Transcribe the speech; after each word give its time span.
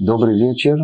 Добрый 0.00 0.38
вечер. 0.38 0.76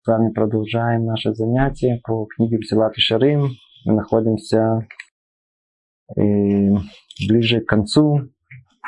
С 0.00 0.06
вами 0.06 0.32
продолжаем 0.32 1.04
наше 1.04 1.34
занятие 1.34 2.00
по 2.02 2.24
книге 2.24 2.56
Псилат 2.56 2.96
и 2.96 3.00
Шарим. 3.02 3.50
Мы 3.84 3.92
находимся 3.92 4.88
э, 6.16 6.22
ближе 7.28 7.60
к 7.60 7.66
концу 7.66 8.30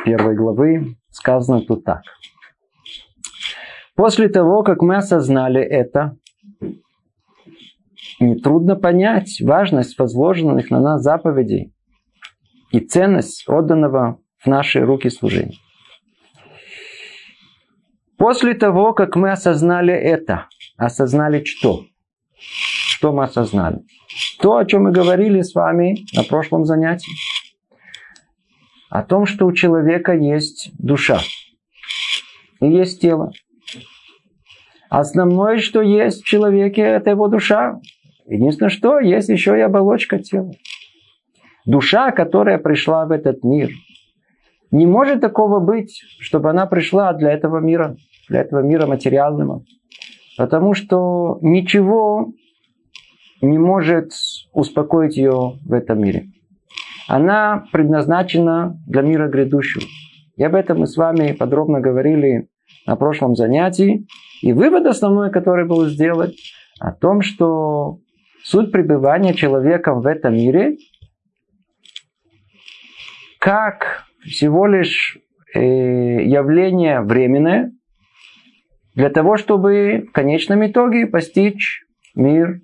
первой 0.06 0.34
главы. 0.34 0.96
Сказано 1.10 1.60
тут 1.60 1.84
так. 1.84 2.00
После 3.94 4.30
того, 4.30 4.62
как 4.62 4.80
мы 4.80 4.96
осознали 4.96 5.60
это, 5.60 6.16
нетрудно 8.20 8.74
понять 8.74 9.38
важность 9.42 9.98
возложенных 9.98 10.70
на 10.70 10.80
нас 10.80 11.02
заповедей 11.02 11.74
и 12.72 12.80
ценность 12.80 13.46
отданного 13.50 14.18
в 14.38 14.46
наши 14.46 14.80
руки 14.80 15.10
служения. 15.10 15.58
После 18.16 18.54
того, 18.54 18.92
как 18.92 19.16
мы 19.16 19.32
осознали 19.32 19.92
это, 19.92 20.48
осознали 20.76 21.44
что? 21.44 21.84
Что 22.38 23.12
мы 23.12 23.24
осознали? 23.24 23.80
То, 24.40 24.56
о 24.56 24.64
чем 24.64 24.84
мы 24.84 24.92
говорили 24.92 25.40
с 25.40 25.54
вами 25.54 26.06
на 26.14 26.22
прошлом 26.22 26.64
занятии. 26.64 27.12
О 28.88 29.02
том, 29.02 29.26
что 29.26 29.46
у 29.46 29.52
человека 29.52 30.12
есть 30.12 30.70
душа 30.78 31.20
и 32.60 32.66
есть 32.66 33.00
тело. 33.00 33.32
Основное, 34.88 35.58
что 35.58 35.82
есть 35.82 36.22
в 36.22 36.26
человеке, 36.26 36.82
это 36.82 37.10
его 37.10 37.26
душа. 37.26 37.80
Единственное, 38.26 38.70
что 38.70 39.00
есть 39.00 39.28
еще 39.28 39.58
и 39.58 39.60
оболочка 39.60 40.18
тела. 40.18 40.52
Душа, 41.66 42.12
которая 42.12 42.58
пришла 42.58 43.06
в 43.06 43.10
этот 43.10 43.42
мир, 43.42 43.70
не 44.74 44.86
может 44.86 45.20
такого 45.20 45.60
быть, 45.60 46.02
чтобы 46.18 46.50
она 46.50 46.66
пришла 46.66 47.12
для 47.12 47.30
этого 47.30 47.58
мира, 47.58 47.96
для 48.28 48.40
этого 48.40 48.58
мира 48.60 48.86
материального. 48.86 49.62
Потому 50.36 50.74
что 50.74 51.38
ничего 51.42 52.32
не 53.40 53.56
может 53.56 54.10
успокоить 54.52 55.16
ее 55.16 55.60
в 55.64 55.72
этом 55.72 56.00
мире. 56.00 56.26
Она 57.06 57.66
предназначена 57.70 58.76
для 58.88 59.02
мира 59.02 59.28
грядущего. 59.28 59.84
И 60.36 60.42
об 60.42 60.56
этом 60.56 60.80
мы 60.80 60.88
с 60.88 60.96
вами 60.96 61.30
подробно 61.30 61.80
говорили 61.80 62.48
на 62.84 62.96
прошлом 62.96 63.36
занятии. 63.36 64.08
И 64.42 64.52
вывод 64.52 64.86
основной, 64.86 65.30
который 65.30 65.66
был 65.66 65.86
сделан, 65.86 66.32
о 66.80 66.90
том, 66.90 67.22
что 67.22 67.98
суть 68.42 68.72
пребывания 68.72 69.34
человека 69.34 69.94
в 69.94 70.04
этом 70.04 70.34
мире, 70.34 70.78
как 73.38 74.03
всего 74.24 74.66
лишь 74.66 75.18
э, 75.54 75.60
явление 75.60 77.00
временное, 77.00 77.72
для 78.94 79.10
того, 79.10 79.36
чтобы 79.36 80.06
в 80.08 80.12
конечном 80.12 80.64
итоге 80.66 81.06
постичь 81.06 81.82
мир 82.14 82.60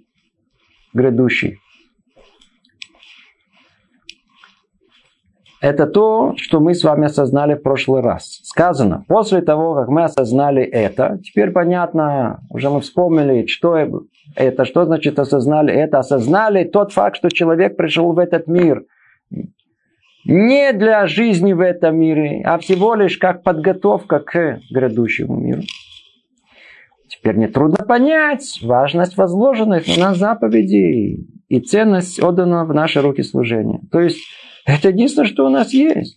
грядущий. 0.94 1.58
Это 5.60 5.86
то, 5.86 6.34
что 6.36 6.58
мы 6.58 6.74
с 6.74 6.82
вами 6.82 7.06
осознали 7.06 7.54
в 7.54 7.62
прошлый 7.62 8.00
раз. 8.00 8.40
Сказано, 8.44 9.04
после 9.08 9.42
того, 9.42 9.74
как 9.74 9.88
мы 9.88 10.04
осознали 10.04 10.62
это, 10.62 11.18
теперь 11.22 11.50
понятно, 11.50 12.40
уже 12.48 12.70
мы 12.70 12.80
вспомнили, 12.80 13.44
что 13.46 13.76
это, 14.36 14.64
что 14.64 14.86
значит 14.86 15.18
осознали 15.18 15.74
это. 15.74 15.98
Осознали 15.98 16.64
тот 16.64 16.92
факт, 16.92 17.16
что 17.16 17.28
человек 17.28 17.76
пришел 17.76 18.12
в 18.12 18.18
этот 18.18 18.46
мир 18.46 18.84
не 20.24 20.72
для 20.72 21.06
жизни 21.06 21.52
в 21.52 21.60
этом 21.60 21.98
мире, 21.98 22.42
а 22.44 22.58
всего 22.58 22.94
лишь 22.94 23.18
как 23.18 23.42
подготовка 23.42 24.20
к 24.20 24.60
грядущему 24.70 25.36
миру. 25.36 25.62
Теперь 27.08 27.36
нетрудно 27.36 27.84
понять 27.84 28.60
важность 28.62 29.16
возложенных 29.16 29.86
на 29.88 29.96
нас 29.96 30.18
заповедей 30.18 31.26
и 31.48 31.60
ценность 31.60 32.22
отданного 32.22 32.64
в 32.66 32.74
наши 32.74 33.00
руки 33.00 33.22
служения. 33.22 33.80
То 33.90 34.00
есть, 34.00 34.20
это 34.64 34.88
единственное, 34.88 35.28
что 35.28 35.46
у 35.46 35.50
нас 35.50 35.72
есть. 35.72 36.16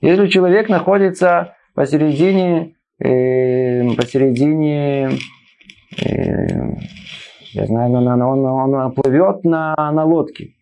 Если 0.00 0.28
человек 0.28 0.68
находится 0.68 1.54
посередине, 1.74 2.74
э, 2.98 3.94
посередине, 3.94 5.10
э, 6.02 6.46
я 7.52 7.66
знаю, 7.66 7.92
он, 7.92 8.06
он, 8.06 8.44
он, 8.44 8.74
он 8.74 8.92
плывет 8.92 9.44
на, 9.44 9.74
на 9.76 10.04
лодке, 10.04 10.54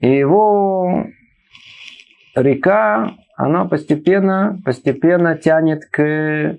и 0.00 0.08
его 0.08 1.04
река, 2.34 3.14
она 3.36 3.64
постепенно, 3.66 4.60
постепенно 4.64 5.36
тянет 5.36 5.84
к 5.86 6.58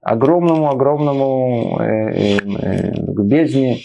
огромному-огромному 0.00 1.78
э, 1.80 1.84
э, 1.84 2.38
э, 2.38 2.92
к 2.92 3.20
бездне, 3.24 3.78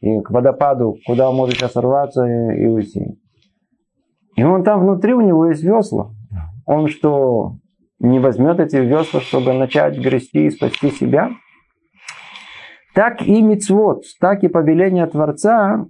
и 0.00 0.20
к 0.20 0.30
водопаду, 0.30 0.98
куда 1.06 1.30
он 1.30 1.36
может 1.36 1.56
сейчас 1.56 1.72
сорваться 1.72 2.24
и, 2.24 2.64
и 2.64 2.66
уйти. 2.66 3.18
И 4.36 4.44
он 4.44 4.62
там 4.62 4.80
внутри, 4.80 5.14
у 5.14 5.22
него 5.22 5.46
есть 5.46 5.62
весла. 5.62 6.10
Он 6.66 6.88
что, 6.88 7.56
не 8.00 8.18
возьмет 8.18 8.60
эти 8.60 8.76
весла, 8.76 9.20
чтобы 9.20 9.54
начать 9.54 9.96
грести 9.96 10.46
и 10.46 10.50
спасти 10.50 10.90
себя? 10.90 11.30
Так 12.94 13.22
и 13.22 13.40
мицвод, 13.40 14.02
так 14.20 14.44
и 14.44 14.48
повеление 14.48 15.06
Творца, 15.06 15.86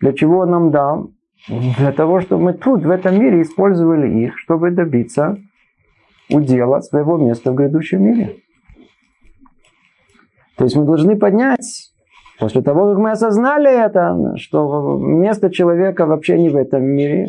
для 0.00 0.12
чего 0.12 0.40
он 0.40 0.50
нам 0.50 0.70
дал? 0.70 1.10
Для 1.48 1.92
того, 1.92 2.20
чтобы 2.20 2.44
мы 2.44 2.52
тут, 2.52 2.84
в 2.84 2.90
этом 2.90 3.18
мире, 3.18 3.42
использовали 3.42 4.24
их, 4.24 4.38
чтобы 4.38 4.70
добиться 4.70 5.38
удела 6.30 6.80
своего 6.80 7.16
места 7.16 7.50
в 7.52 7.54
грядущем 7.54 8.02
мире. 8.02 8.36
То 10.56 10.64
есть 10.64 10.76
мы 10.76 10.84
должны 10.84 11.16
поднять, 11.16 11.90
после 12.38 12.62
того, 12.62 12.90
как 12.90 12.98
мы 12.98 13.12
осознали 13.12 13.70
это, 13.70 14.36
что 14.36 14.98
место 14.98 15.50
человека 15.50 16.06
вообще 16.06 16.38
не 16.38 16.50
в 16.50 16.56
этом 16.56 16.84
мире, 16.84 17.28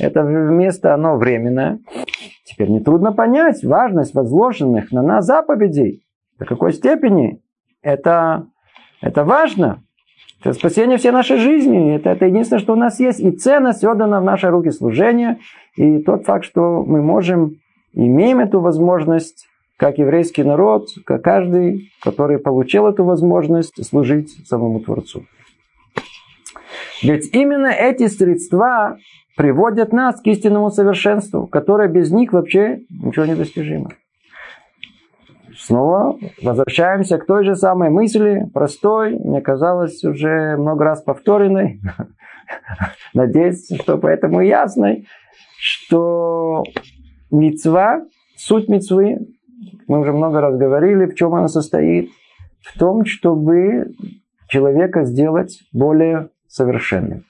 это 0.00 0.22
место, 0.22 0.92
оно 0.92 1.16
временное. 1.16 1.78
Теперь 2.44 2.70
нетрудно 2.70 3.12
понять 3.12 3.62
важность 3.62 4.14
возложенных 4.14 4.90
на 4.90 5.02
нас 5.02 5.24
заповедей. 5.24 6.04
До 6.38 6.44
какой 6.44 6.72
степени 6.72 7.40
это, 7.80 8.46
это 9.00 9.24
важно. 9.24 9.83
Спасение 10.52 10.98
всей 10.98 11.10
нашей 11.10 11.38
жизни. 11.38 11.96
Это, 11.96 12.10
это 12.10 12.26
единственное, 12.26 12.60
что 12.60 12.74
у 12.74 12.76
нас 12.76 13.00
есть. 13.00 13.20
И 13.20 13.30
ценность 13.30 13.84
отдана 13.84 14.20
в 14.20 14.24
наши 14.24 14.48
руки 14.48 14.70
служения. 14.70 15.38
И 15.76 15.98
тот 15.98 16.24
факт, 16.24 16.44
что 16.44 16.84
мы 16.86 17.02
можем, 17.02 17.56
имеем 17.94 18.40
эту 18.40 18.60
возможность 18.60 19.46
как 19.76 19.98
еврейский 19.98 20.44
народ, 20.44 20.88
как 21.04 21.22
каждый, 21.22 21.90
который 22.02 22.38
получил 22.38 22.86
эту 22.86 23.04
возможность 23.04 23.84
служить 23.84 24.30
самому 24.46 24.80
Творцу. 24.80 25.24
Ведь 27.02 27.34
именно 27.34 27.66
эти 27.66 28.06
средства 28.06 28.98
приводят 29.36 29.92
нас 29.92 30.20
к 30.20 30.26
истинному 30.26 30.70
совершенству, 30.70 31.46
которое 31.46 31.88
без 31.88 32.10
них 32.12 32.32
вообще 32.32 32.82
ничего 32.90 33.24
не 33.24 33.34
достижимо. 33.34 33.90
Снова 35.66 36.18
возвращаемся 36.42 37.16
к 37.16 37.24
той 37.24 37.44
же 37.44 37.56
самой 37.56 37.88
мысли, 37.88 38.50
простой, 38.52 39.18
мне 39.18 39.40
казалось, 39.40 40.04
уже 40.04 40.56
много 40.58 40.84
раз 40.84 41.02
повторенной, 41.02 41.80
надеюсь, 43.14 43.66
что 43.80 43.96
поэтому 43.96 44.42
ясной, 44.42 45.06
что 45.58 46.64
мецва, 47.30 48.02
суть 48.36 48.68
мецвы 48.68 49.26
мы 49.88 50.00
уже 50.00 50.12
много 50.12 50.42
раз 50.42 50.56
говорили, 50.58 51.06
в 51.06 51.14
чем 51.14 51.34
она 51.34 51.48
состоит. 51.48 52.10
В 52.60 52.78
том, 52.78 53.06
чтобы 53.06 53.94
человека 54.48 55.04
сделать 55.04 55.60
более 55.72 56.28
совершенным. 56.46 57.24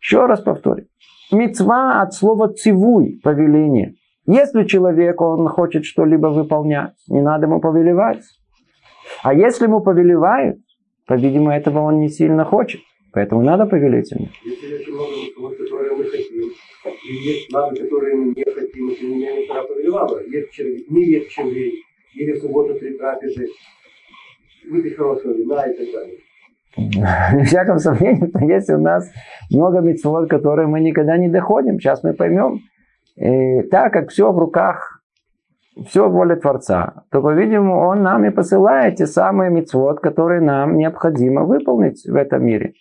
Еще 0.00 0.26
раз 0.26 0.40
повторю. 0.40 0.86
Мецва 1.30 2.02
от 2.02 2.14
слова 2.14 2.52
цивуй, 2.52 3.20
повеление. 3.22 3.94
Если 4.26 4.64
человек, 4.64 5.20
он 5.20 5.48
хочет 5.48 5.84
что-либо 5.84 6.28
выполнять, 6.28 6.94
не 7.08 7.22
надо 7.22 7.46
ему 7.46 7.60
повелевать. 7.60 8.22
А 9.22 9.32
если 9.32 9.66
ему 9.66 9.80
повелевают, 9.80 10.58
по-видимому, 11.06 11.50
этого 11.50 11.80
он 11.80 12.00
не 12.00 12.08
сильно 12.08 12.44
хочет. 12.44 12.80
Поэтому 13.12 13.42
надо 13.42 13.66
повелеть 13.66 14.10
ему. 14.10 14.28
Если 14.44 14.90
много 14.90 15.56
которые 15.56 15.96
мы 15.96 16.04
хотим, 16.04 16.50
и 17.08 17.14
есть 17.14 17.50
славы, 17.50 17.76
которые 17.76 18.16
мы 18.16 18.34
не 18.34 18.44
хотим, 18.44 18.88
меня 18.88 19.40
не 19.40 19.46
пора 19.46 19.62
повелевала. 19.62 20.20
Есть 20.26 20.50
червей, 20.50 20.84
не 20.90 21.04
есть 21.04 21.30
червей, 21.30 21.82
или 22.14 22.32
в 22.32 22.38
субботу 22.38 22.74
три 22.74 22.98
трапезы, 22.98 23.46
выпить 24.70 24.96
хорошего 24.96 25.32
вина 25.32 25.64
и 25.66 25.76
так 25.76 25.86
далее. 25.92 26.18
В 27.42 27.44
всяком 27.46 27.78
сомнении, 27.78 28.52
есть 28.52 28.68
у 28.70 28.78
нас 28.78 29.10
много 29.50 29.80
митцвот, 29.80 30.28
которые 30.28 30.66
мы 30.66 30.80
никогда 30.80 31.16
не 31.16 31.28
доходим. 31.28 31.80
Сейчас 31.80 32.02
мы 32.02 32.12
поймем. 32.12 32.60
И 33.16 33.62
так 33.62 33.92
как 33.92 34.10
все 34.10 34.30
в 34.32 34.38
руках, 34.38 35.00
все 35.86 36.08
воля 36.08 36.36
Творца, 36.36 37.04
то, 37.10 37.22
по-видимому, 37.22 37.88
Он 37.88 38.02
нам 38.02 38.24
и 38.24 38.30
посылает 38.30 38.96
те 38.96 39.06
самые 39.06 39.50
митцвот, 39.50 40.00
которые 40.00 40.40
нам 40.40 40.76
необходимо 40.76 41.44
выполнить 41.44 42.04
в 42.06 42.14
этом 42.14 42.44
мире. 42.44 42.74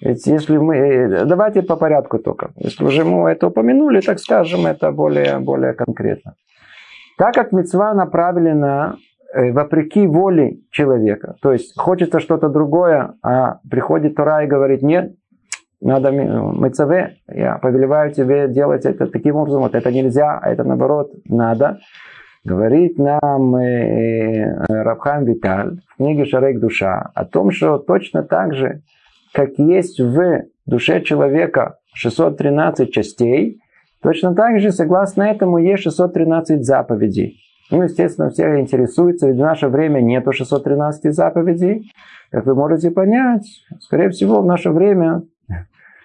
Ведь 0.00 0.26
если 0.26 0.58
мы... 0.58 0.76
Э, 0.76 1.24
давайте 1.24 1.62
по 1.62 1.76
порядку 1.76 2.18
только. 2.18 2.50
Если 2.56 2.84
уже 2.84 3.04
мы 3.04 3.30
это 3.30 3.46
упомянули, 3.46 4.00
так 4.00 4.18
скажем, 4.18 4.66
это 4.66 4.92
более, 4.92 5.38
более 5.38 5.72
конкретно. 5.72 6.34
Так 7.16 7.34
как 7.34 7.52
мецва 7.52 7.94
направлена 7.94 8.96
э, 9.32 9.52
вопреки 9.52 10.06
воле 10.06 10.58
человека, 10.70 11.36
то 11.40 11.52
есть 11.52 11.78
хочется 11.78 12.20
что-то 12.20 12.48
другое, 12.48 13.14
а 13.22 13.60
приходит 13.70 14.16
Тора 14.16 14.44
и 14.44 14.46
говорит, 14.46 14.82
нет, 14.82 15.14
надо 15.84 16.10
мецаве, 16.10 17.16
я 17.28 17.58
повелеваю 17.58 18.12
тебе 18.12 18.48
делать 18.48 18.86
это 18.86 19.06
таким 19.06 19.36
образом, 19.36 19.62
вот 19.62 19.74
это 19.74 19.92
нельзя, 19.92 20.38
а 20.38 20.50
это 20.50 20.64
наоборот 20.64 21.12
надо. 21.26 21.78
Говорит 22.42 22.98
нам 22.98 23.56
э, 23.56 24.64
Рабхан 24.68 25.24
Виталь 25.24 25.80
в 25.88 25.96
книге 25.96 26.26
Шарек 26.26 26.58
Душа 26.58 27.10
о 27.14 27.24
том, 27.24 27.50
что 27.50 27.78
точно 27.78 28.22
так 28.22 28.54
же, 28.54 28.82
как 29.32 29.58
есть 29.58 30.00
в 30.00 30.44
душе 30.66 31.00
человека 31.02 31.78
613 31.94 32.92
частей, 32.92 33.60
точно 34.02 34.34
так 34.34 34.60
же, 34.60 34.72
согласно 34.72 35.22
этому, 35.22 35.58
есть 35.58 35.82
613 35.84 36.64
заповедей. 36.64 37.40
Ну, 37.70 37.82
естественно, 37.82 38.30
все 38.30 38.60
интересуются, 38.60 39.26
ведь 39.26 39.36
в 39.36 39.40
наше 39.40 39.68
время 39.68 40.00
нету 40.00 40.32
613 40.32 41.14
заповедей. 41.14 41.90
Как 42.30 42.44
вы 42.46 42.54
можете 42.54 42.90
понять, 42.90 43.46
скорее 43.80 44.10
всего, 44.10 44.42
в 44.42 44.46
наше 44.46 44.70
время 44.70 45.22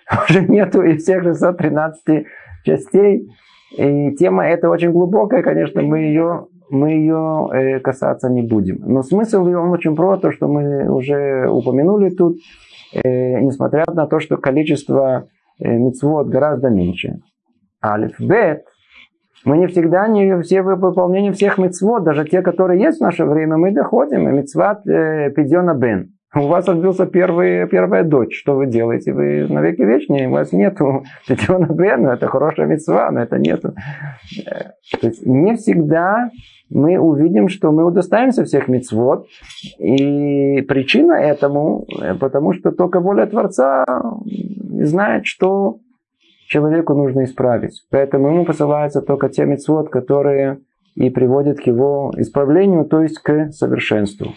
уже 0.30 0.46
нету 0.46 0.82
и 0.82 0.98
всех 0.98 1.24
613 1.24 2.26
частей. 2.64 3.30
И 3.78 4.16
тема 4.16 4.48
эта 4.48 4.70
очень 4.70 4.92
глубокая, 4.92 5.44
конечно, 5.44 5.82
мы 5.82 6.00
ее, 6.00 6.48
мы 6.70 6.92
ее 6.92 7.50
э, 7.54 7.80
касаться 7.80 8.30
не 8.30 8.42
будем. 8.42 8.80
Но 8.82 9.04
смысл 9.04 9.46
ее 9.46 9.60
очень 9.60 9.96
прост, 9.96 10.24
то, 10.24 10.32
что 10.32 10.48
мы 10.48 10.90
уже 10.90 11.48
упомянули 11.48 12.10
тут, 12.10 12.38
э, 12.94 13.40
несмотря 13.40 13.86
на 13.88 14.08
то, 14.08 14.20
что 14.20 14.38
количество 14.38 15.28
э, 15.60 15.70
мицвод 15.70 16.28
гораздо 16.28 16.70
меньше. 16.70 17.20
Алиф, 17.84 18.20
бет, 18.20 18.66
мы 19.46 19.58
не 19.58 19.68
всегда 19.68 20.08
не 20.08 20.42
все 20.42 20.64
выполнение 20.64 21.32
всех 21.32 21.60
мицвод, 21.60 22.04
даже 22.04 22.26
те, 22.26 22.42
которые 22.42 22.82
есть 22.82 22.98
в 22.98 23.04
наше 23.04 23.24
время, 23.26 23.58
мы 23.58 23.72
доходим. 23.72 24.28
И 24.28 24.32
мицват 24.32 24.86
э, 24.88 25.30
пидьона 25.30 25.76
бен. 25.76 26.16
У 26.36 26.42
вас 26.42 26.68
родился 26.68 27.08
первый, 27.08 27.68
первая 27.68 28.04
дочь. 28.04 28.40
Что 28.40 28.56
вы 28.56 28.68
делаете? 28.68 29.14
Вы 29.14 29.48
навеки 29.48 29.82
вечные. 29.82 30.28
У 30.28 30.32
вас 30.32 30.52
нету 30.52 31.04
пятиона 31.28 31.66
бена. 31.74 32.10
Это 32.10 32.28
хорошая 32.28 32.68
мецва, 32.68 33.10
но 33.10 33.22
это 33.22 33.40
нету. 33.40 33.74
То 35.02 35.08
есть 35.08 35.26
не 35.26 35.56
всегда 35.56 36.30
мы 36.70 37.00
увидим, 37.00 37.50
что 37.50 37.72
мы 37.72 37.84
удостаиваемся 37.84 38.46
всех 38.46 38.68
мецвод. 38.68 39.28
И 39.80 40.62
причина 40.68 41.14
этому, 41.14 41.88
потому 42.20 42.54
что 42.54 42.72
только 42.72 43.00
воля 43.00 43.26
Творца 43.26 43.84
знает, 44.24 45.26
что 45.26 45.80
человеку 46.48 46.94
нужно 46.94 47.24
исправить. 47.24 47.86
Поэтому 47.90 48.30
ему 48.30 48.46
посылаются 48.46 49.02
только 49.02 49.30
те 49.30 49.46
мецвод, 49.46 49.90
которые 49.90 50.60
и 50.94 51.10
приводят 51.10 51.60
к 51.60 51.64
его 51.64 52.14
исправлению, 52.18 52.86
то 52.86 53.02
есть 53.02 53.18
к 53.20 53.52
совершенству. 53.52 54.34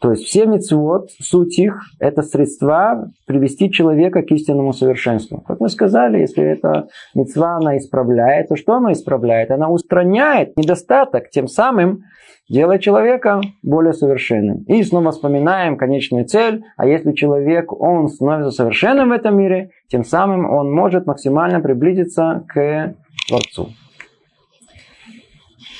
То 0.00 0.12
есть 0.12 0.24
все 0.24 0.46
мецвод, 0.46 1.10
суть 1.20 1.58
их, 1.58 1.78
это 1.98 2.22
средства 2.22 3.10
привести 3.26 3.70
человека 3.70 4.22
к 4.22 4.30
истинному 4.30 4.72
совершенству. 4.72 5.42
Как 5.46 5.60
мы 5.60 5.68
сказали, 5.68 6.20
если 6.20 6.42
эта 6.42 6.88
мецва 7.14 7.56
она 7.56 7.76
исправляет, 7.76 8.48
то 8.48 8.56
что 8.56 8.74
она 8.74 8.92
исправляет? 8.92 9.50
Она 9.50 9.68
устраняет 9.68 10.56
недостаток, 10.56 11.28
тем 11.28 11.48
самым 11.48 12.04
делая 12.48 12.78
человека 12.78 13.42
более 13.62 13.92
совершенным. 13.92 14.62
И 14.68 14.82
снова 14.82 15.10
вспоминаем 15.12 15.76
конечную 15.76 16.24
цель, 16.24 16.64
а 16.78 16.86
если 16.86 17.12
человек, 17.12 17.70
он 17.70 18.08
становится 18.08 18.52
совершенным 18.52 19.10
в 19.10 19.12
этом 19.12 19.36
мире, 19.36 19.70
тем 19.88 20.04
самым 20.04 20.50
он 20.50 20.72
может 20.72 21.06
максимально 21.06 21.60
приблизиться 21.60 22.44
к 22.48 22.94
Творцу. 23.28 23.68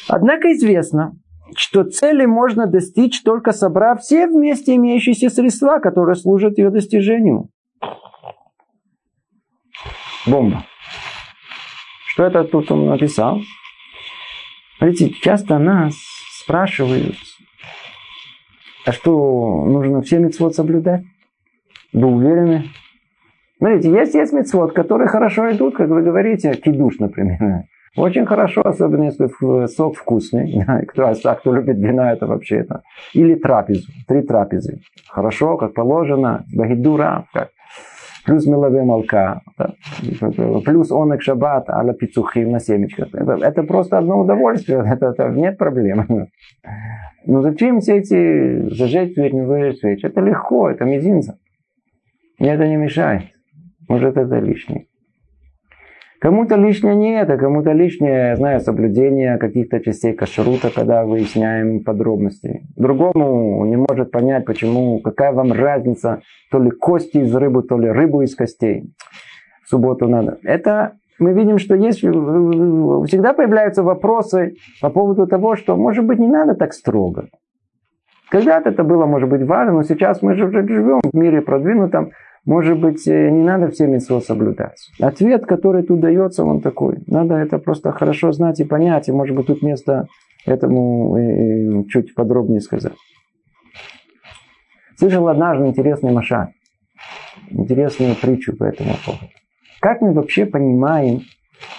Однако 0.09 0.53
известно, 0.53 1.15
что 1.57 1.85
цели 1.85 2.27
можно 2.27 2.67
достичь 2.67 3.23
только 3.23 3.53
собрав 3.53 4.01
все 4.01 4.27
вместе 4.27 4.77
имеющиеся 4.77 5.31
средства, 5.31 5.79
которые 5.79 6.17
служат 6.17 6.59
ее 6.59 6.71
достижению. 6.71 7.49
Бомба. 10.27 10.65
Что 12.07 12.25
это 12.25 12.45
тут 12.45 12.71
он 12.71 12.87
написал? 12.87 13.41
Смотрите, 14.79 15.11
часто 15.23 15.59
нас 15.59 15.95
спрашивают, 16.43 17.17
а 18.87 18.93
что, 18.93 19.65
нужно 19.67 20.01
все 20.03 20.19
мецвод 20.19 20.55
соблюдать? 20.55 21.03
Вы 21.93 22.07
уверены? 22.07 22.71
Смотрите, 23.59 23.91
есть, 23.91 24.15
есть 24.15 24.33
мецвод, 24.33 24.73
которые 24.73 25.09
хорошо 25.09 25.51
идут, 25.53 25.77
как 25.77 25.89
вы 25.89 26.03
говорите, 26.03 26.55
кидуш, 26.55 26.99
например. 26.99 27.65
Очень 27.97 28.27
хорошо, 28.27 28.63
особенно 28.65 29.05
если 29.05 29.29
сок 29.67 29.97
вкусный. 29.97 30.65
Кто, 30.89 31.13
а 31.25 31.35
кто 31.35 31.53
любит 31.53 31.79
вино, 31.79 32.13
это 32.13 32.27
вообще 32.27 32.59
это. 32.59 32.83
Или 33.15 33.35
трапезу. 33.35 33.89
Три 34.07 34.23
трапезы. 34.23 34.81
Хорошо, 35.09 35.57
как 35.57 35.75
положено. 35.75 36.45
Багидура, 36.55 37.27
как 37.33 37.51
плюс 38.25 38.47
мелове 38.47 38.83
молка, 38.83 39.41
да, 39.59 39.75
плюс 40.65 40.91
онек 40.93 41.23
шаббат, 41.23 41.69
аля 41.71 41.93
пицухи 41.93 42.41
на 42.41 42.61
семечках. 42.61 43.09
Это, 43.15 43.33
это 43.33 43.63
просто 43.63 43.99
одно 43.99 44.21
удовольствие, 44.21 44.85
это, 44.87 45.07
это 45.07 45.29
нет 45.31 45.59
проблем. 45.59 46.29
Но 47.27 47.43
зачем 47.43 47.81
все 47.81 47.99
эти 47.99 48.69
зажечь 48.75 49.15
свеч, 49.15 49.33
не 49.33 49.47
зажечь 49.47 49.79
свеч? 49.81 50.05
Это 50.05 50.21
легко, 50.21 50.71
это 50.71 50.85
мизинца. 50.85 51.39
Мне 52.39 52.55
это 52.55 52.67
не 52.67 52.77
мешает. 52.77 53.25
Может, 53.89 54.17
это 54.17 54.39
лишнее. 54.39 54.87
Кому-то 56.21 56.57
лишнее 56.57 56.95
не 56.97 57.19
это, 57.19 57.39
кому-то 57.39 57.73
лишнее, 57.73 58.37
знаю, 58.37 58.61
соблюдение 58.61 59.39
каких-то 59.39 59.81
частей 59.81 60.13
кашрута, 60.13 60.69
когда 60.75 61.07
выясняем 61.07 61.83
подробности. 61.83 62.61
Другому 62.77 63.65
не 63.65 63.77
может 63.77 64.11
понять, 64.11 64.45
почему, 64.45 65.01
какая 65.01 65.33
вам 65.33 65.51
разница, 65.53 66.21
то 66.51 66.59
ли 66.59 66.71
кости 66.71 67.19
из 67.19 67.35
рыбы, 67.35 67.63
то 67.63 67.79
ли 67.79 67.89
рыбу 67.89 68.21
из 68.21 68.35
костей. 68.35 68.93
В 69.65 69.71
субботу 69.71 70.09
надо. 70.09 70.37
Это 70.43 70.93
мы 71.19 71.33
видим, 71.33 71.59
что 71.59 71.75
есть, 71.75 72.01
всегда 72.01 73.33
появляются 73.33 73.83
вопросы 73.83 74.57
по 74.83 74.91
поводу 74.91 75.27
того, 75.27 75.57
что, 75.57 75.75
может 75.75 76.05
быть, 76.05 76.19
не 76.19 76.29
надо 76.29 76.55
так 76.55 76.75
строго. 76.75 77.29
Когда-то 78.31 78.69
это 78.69 78.85
было, 78.85 79.07
может 79.07 79.31
быть, 79.31 79.43
важно, 79.43 79.73
но 79.73 79.83
сейчас 79.85 80.21
мы 80.21 80.35
же 80.35 80.51
живем 80.51 81.01
в 81.03 81.17
мире 81.17 81.41
продвинутом, 81.41 82.11
может 82.47 82.81
быть, 82.81 83.07
э, 83.07 83.31
не 83.31 83.43
надо 83.43 83.71
все 83.71 83.87
митцвот 83.87 84.25
соблюдать. 84.25 84.91
Ответ, 84.99 85.47
который 85.47 85.83
тут 85.83 86.01
дается, 86.01 86.45
он 86.45 86.61
такой. 86.61 87.03
Надо 87.07 87.35
это 87.35 87.59
просто 87.59 87.93
хорошо 87.93 88.33
знать 88.33 88.61
и 88.61 88.65
понять, 88.65 89.09
и, 89.09 89.13
может 89.13 89.37
быть, 89.37 89.47
тут 89.47 89.63
место 89.63 90.07
этому 90.47 91.17
э, 91.17 91.21
э, 91.21 91.85
чуть 91.89 92.15
подробнее 92.15 92.61
сказать. 92.61 92.95
Слышал 94.97 95.29
однажды 95.29 95.67
интересный 95.67 96.13
машин, 96.13 96.49
интересную 97.51 98.15
притчу 98.15 98.57
по 98.57 98.65
этому 98.65 98.95
поводу. 99.05 99.25
Как 99.81 100.01
мы 100.01 100.13
вообще 100.13 100.47
понимаем, 100.47 101.23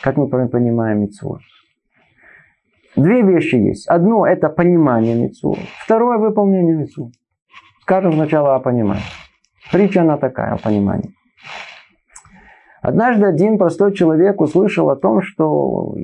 как 0.02 0.18
мы 0.18 0.28
понимаем 0.28 1.02
митцвот? 1.02 1.42
Две 2.96 3.22
вещи 3.22 3.56
есть. 3.56 3.88
Одно– 3.88 4.26
это 4.28 4.50
понимание 4.50 5.16
митцвот. 5.16 5.60
Второе– 5.86 6.18
выполнение 6.20 6.76
митцвот. 6.76 7.12
Скажем 7.82 8.14
сначала 8.14 8.56
о 8.56 8.60
понимании. 8.60 9.04
Притча 9.72 10.02
она 10.02 10.18
такая, 10.18 10.58
понимание. 10.58 11.12
Однажды 12.82 13.26
один 13.26 13.58
простой 13.58 13.94
человек 13.94 14.42
услышал 14.42 14.90
о 14.90 14.96
том, 14.96 15.22
что 15.22 15.96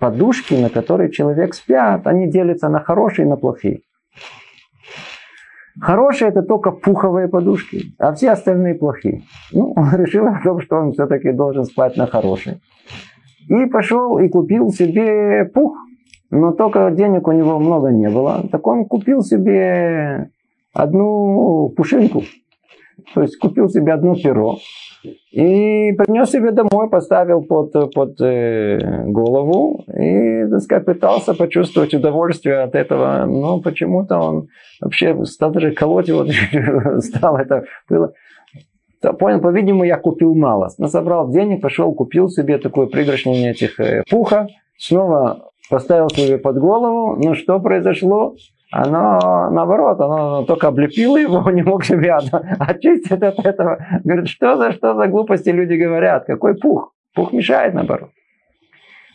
подушки, 0.00 0.54
на 0.54 0.68
которые 0.68 1.10
человек 1.10 1.54
спят, 1.54 2.06
они 2.06 2.28
делятся 2.28 2.68
на 2.68 2.80
хорошие 2.80 3.26
и 3.26 3.28
на 3.28 3.36
плохие. 3.36 3.80
Хорошие 5.80 6.30
это 6.30 6.42
только 6.42 6.72
пуховые 6.72 7.28
подушки, 7.28 7.94
а 7.98 8.12
все 8.12 8.30
остальные 8.30 8.74
плохие. 8.74 9.22
Ну, 9.52 9.72
он 9.76 9.94
решил 9.96 10.26
о 10.26 10.40
том, 10.42 10.60
что 10.60 10.76
он 10.76 10.92
все-таки 10.92 11.30
должен 11.30 11.64
спать 11.64 11.96
на 11.96 12.06
хорошей. 12.06 12.60
И 13.48 13.66
пошел 13.66 14.18
и 14.18 14.28
купил 14.28 14.70
себе 14.70 15.44
пух, 15.44 15.76
но 16.30 16.52
только 16.52 16.90
денег 16.90 17.28
у 17.28 17.32
него 17.32 17.58
много 17.58 17.90
не 17.90 18.10
было. 18.10 18.46
Так 18.50 18.66
он 18.66 18.86
купил 18.86 19.22
себе 19.22 20.30
одну 20.74 21.72
пушинку. 21.76 22.24
То 23.14 23.22
есть 23.22 23.38
купил 23.38 23.68
себе 23.68 23.92
одно 23.92 24.14
перо 24.14 24.58
и 25.30 25.92
принес 25.92 26.30
себе 26.30 26.50
домой, 26.50 26.88
поставил 26.90 27.42
под, 27.42 27.92
под 27.92 28.20
э, 28.20 29.04
голову 29.06 29.84
и, 29.88 30.48
так 30.50 30.60
сказать, 30.60 30.84
пытался 30.84 31.34
почувствовать 31.34 31.94
удовольствие 31.94 32.60
от 32.60 32.74
этого. 32.74 33.24
Но 33.26 33.60
почему-то 33.60 34.18
он 34.18 34.48
вообще 34.80 35.24
стал 35.24 35.52
даже 35.52 35.72
колоть 35.72 36.08
его, 36.08 36.26
стал 37.00 37.36
это 37.36 37.64
было. 37.88 38.12
Понял, 39.20 39.40
по-видимому, 39.40 39.84
я 39.84 39.96
купил 39.96 40.34
мало. 40.34 40.70
Насобрал 40.78 41.30
денег, 41.30 41.62
пошел, 41.62 41.92
купил 41.94 42.28
себе 42.28 42.58
такой 42.58 42.88
пригоршню 42.88 43.50
этих 43.50 43.78
э, 43.78 44.02
пуха, 44.10 44.48
снова 44.76 45.50
поставил 45.70 46.08
себе 46.08 46.38
под 46.38 46.58
голову. 46.58 47.16
Но 47.16 47.34
что 47.34 47.60
произошло? 47.60 48.34
Оно 48.70 49.50
наоборот, 49.50 50.00
оно 50.00 50.44
только 50.44 50.68
облепило 50.68 51.16
его, 51.16 51.50
не 51.50 51.62
мог 51.62 51.84
себя 51.84 52.18
очистить 52.58 53.22
от 53.22 53.38
этого. 53.44 53.78
Говорит, 54.04 54.28
что 54.28 54.56
за, 54.56 54.72
что 54.72 54.94
за 54.94 55.06
глупости 55.06 55.48
люди 55.48 55.74
говорят, 55.74 56.26
какой 56.26 56.54
пух? 56.54 56.92
Пух 57.14 57.32
мешает 57.32 57.74
наоборот. 57.74 58.10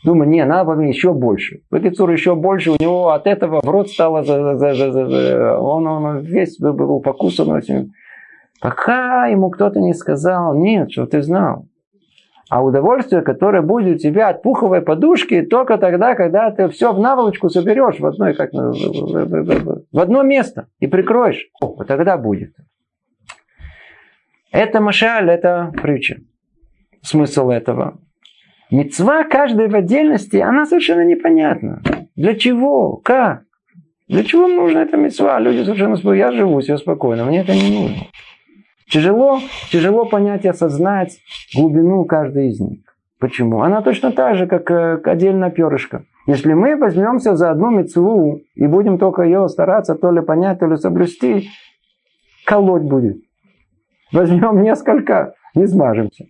Думаю, 0.04 0.30
не, 0.30 0.44
надо 0.44 0.66
было 0.66 0.82
еще 0.82 1.14
больше. 1.14 1.62
Бекицур 1.72 2.10
еще 2.10 2.36
больше, 2.36 2.72
у 2.72 2.76
него 2.78 3.10
от 3.10 3.26
этого 3.26 3.62
в 3.62 3.70
рот 3.70 3.90
стало, 3.90 4.24
за, 4.24 4.58
за, 4.58 4.74
за, 4.74 4.92
за, 4.92 5.06
за, 5.08 5.58
он, 5.60 5.88
он 5.88 6.20
весь 6.20 6.60
был 6.60 7.00
покусан 7.00 7.56
этим. 7.56 7.92
Пока 8.60 9.28
ему 9.28 9.50
кто-то 9.50 9.80
не 9.80 9.94
сказал, 9.94 10.56
нет, 10.56 10.92
что 10.92 11.06
ты 11.06 11.22
знал. 11.22 11.68
А 12.54 12.62
удовольствие, 12.62 13.24
которое 13.24 13.64
будет 13.64 13.96
у 13.96 13.98
тебя 13.98 14.30
от 14.30 14.44
пуховой 14.44 14.84
подушки, 14.84 15.42
только 15.42 15.80
тогда, 15.80 16.14
когда 16.14 16.52
ты 16.52 16.68
все 16.70 16.94
в 16.94 17.00
наволочку 17.00 17.50
соберешь 17.50 18.00
в, 18.00 18.06
одной, 18.06 18.36
как, 18.36 18.52
в 18.54 20.00
одно 20.00 20.22
место 20.22 20.68
и 20.80 20.86
прикроешь. 20.86 21.48
О, 21.60 21.84
тогда 21.84 22.16
будет. 22.16 22.54
Это 24.52 24.82
машаль, 24.82 25.32
это 25.32 25.74
притча. 25.82 26.18
Смысл 27.02 27.50
этого. 27.50 27.98
Мецва 28.70 29.24
каждой 29.24 29.68
в 29.68 29.76
отдельности, 29.76 30.38
она 30.38 30.68
совершенно 30.68 31.04
непонятна. 31.04 31.82
Для 32.16 32.36
чего? 32.36 32.98
Как? 32.98 33.46
Для 34.08 34.24
чего 34.24 34.48
нужна 34.48 34.84
эта 34.84 34.96
мецва? 34.96 35.40
Люди 35.40 35.64
совершенно 35.64 35.96
спокойно. 35.96 36.20
Я 36.20 36.32
живу 36.32 36.62
себе 36.62 36.78
спокойно, 36.78 37.26
мне 37.26 37.42
это 37.42 37.56
не 37.56 37.80
нужно. 37.82 37.98
Тяжело, 38.94 39.40
тяжело 39.72 40.06
понять 40.06 40.46
и 40.46 40.50
осознать 40.50 41.18
глубину 41.56 42.06
каждой 42.06 42.50
из 42.50 42.60
них. 42.60 42.82
Почему? 43.20 43.64
Она 43.64 43.82
точно 43.82 44.12
так 44.12 44.36
же, 44.36 44.46
как 44.46 44.70
э, 44.70 45.02
отдельная 45.04 45.50
перышко. 45.50 46.06
Если 46.28 46.54
мы 46.54 46.76
возьмемся 46.76 47.36
за 47.36 47.50
одну 47.50 47.72
мецву 47.72 48.42
и 48.54 48.68
будем 48.68 49.00
только 49.00 49.24
ее 49.24 49.50
стараться 49.50 49.96
то 49.96 50.12
ли 50.12 50.22
понять, 50.22 50.60
то 50.60 50.68
ли 50.68 50.78
соблюсти, 50.78 51.50
колоть 52.46 52.84
будет. 52.84 53.18
Возьмем 54.12 54.62
несколько, 54.62 55.34
не 55.56 55.66
смажемся. 55.66 56.26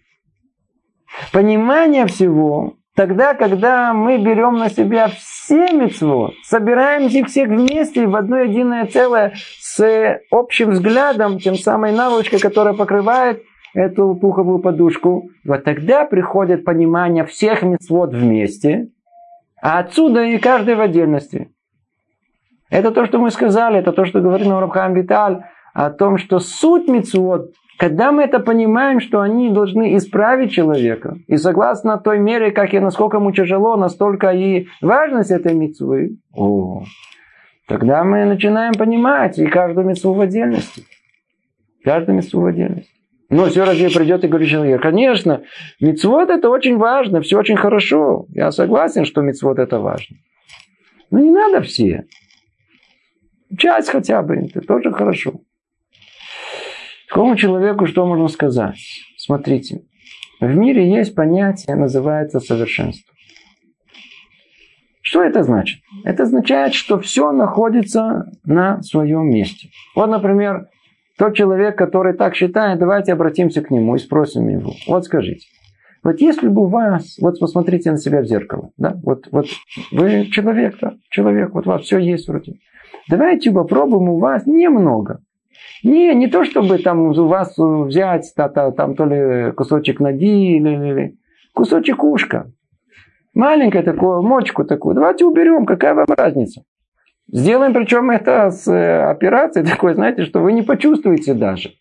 Понимание 1.34 2.06
всего, 2.06 2.76
тогда, 2.96 3.34
когда 3.34 3.94
мы 3.94 4.18
берем 4.18 4.58
на 4.58 4.70
себя 4.70 5.08
все 5.08 5.72
мецвод, 5.72 6.34
собираем 6.44 7.08
их 7.08 7.28
всех 7.28 7.50
вместе 7.50 8.08
в 8.08 8.16
одно 8.16 8.40
единое 8.40 8.86
целое 8.86 9.34
с 9.60 10.20
общим 10.32 10.72
взглядом, 10.72 11.40
тем 11.40 11.56
самой 11.56 11.92
наволочкой, 11.92 12.40
которая 12.40 12.74
покрывает 12.74 13.44
эту 13.74 14.16
пуховую 14.16 14.60
подушку, 14.60 15.30
вот 15.46 15.64
тогда 15.64 16.06
приходит 16.06 16.64
понимание 16.64 17.26
всех 17.26 17.64
мецвод 17.64 18.14
вместе, 18.14 18.90
а 19.62 19.80
отсюда 19.80 20.24
и 20.24 20.38
каждый 20.38 20.76
в 20.76 20.82
отдельности. 20.82 21.50
Это 22.70 22.92
то, 22.92 23.06
что 23.06 23.20
мы 23.20 23.32
сказали, 23.32 23.80
это 23.80 23.92
то, 23.92 24.06
что 24.06 24.22
говорит 24.22 24.48
Рабхам 24.48 24.94
Виталь, 24.94 25.44
о 25.74 25.90
том, 25.90 26.18
что 26.18 26.40
суть 26.40 26.88
мецвод 26.88 27.52
когда 27.78 28.12
мы 28.12 28.24
это 28.24 28.40
понимаем, 28.40 29.00
что 29.00 29.22
они 29.22 29.50
должны 29.50 29.98
исправить 29.98 30.52
человека, 30.52 31.18
и 31.28 31.38
согласно 31.38 31.98
той 31.98 32.20
мере, 32.20 32.52
как 32.52 32.74
и 32.74 32.80
насколько 32.80 33.18
ему 33.18 33.32
тяжело, 33.32 33.76
настолько 33.76 34.32
и 34.32 34.68
важность 34.82 35.32
этой 35.32 35.54
митцвы, 35.54 36.18
о, 36.34 36.84
тогда 37.68 38.04
мы 38.04 38.26
начинаем 38.26 38.74
понимать 38.74 39.38
и 39.40 39.46
каждую 39.48 39.88
митцву 39.88 40.14
в 40.14 40.22
отдельности. 40.22 40.84
Каждую 41.84 42.18
митцву 42.18 42.42
в 42.42 42.46
отдельности. 42.46 42.92
Но 43.30 43.48
все 43.48 43.66
разве 43.66 43.90
придет 43.90 44.24
и 44.24 44.28
говорит 44.28 44.50
человек, 44.50 44.82
конечно, 44.82 45.42
мицвод 45.82 46.30
это 46.30 46.50
очень 46.50 46.78
важно, 46.78 47.22
все 47.22 47.40
очень 47.40 47.58
хорошо. 47.58 48.28
Я 48.30 48.52
согласен, 48.52 49.06
что 49.06 49.22
мицвод 49.22 49.58
это 49.58 49.80
важно. 49.80 50.18
Но 51.10 51.20
не 51.20 51.32
надо 51.32 51.62
все. 51.62 52.06
Часть 53.58 53.90
хотя 53.90 54.22
бы, 54.22 54.36
это 54.36 54.62
тоже 54.62 54.92
хорошо. 54.92 55.42
Такому 57.14 57.36
человеку 57.36 57.86
что 57.86 58.08
можно 58.08 58.28
сказать? 58.28 58.80
Смотрите, 59.18 59.84
в 60.40 60.56
мире 60.56 60.90
есть 60.90 61.14
понятие, 61.14 61.76
называется 61.76 62.40
совершенство. 62.40 63.14
Что 65.04 65.22
это 65.22 65.44
значит? 65.44 65.80
Это 66.06 66.24
означает, 66.24 66.74
что 66.74 67.00
все 67.00 67.32
находится 67.32 68.32
на 68.46 68.82
своем 68.82 69.30
месте. 69.30 69.68
Вот, 69.96 70.08
например, 70.08 70.70
тот 71.20 71.36
человек, 71.36 71.78
который 71.78 72.14
так 72.14 72.34
считает, 72.34 72.80
давайте 72.80 73.14
обратимся 73.14 73.62
к 73.62 73.70
нему 73.70 73.94
и 73.94 74.00
спросим 74.00 74.48
его. 74.48 74.74
Вот 74.88 75.06
скажите, 75.06 75.46
вот 76.04 76.20
если 76.20 76.48
бы 76.48 76.64
у 76.64 76.68
вас, 76.68 77.18
вот 77.22 77.40
посмотрите 77.40 77.92
на 77.92 78.00
себя 78.00 78.22
в 78.22 78.26
зеркало, 78.26 78.72
да, 78.78 79.00
вот, 79.04 79.28
вот 79.32 79.46
вы 79.92 80.32
человек, 80.32 80.78
да, 80.82 80.96
человек, 81.12 81.54
вот 81.54 81.68
у 81.68 81.70
вас 81.70 81.84
все 81.84 82.00
есть 82.00 82.28
вроде. 82.28 82.54
Давайте 83.08 83.52
попробуем 83.52 84.10
у 84.10 84.18
вас 84.18 84.48
немного 84.48 85.20
не, 85.84 86.14
не 86.16 86.28
то, 86.28 86.44
чтобы 86.44 86.78
там 86.78 87.10
у 87.10 87.28
вас 87.28 87.56
взять 87.58 88.32
та, 88.36 88.50
та, 88.50 88.72
там 88.72 88.96
то 88.96 89.06
ли 89.06 89.52
кусочек 89.52 90.00
ноги 90.00 90.58
или, 90.58 90.70
или 90.70 91.18
кусочек 91.54 92.04
ушка. 92.04 92.52
Маленькое 93.34 93.84
такое, 93.84 94.22
мочку 94.22 94.64
такую. 94.64 94.96
Давайте 94.96 95.26
уберем, 95.26 95.66
какая 95.66 95.94
вам 95.94 96.06
разница. 96.08 96.64
Сделаем 97.32 97.74
причем 97.74 98.12
это 98.12 98.52
с 98.52 98.68
э, 98.68 99.04
операцией 99.04 99.66
такой, 99.66 99.96
знаете, 99.96 100.26
что 100.26 100.40
вы 100.40 100.54
не 100.54 100.62
почувствуете 100.62 101.34
даже. 101.34 101.72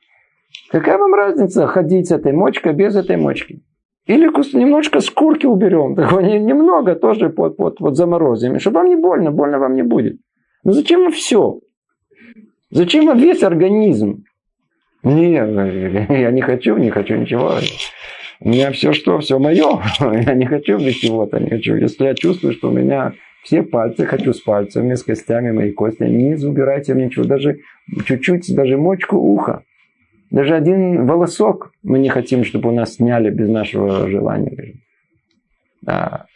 Какая 0.70 0.98
вам 0.98 1.14
разница 1.14 1.66
ходить 1.66 2.08
с 2.08 2.12
этой 2.12 2.32
мочкой 2.32 2.72
без 2.72 2.96
этой 2.96 3.16
мочки? 3.16 3.62
Или 4.06 4.26
немножко 4.56 5.00
скурки 5.00 5.46
уберем, 5.46 5.94
такой 5.96 6.38
немного 6.38 6.94
тоже 6.94 7.28
под, 7.28 7.56
под, 7.56 7.78
под 7.78 7.96
заморозим, 7.96 8.58
чтобы 8.58 8.78
вам 8.78 8.88
не 8.88 8.96
больно, 8.96 9.30
больно 9.30 9.58
вам 9.58 9.74
не 9.74 9.82
будет. 9.82 10.16
Но 10.64 10.72
зачем 10.72 11.02
вам 11.02 11.12
все? 11.12 11.60
Зачем 12.72 13.04
вам 13.04 13.18
весь 13.18 13.42
организм? 13.42 14.24
Не, 15.02 15.32
я 15.34 16.30
не 16.30 16.40
хочу, 16.40 16.78
не 16.78 16.90
хочу 16.90 17.16
ничего. 17.16 17.52
У 18.40 18.48
меня 18.48 18.72
все 18.72 18.94
что, 18.94 19.18
все 19.18 19.38
мое. 19.38 19.82
Я 20.00 20.34
не 20.34 20.46
хочу 20.46 20.78
без 20.78 20.94
чего-то, 20.94 21.38
не 21.38 21.50
хочу. 21.50 21.76
Если 21.76 22.04
я 22.04 22.14
чувствую, 22.14 22.54
что 22.54 22.70
у 22.70 22.72
меня 22.72 23.12
все 23.44 23.62
пальцы, 23.62 24.04
хочу 24.04 24.32
с 24.32 24.40
пальцами, 24.40 24.94
с 24.94 25.04
костями 25.04 25.52
мои 25.52 25.70
кости, 25.70 26.02
не 26.04 26.34
убирайте 26.44 26.94
ничего, 26.94 27.24
даже 27.24 27.58
чуть-чуть, 28.04 28.52
даже 28.54 28.78
мочку 28.78 29.16
уха. 29.16 29.62
Даже 30.30 30.56
один 30.56 31.06
волосок 31.06 31.72
мы 31.82 31.98
не 31.98 32.08
хотим, 32.08 32.42
чтобы 32.42 32.70
у 32.70 32.72
нас 32.72 32.94
сняли 32.94 33.30
без 33.30 33.48
нашего 33.48 34.08
желания. 34.08 34.80
Да. 35.82 36.26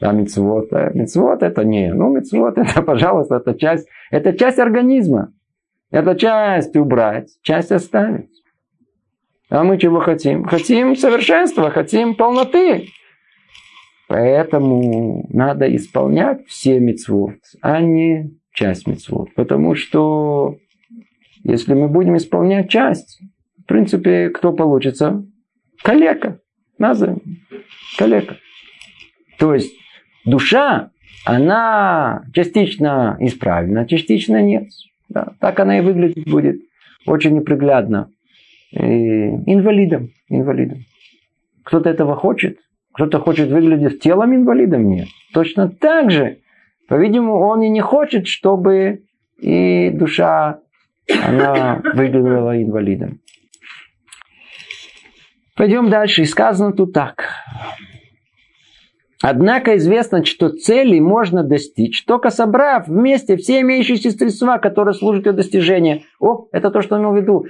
А 0.00 0.12
мецвод, 0.12 0.70
мецвод 0.94 1.42
это 1.42 1.64
не, 1.64 1.92
ну 1.92 2.08
мецвод 2.08 2.56
это, 2.56 2.82
пожалуйста, 2.86 3.36
это 3.36 3.54
часть, 3.54 3.88
это 4.10 4.32
часть 4.32 4.58
организма. 4.58 5.32
Эту 5.90 6.14
часть 6.16 6.76
убрать, 6.76 7.30
часть 7.42 7.72
оставить. 7.72 8.30
А 9.48 9.64
мы 9.64 9.78
чего 9.78 10.00
хотим? 10.00 10.44
Хотим 10.44 10.94
совершенства, 10.94 11.70
хотим 11.70 12.14
полноты. 12.14 12.88
Поэтому 14.08 15.26
надо 15.30 15.74
исполнять 15.74 16.46
все 16.46 16.78
мецвод, 16.78 17.34
а 17.60 17.80
не 17.80 18.30
часть 18.52 18.86
мецвод. 18.86 19.34
Потому 19.34 19.74
что 19.74 20.56
если 21.42 21.74
мы 21.74 21.88
будем 21.88 22.16
исполнять 22.16 22.70
часть, 22.70 23.20
в 23.58 23.64
принципе, 23.66 24.30
кто 24.30 24.52
получится? 24.52 25.24
Калека. 25.82 26.40
Назовем. 26.78 27.20
Калека. 27.98 28.36
То 29.38 29.54
есть 29.54 29.74
душа, 30.24 30.90
она 31.24 32.24
частично 32.32 33.16
исправлена, 33.20 33.86
частично 33.86 34.40
нет. 34.42 34.68
Да, 35.10 35.34
так 35.40 35.58
она 35.60 35.78
и 35.78 35.80
выглядеть 35.82 36.30
будет. 36.30 36.60
Очень 37.04 37.34
неприглядно. 37.34 38.10
И 38.70 38.78
инвалидом. 38.78 40.10
Инвалидом. 40.28 40.78
Кто-то 41.64 41.90
этого 41.90 42.14
хочет. 42.14 42.58
Кто-то 42.94 43.18
хочет 43.18 43.50
выглядеть 43.50 44.00
телом 44.00 44.34
инвалидом. 44.34 44.88
Нет. 44.88 45.08
Точно 45.34 45.68
так 45.68 46.10
же. 46.10 46.38
По-видимому, 46.88 47.40
он 47.40 47.62
и 47.62 47.68
не 47.68 47.80
хочет, 47.80 48.28
чтобы 48.28 49.02
и 49.40 49.90
душа 49.90 50.60
она 51.26 51.82
выглядела 51.94 52.62
инвалидом. 52.62 53.20
Пойдем 55.56 55.90
дальше. 55.90 56.22
И 56.22 56.26
сказано 56.26 56.72
тут 56.72 56.92
так. 56.92 57.24
Однако 59.22 59.76
известно, 59.76 60.24
что 60.24 60.48
цели 60.48 60.98
можно 60.98 61.44
достичь, 61.44 62.04
только 62.04 62.30
собрав 62.30 62.88
вместе 62.88 63.36
все 63.36 63.60
имеющиеся 63.60 64.10
средства, 64.12 64.58
которые 64.58 64.94
служат 64.94 65.24
для 65.24 65.32
достижения. 65.32 66.04
О, 66.18 66.46
это 66.52 66.70
то, 66.70 66.80
что 66.80 66.96
он 66.96 67.02
имел 67.02 67.12
в 67.12 67.16
виду. 67.16 67.46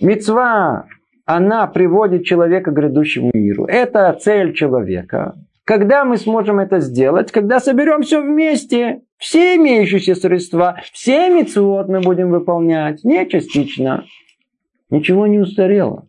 Мецва, 0.00 0.86
она 1.26 1.66
приводит 1.66 2.24
человека 2.24 2.70
к 2.70 2.74
грядущему 2.74 3.30
миру. 3.34 3.66
Это 3.66 4.16
цель 4.18 4.54
человека. 4.54 5.34
Когда 5.64 6.04
мы 6.04 6.16
сможем 6.16 6.58
это 6.58 6.80
сделать? 6.80 7.32
Когда 7.32 7.60
соберем 7.60 8.02
все 8.02 8.20
вместе, 8.20 9.00
все 9.18 9.56
имеющиеся 9.56 10.14
средства, 10.14 10.76
все 10.92 11.30
мецвод 11.30 11.88
мы 11.88 12.00
будем 12.00 12.30
выполнять, 12.30 13.04
не 13.04 13.26
частично. 13.26 14.04
Ничего 14.90 15.26
не 15.26 15.38
устарело. 15.38 16.06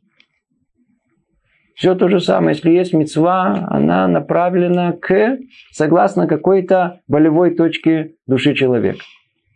Все 1.75 1.94
то 1.94 2.08
же 2.08 2.22
самое. 2.22 2.55
Если 2.55 2.72
есть 2.72 2.94
мецва, 2.94 3.67
она 3.70 4.08
направлена 4.08 4.94
к, 4.94 5.38
согласно 5.72 6.25
какой-то 6.25 7.01
болевой 7.08 7.53
точке 7.53 8.13
души 8.25 8.55
человека, 8.55 9.03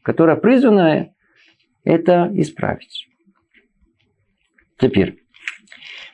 которая 0.04 0.36
призвана 0.36 1.10
это 1.86 2.30
исправить. 2.34 3.08
Теперь. 4.78 5.20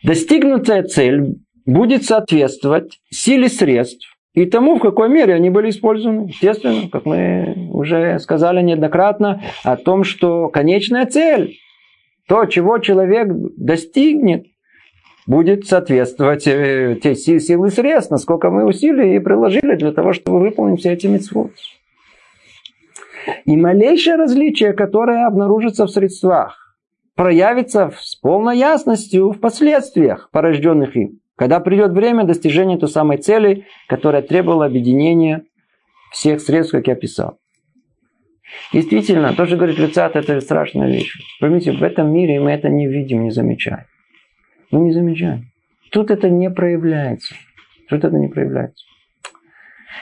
Достигнутая 0.04 0.84
цель 0.84 1.40
будет 1.66 2.06
соответствовать 2.06 3.00
силе 3.10 3.50
средств 3.50 4.16
и 4.34 4.46
тому, 4.46 4.76
в 4.76 4.82
какой 4.82 5.10
мере 5.10 5.34
они 5.34 5.50
были 5.50 5.72
использованы. 5.72 6.28
Естественно, 6.28 6.88
как 6.90 7.06
мы 7.06 7.70
уже 7.72 8.20
сказали 8.20 8.62
неоднократно, 8.62 9.42
о 9.64 9.76
том, 9.76 10.04
что 10.04 10.50
конечная 10.50 11.08
цель, 11.08 11.58
то, 12.28 12.46
чего 12.46 12.78
человек 12.78 13.28
достигнет, 13.58 14.46
будет 15.28 15.66
соответствовать 15.66 16.48
э, 16.48 16.98
те 17.02 17.16
силы 17.16 17.70
средств, 17.70 18.12
насколько 18.12 18.50
мы 18.50 18.66
усилий 18.66 19.16
и 19.16 19.20
приложили 19.20 19.76
для 19.76 19.92
того, 19.92 20.14
чтобы 20.14 20.40
выполнить 20.40 20.80
все 20.80 20.94
эти 20.94 21.08
митцвот. 21.08 21.52
И 23.46 23.58
малейшее 23.58 24.18
различие, 24.18 24.74
которое 24.74 25.26
обнаружится 25.26 25.86
в 25.86 25.90
средствах, 25.90 26.78
проявится 27.16 27.92
с 28.00 28.16
полной 28.16 28.58
ясностью 28.58 29.32
в 29.32 29.40
последствиях, 29.40 30.30
порожденных 30.32 30.96
им, 30.96 31.20
когда 31.36 31.60
придет 31.60 31.92
время 31.92 32.26
достижения 32.26 32.78
той 32.78 32.90
самой 32.90 33.18
цели, 33.18 33.66
которая 33.88 34.22
требовала 34.22 34.66
объединения 34.66 35.44
всех 36.12 36.40
средств, 36.40 36.74
как 36.74 36.88
я 36.88 36.96
писал. 36.96 37.40
Действительно, 38.72 39.34
тоже 39.34 39.58
говорит 39.58 39.80
Люцат, 39.80 40.16
это 40.16 40.40
страшная 40.40 40.88
вещь. 40.88 41.14
Поймите, 41.40 41.72
в 41.72 41.82
этом 41.82 42.14
мире 42.14 42.40
мы 42.40 42.52
это 42.52 42.70
не 42.70 42.88
видим, 42.88 43.24
не 43.24 43.32
замечаем. 43.32 43.86
Мы 44.72 44.82
не 44.82 44.92
замечаем. 44.92 45.52
Тут 45.92 46.12
это 46.12 46.30
не 46.30 46.50
проявляется. 46.50 47.36
Тут 47.90 48.04
это 48.04 48.16
не 48.18 48.28
проявляется. 48.28 48.84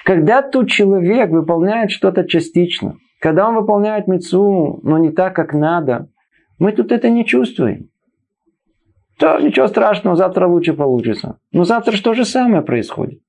Когда 0.06 0.42
тут 0.42 0.70
человек 0.70 1.30
выполняет 1.30 1.92
что-то 1.92 2.26
частично, 2.26 2.98
когда 3.20 3.48
он 3.48 3.56
выполняет 3.56 4.08
мецу, 4.08 4.80
но 4.84 4.98
не 4.98 5.12
так, 5.12 5.36
как 5.36 5.54
надо, 5.54 6.10
мы 6.60 6.72
тут 6.72 6.92
это 6.92 7.10
не 7.10 7.26
чувствуем. 7.26 7.90
То 9.18 9.40
ничего 9.40 9.68
страшного, 9.68 10.16
завтра 10.16 10.48
лучше 10.48 10.74
получится. 10.74 11.38
Но 11.52 11.64
завтра 11.64 11.96
что 11.96 12.14
же 12.14 12.26
самое 12.26 12.64
происходит. 12.64 13.20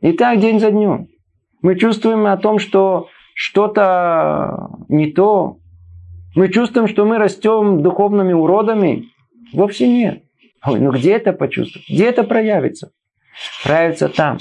И 0.00 0.12
так 0.12 0.40
день 0.40 0.60
за 0.60 0.70
днем. 0.70 1.08
Мы 1.62 1.76
чувствуем 1.76 2.26
о 2.26 2.36
том, 2.36 2.58
что 2.58 3.08
что-то 3.34 4.68
не 4.88 5.12
то. 5.12 5.58
Мы 6.34 6.48
чувствуем, 6.48 6.88
что 6.88 7.04
мы 7.04 7.18
растем 7.18 7.82
духовными 7.82 8.32
уродами. 8.32 9.06
Вовсе 9.52 9.88
нет. 9.88 10.24
Ой, 10.66 10.80
ну 10.80 10.92
где 10.92 11.12
это 11.12 11.32
почувствовать? 11.32 11.88
Где 11.88 12.06
это 12.06 12.24
проявится? 12.24 12.90
Проявится 13.64 14.08
там, 14.08 14.38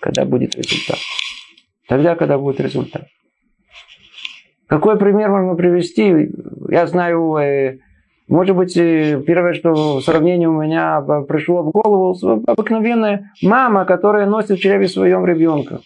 когда 0.00 0.24
будет 0.24 0.56
результат. 0.56 0.98
Тогда, 1.88 2.16
когда 2.16 2.38
будет 2.38 2.60
результат. 2.60 3.06
Какой 4.66 4.98
пример 4.98 5.30
можно 5.30 5.54
привести? 5.54 6.30
Я 6.68 6.86
знаю, 6.86 7.36
э, 7.36 7.78
может 8.28 8.56
быть, 8.56 8.76
э, 8.76 9.22
первое, 9.24 9.54
что 9.54 10.00
сравнение 10.00 10.48
у 10.48 10.60
меня 10.60 11.00
пришло 11.28 11.62
в 11.62 11.70
голову, 11.70 12.42
обыкновенная 12.46 13.30
мама, 13.42 13.84
которая 13.84 14.26
носит 14.26 14.58
в 14.58 14.60
чреве 14.60 14.88
своем 14.88 15.24
ребенка. 15.24 15.80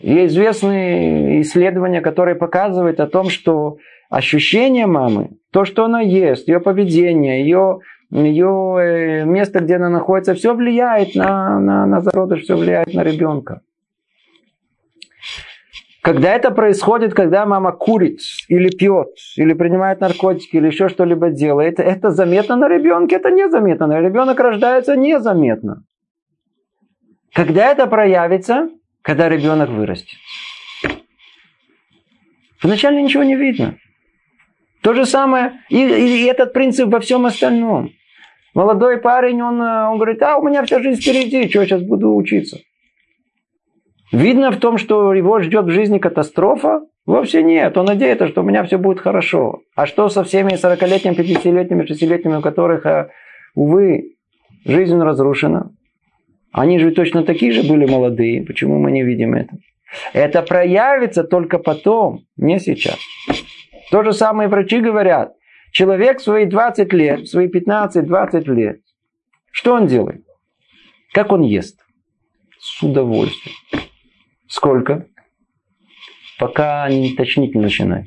Есть 0.00 0.34
известные 0.34 1.42
исследования, 1.42 2.00
которые 2.00 2.34
показывают 2.34 2.98
о 3.00 3.06
том, 3.06 3.28
что 3.28 3.76
ощущение 4.08 4.86
мамы, 4.86 5.36
то, 5.52 5.64
что 5.64 5.84
она 5.84 6.00
ест, 6.00 6.48
ее 6.48 6.58
поведение, 6.58 7.42
ее 7.42 7.80
ее 8.10 8.76
э, 8.80 9.24
место, 9.24 9.60
где 9.60 9.76
она 9.76 9.88
находится, 9.88 10.34
все 10.34 10.54
влияет 10.54 11.14
на, 11.14 11.60
на, 11.60 11.86
на 11.86 12.00
зародыш, 12.00 12.42
все 12.42 12.56
влияет 12.56 12.92
на 12.92 13.02
ребенка. 13.02 13.62
Когда 16.02 16.34
это 16.34 16.50
происходит, 16.50 17.12
когда 17.12 17.44
мама 17.44 17.72
курит 17.72 18.20
или 18.48 18.70
пьет, 18.70 19.08
или 19.36 19.52
принимает 19.52 20.00
наркотики, 20.00 20.56
или 20.56 20.66
еще 20.66 20.88
что-либо 20.88 21.30
делает, 21.30 21.78
это 21.78 22.10
заметно 22.10 22.56
на 22.56 22.68
ребенке, 22.68 23.16
это 23.16 23.30
незаметно. 23.30 23.86
На 23.86 24.00
ребенок 24.00 24.40
рождается 24.40 24.96
незаметно. 24.96 25.84
Когда 27.34 27.70
это 27.70 27.86
проявится? 27.86 28.70
Когда 29.02 29.28
ребенок 29.28 29.68
вырастет. 29.68 30.18
Вначале 32.62 33.02
ничего 33.02 33.22
не 33.22 33.36
видно. 33.36 33.76
То 34.82 34.94
же 34.94 35.04
самое, 35.04 35.60
и, 35.68 35.76
и 35.76 36.24
этот 36.24 36.54
принцип 36.54 36.88
во 36.88 37.00
всем 37.00 37.26
остальном. 37.26 37.92
Молодой 38.54 38.98
парень, 38.98 39.40
он, 39.42 39.60
э, 39.60 39.88
он 39.88 39.96
говорит, 39.96 40.22
а 40.22 40.38
у 40.38 40.42
меня 40.42 40.64
вся 40.64 40.80
жизнь 40.80 41.00
впереди, 41.00 41.48
что 41.48 41.60
я 41.60 41.66
сейчас 41.66 41.82
буду 41.82 42.14
учиться? 42.14 42.58
Видно 44.12 44.50
в 44.50 44.56
том, 44.56 44.76
что 44.76 45.14
его 45.14 45.40
ждет 45.40 45.66
в 45.66 45.70
жизни 45.70 45.98
катастрофа? 45.98 46.82
Вовсе 47.06 47.42
нет. 47.42 47.76
Он 47.76 47.86
надеется, 47.86 48.28
что 48.28 48.42
у 48.42 48.44
меня 48.44 48.64
все 48.64 48.76
будет 48.76 49.00
хорошо. 49.00 49.60
А 49.76 49.86
что 49.86 50.08
со 50.08 50.24
всеми 50.24 50.52
40-летними, 50.52 51.14
50-летними, 51.14 51.86
6-летними, 51.86 52.38
у 52.38 52.40
которых, 52.42 52.86
э, 52.86 53.10
увы, 53.54 54.16
жизнь 54.64 54.98
разрушена? 54.98 55.70
Они 56.52 56.80
же 56.80 56.90
точно 56.90 57.22
такие 57.22 57.52
же 57.52 57.62
были 57.62 57.86
молодые. 57.86 58.42
Почему 58.44 58.78
мы 58.78 58.90
не 58.90 59.04
видим 59.04 59.34
это? 59.34 59.56
Это 60.12 60.42
проявится 60.42 61.24
только 61.24 61.58
потом, 61.58 62.20
не 62.36 62.58
сейчас. 62.58 62.98
То 63.90 64.02
же 64.02 64.12
самое 64.12 64.48
врачи 64.48 64.80
говорят. 64.80 65.32
Человек 65.72 66.18
в 66.18 66.22
свои 66.22 66.46
20 66.46 66.92
лет, 66.92 67.20
в 67.20 67.26
свои 67.26 67.48
15-20 67.48 68.52
лет, 68.52 68.80
что 69.52 69.74
он 69.74 69.86
делает? 69.86 70.24
Как 71.12 71.32
он 71.32 71.42
ест? 71.42 71.80
С 72.58 72.82
удовольствием. 72.82 73.56
Сколько? 74.48 75.06
Пока 76.38 76.88
не 76.88 77.14
тошнить 77.14 77.54
не 77.54 77.60
начинает. 77.60 78.06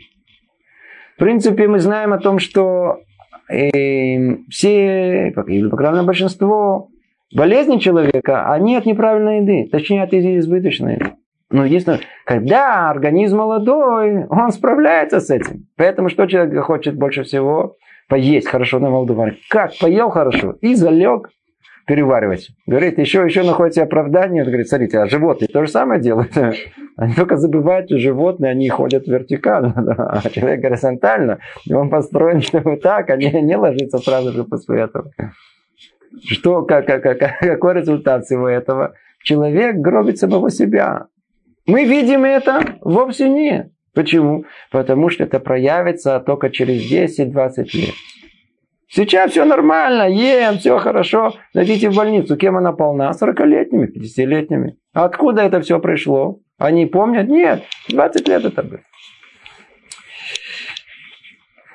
В 1.16 1.20
принципе, 1.20 1.68
мы 1.68 1.80
знаем 1.80 2.14
о 2.14 2.20
том, 2.20 2.40
что 2.40 3.02
э, 3.50 4.36
все, 4.50 5.30
или 5.30 5.70
по 5.70 5.78
крайней 5.78 5.98
мере 5.98 6.08
большинство 6.08 6.90
болезней 7.34 7.80
человека, 7.80 8.52
они 8.52 8.76
от 8.76 8.86
неправильной 8.86 9.42
еды, 9.42 9.70
точнее 9.70 10.04
от 10.04 10.14
избыточной 10.14 10.96
еды. 10.96 11.12
Но 11.54 11.66
единственное, 11.66 12.00
когда 12.26 12.90
организм 12.90 13.38
молодой, 13.38 14.26
он 14.26 14.52
справляется 14.52 15.20
с 15.20 15.30
этим. 15.30 15.68
Поэтому 15.78 16.10
что 16.10 16.26
человек 16.26 16.66
хочет 16.66 16.96
больше 16.96 17.22
всего? 17.24 17.76
Поесть 18.10 18.48
хорошо 18.48 18.80
на 18.80 18.90
молдаване. 18.90 19.38
Как? 19.52 19.72
Поел 19.80 20.10
хорошо 20.10 20.56
и 20.62 20.74
залег 20.74 21.30
переваривать. 21.86 22.50
Говорит, 22.66 22.98
еще, 22.98 23.24
еще 23.24 23.44
находится 23.44 23.84
оправдание. 23.84 24.42
Он 24.42 24.48
говорит, 24.48 24.68
смотрите, 24.68 24.98
а 24.98 25.06
животные 25.06 25.48
то 25.48 25.64
же 25.64 25.70
самое 25.70 26.02
делают. 26.02 26.32
Они 26.98 27.14
только 27.14 27.38
забывают, 27.38 27.86
что 27.86 28.00
животные, 28.00 28.52
они 28.52 28.70
ходят 28.70 29.08
вертикально, 29.08 29.74
а 29.98 30.30
человек 30.30 30.60
горизонтально. 30.60 31.38
И 31.66 31.74
он 31.74 31.90
построен, 31.92 32.42
чтобы 32.42 32.78
так, 32.78 33.12
а 33.12 33.16
не, 33.16 33.30
не 33.42 33.58
ложится 33.58 34.00
сразу 34.00 34.32
же 34.32 34.44
после 34.44 34.82
этого. 34.82 35.12
Что, 36.26 36.64
как, 36.64 36.88
как, 36.88 37.04
как, 37.04 37.40
какой 37.40 37.76
результат 37.76 38.26
всего 38.26 38.50
этого? 38.50 38.94
Человек 39.24 39.78
гробит 39.78 40.18
самого 40.18 40.50
себя. 40.50 41.08
Мы 41.66 41.86
видим 41.86 42.26
это? 42.26 42.78
Вовсе 42.82 43.30
нет. 43.30 43.72
Почему? 43.94 44.46
Потому 44.72 45.10
что 45.10 45.24
это 45.24 45.40
проявится 45.40 46.20
только 46.20 46.50
через 46.50 46.92
10-20 46.92 47.66
лет. 47.74 47.94
Сейчас 48.90 49.32
все 49.32 49.46
нормально, 49.46 50.08
ем, 50.10 50.60
все 50.60 50.78
хорошо. 50.78 51.34
Зайдите 51.54 51.90
в 51.90 51.96
больницу, 51.96 52.38
кем 52.38 52.58
она 52.58 52.74
полна? 52.74 53.12
40-летними, 53.12 53.88
50-летними. 53.88 54.76
Откуда 54.94 55.42
это 55.44 55.62
все 55.62 55.80
пришло? 55.80 56.40
Они 56.60 56.86
помнят? 56.86 57.28
Нет, 57.28 57.64
20 57.90 58.28
лет 58.28 58.46
это 58.46 58.62
было. 58.62 58.82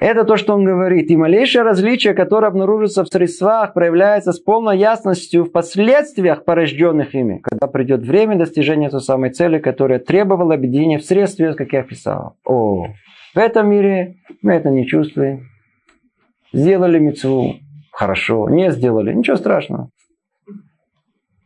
Это 0.01 0.25
то, 0.25 0.37
что 0.37 0.55
он 0.55 0.65
говорит. 0.65 1.11
И 1.11 1.17
малейшее 1.17 1.63
различие, 1.63 2.15
которое 2.15 2.47
обнаружится 2.47 3.03
в 3.05 3.09
средствах, 3.09 3.75
проявляется 3.75 4.33
с 4.33 4.39
полной 4.39 4.79
ясностью 4.79 5.45
в 5.45 5.51
последствиях, 5.51 6.45
порожденных 6.45 7.15
ими, 7.15 7.39
когда 7.39 7.67
придет 7.67 8.03
время 8.03 8.37
достижения 8.37 8.91
той 8.91 9.01
самой 9.01 9.31
цели, 9.31 9.59
которая 9.59 9.99
требовала 9.99 10.55
объединения 10.55 10.99
в 10.99 11.05
средстве, 11.05 11.55
как 11.55 11.73
я 11.73 11.83
писал. 11.83 12.37
О, 12.45 12.87
в 13.35 13.39
этом 13.39 13.69
мире 13.69 14.17
мы 14.41 14.53
это 14.53 14.71
не 14.71 14.87
чувствуем. 14.87 15.49
Сделали 16.53 16.99
мецву, 16.99 17.57
хорошо. 17.91 18.49
Не 18.49 18.71
сделали, 18.71 19.13
ничего 19.13 19.37
страшного. 19.37 19.91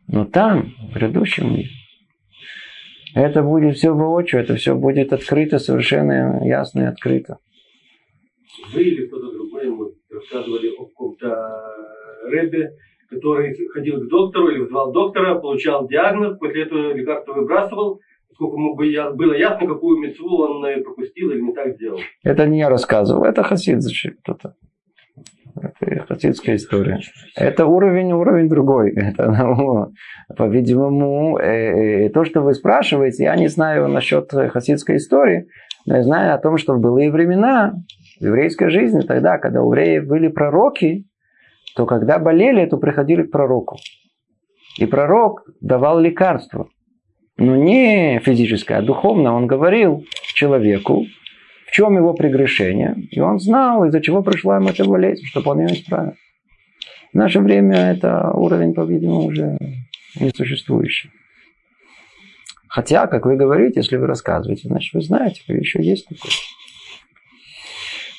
Но 0.07 0.25
там, 0.25 0.73
в 0.91 0.93
грядущем 0.93 1.51
мире, 1.55 1.69
это 3.15 3.41
будет 3.41 3.77
все 3.77 3.95
воочию, 3.95 4.41
это 4.41 4.55
все 4.55 4.75
будет 4.75 5.11
открыто, 5.11 5.57
совершенно 5.57 6.45
ясно 6.45 6.81
и 6.81 6.85
открыто 6.85 7.37
вы 8.73 8.81
или 8.81 9.07
кто-то 9.07 9.31
другой 9.31 9.65
ему 9.65 9.91
рассказывали 10.09 10.69
о 10.75 10.85
каком-то 10.85 11.53
рыбе, 12.25 12.71
который 13.09 13.55
ходил 13.73 14.01
к 14.01 14.07
доктору 14.07 14.49
или 14.49 14.59
вызывал 14.59 14.91
доктора, 14.91 15.35
получал 15.35 15.87
диагноз, 15.87 16.37
после 16.37 16.63
этого 16.63 16.93
лекарство 16.93 17.33
выбрасывал, 17.33 17.99
сколько 18.33 18.55
ему 18.55 18.75
было 18.75 19.33
ясно, 19.33 19.67
какую 19.67 19.99
мецву 19.99 20.41
он 20.41 20.83
пропустил 20.83 21.31
или 21.31 21.41
не 21.41 21.53
так 21.53 21.75
сделал. 21.75 21.99
Это 22.23 22.45
не 22.47 22.59
я 22.59 22.69
рассказывал, 22.69 23.23
это 23.25 23.43
хасид 23.43 23.81
кто-то. 24.23 24.55
Это 25.55 26.05
хасидская 26.07 26.55
история. 26.55 26.99
Это 27.35 27.67
уровень, 27.67 28.11
уровень 28.11 28.49
другой. 28.49 28.91
Это, 28.95 29.29
ну, 29.31 29.93
по-видимому, 30.35 31.37
э, 31.37 32.05
э, 32.05 32.09
то, 32.09 32.25
что 32.25 32.41
вы 32.41 32.55
спрашиваете, 32.55 33.25
я 33.25 33.35
не 33.35 33.47
знаю 33.47 33.87
насчет 33.87 34.31
хасидской 34.31 34.97
истории, 34.97 35.47
но 35.85 35.97
я 35.97 36.03
знаю 36.03 36.33
о 36.33 36.39
том, 36.39 36.57
что 36.57 36.73
в 36.73 36.79
былые 36.79 37.11
времена 37.11 37.73
в 38.23 38.27
еврейской 38.27 38.69
жизни, 38.69 39.01
тогда, 39.01 39.37
когда 39.37 39.61
у 39.61 39.71
евреев 39.71 40.07
были 40.07 40.29
пророки, 40.29 41.05
то 41.75 41.85
когда 41.85 42.19
болели, 42.19 42.65
то 42.65 42.77
приходили 42.77 43.23
к 43.23 43.31
пророку. 43.31 43.77
И 44.77 44.85
пророк 44.85 45.43
давал 45.61 45.99
лекарство. 45.99 46.67
но 47.37 47.55
не 47.55 48.19
физическое, 48.19 48.77
а 48.77 48.81
духовное, 48.81 49.31
он 49.31 49.47
говорил 49.47 50.05
человеку, 50.33 51.05
в 51.67 51.71
чем 51.71 51.97
его 51.97 52.13
прегрешение, 52.13 52.95
и 53.11 53.19
он 53.19 53.39
знал, 53.39 53.85
из-за 53.85 54.01
чего 54.01 54.21
пришла 54.21 54.57
ему 54.57 54.69
эта 54.69 54.85
болезнь, 54.85 55.25
чтобы 55.25 55.51
он 55.51 55.61
ее 55.61 55.73
исправил. 55.73 56.13
В 57.11 57.15
наше 57.15 57.39
время 57.39 57.91
это 57.91 58.31
уровень, 58.31 58.73
по-видимому, 58.73 59.25
уже 59.27 59.57
несуществующий. 60.19 61.09
Хотя, 62.67 63.07
как 63.07 63.25
вы 63.25 63.35
говорите, 63.35 63.79
если 63.79 63.97
вы 63.97 64.07
рассказываете, 64.07 64.67
значит, 64.67 64.93
вы 64.93 65.01
знаете, 65.01 65.41
еще 65.47 65.83
есть 65.83 66.07
такое. 66.07 66.31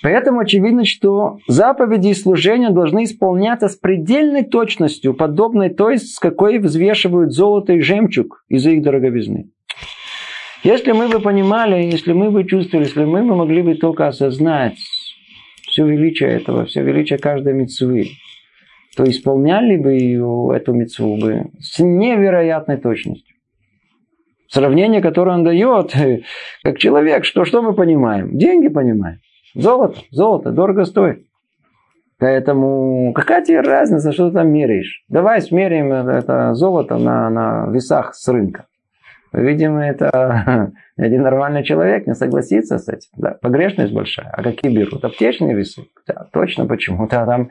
Поэтому 0.05 0.41
очевидно, 0.41 0.85
что 0.85 1.39
заповеди 1.49 2.09
и 2.09 2.15
служения 2.15 2.69
должны 2.69 3.05
исполняться 3.05 3.69
с 3.69 3.77
предельной 3.77 4.45
точностью, 4.45 5.15
подобной 5.15 5.71
той, 5.71 5.97
с 5.97 6.19
какой 6.19 6.59
взвешивают 6.59 7.33
золото 7.33 7.73
и 7.73 7.81
жемчуг 7.81 8.45
из-за 8.51 8.73
их 8.73 8.83
дороговизны. 8.83 9.49
Если 10.63 10.93
мы 10.93 11.09
бы 11.09 11.21
понимали, 11.21 11.91
если 11.91 12.13
мы 12.13 12.31
бы 12.31 12.45
чувствовали, 12.45 12.85
если 12.85 13.07
мы 13.07 13.23
бы 13.23 13.35
могли 13.35 13.63
бы 13.63 13.77
только 13.77 14.07
осознать 14.07 14.77
все 15.69 15.87
величие 15.87 16.33
этого, 16.33 16.67
все 16.67 16.83
величие 16.83 17.19
каждой 17.19 17.55
мецвы, 17.55 18.09
то 18.99 19.05
исполняли 19.05 19.79
бы 19.79 19.95
ее, 19.95 20.51
эту 20.55 20.75
мецву 20.75 21.17
бы 21.17 21.47
с 21.61 21.79
невероятной 21.79 22.77
точностью. 22.77 23.37
Сравнение, 24.49 25.01
которое 25.01 25.35
он 25.35 25.45
дает, 25.45 25.95
как 26.63 26.77
человек, 26.77 27.25
что, 27.25 27.47
что 27.47 27.63
мы 27.63 27.73
понимаем? 27.73 28.37
Деньги 28.37 28.69
понимаем. 28.69 29.21
Золото, 29.55 30.01
золото, 30.11 30.51
дорого 30.51 30.85
стоит. 30.85 31.27
Поэтому 32.19 33.13
какая 33.13 33.45
тебе 33.45 33.61
разница, 33.61 34.13
что 34.13 34.29
ты 34.29 34.35
там 34.35 34.49
меряешь? 34.49 35.05
Давай 35.09 35.41
смеряем 35.43 35.93
это 35.93 36.55
золото 36.55 36.97
на, 36.97 37.29
на 37.29 37.67
весах 37.71 38.15
с 38.15 38.27
рынка. 38.29 38.67
Видимо, 39.33 39.85
это 39.85 40.73
один 40.97 41.23
нормальный 41.23 41.65
человек 41.65 42.07
не 42.07 42.15
согласится 42.15 42.79
с 42.79 42.89
этим. 42.89 43.11
Да, 43.17 43.37
погрешность 43.43 43.93
большая. 43.93 44.31
А 44.31 44.43
какие 44.43 44.75
берут? 44.75 45.05
Аптечные 45.05 45.55
весы? 45.55 45.87
Да, 46.07 46.29
точно 46.33 46.67
почему? 46.67 47.09
Да, 47.09 47.27
там, 47.27 47.51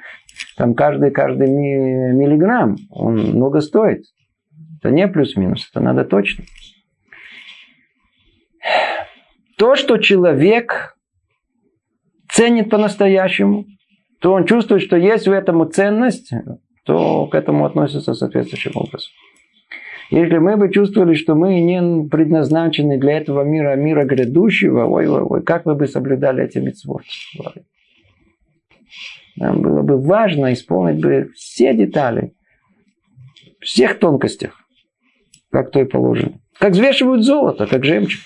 там 0.58 0.76
каждый, 0.76 1.12
каждый 1.12 1.50
миллиграмм, 1.50 2.78
он 2.90 3.16
много 3.16 3.60
стоит. 3.60 4.06
Это 4.80 4.92
не 4.92 5.08
плюс-минус, 5.08 5.70
это 5.70 5.82
надо 5.82 6.06
точно. 6.06 6.46
То, 9.58 9.76
что 9.76 9.98
человек 9.98 10.93
ценит 12.34 12.70
по-настоящему, 12.70 13.66
то 14.20 14.34
он 14.34 14.46
чувствует, 14.46 14.82
что 14.82 14.98
есть 14.98 15.28
в 15.28 15.32
этом 15.32 15.72
ценность, 15.72 16.32
то 16.86 17.28
к 17.28 17.36
этому 17.36 17.66
относится 17.66 18.14
соответствующим 18.14 18.72
образом. 18.76 19.12
Если 20.10 20.38
мы 20.38 20.58
бы 20.58 20.72
чувствовали, 20.72 21.14
что 21.14 21.36
мы 21.36 21.60
не 21.60 22.08
предназначены 22.08 22.98
для 23.00 23.18
этого 23.18 23.44
мира, 23.44 23.76
мира 23.76 24.04
грядущего, 24.04 24.86
ой, 24.86 25.08
ой, 25.08 25.22
ой, 25.22 25.44
как 25.44 25.66
вы 25.66 25.76
бы 25.76 25.88
соблюдали 25.88 26.44
эти 26.44 26.58
митцвот? 26.58 27.04
Нам 29.36 29.62
было 29.62 29.82
бы 29.82 30.00
важно 30.00 30.54
исполнить 30.54 31.02
бы 31.02 31.30
все 31.36 31.74
детали, 31.74 32.34
всех 33.60 33.98
тонкостях, 33.98 34.54
как 35.52 35.72
то 35.72 35.80
и 35.80 35.86
положено. 35.86 36.40
Как 36.60 36.74
взвешивают 36.74 37.24
золото, 37.24 37.66
как 37.66 37.84
жемчуг. 37.84 38.22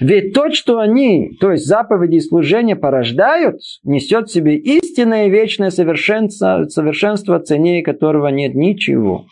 Ведь 0.00 0.32
то, 0.32 0.50
что 0.52 0.78
они, 0.78 1.30
то 1.40 1.50
есть 1.50 1.66
заповеди 1.66 2.16
и 2.16 2.20
служения 2.20 2.76
порождают, 2.76 3.60
несет 3.82 4.28
в 4.28 4.32
себе 4.32 4.56
истинное 4.56 5.28
вечное 5.28 5.70
совершенство, 5.70 6.64
совершенство 6.68 7.40
ценнее 7.40 7.82
которого 7.82 8.28
нет 8.28 8.54
ничего. 8.54 9.26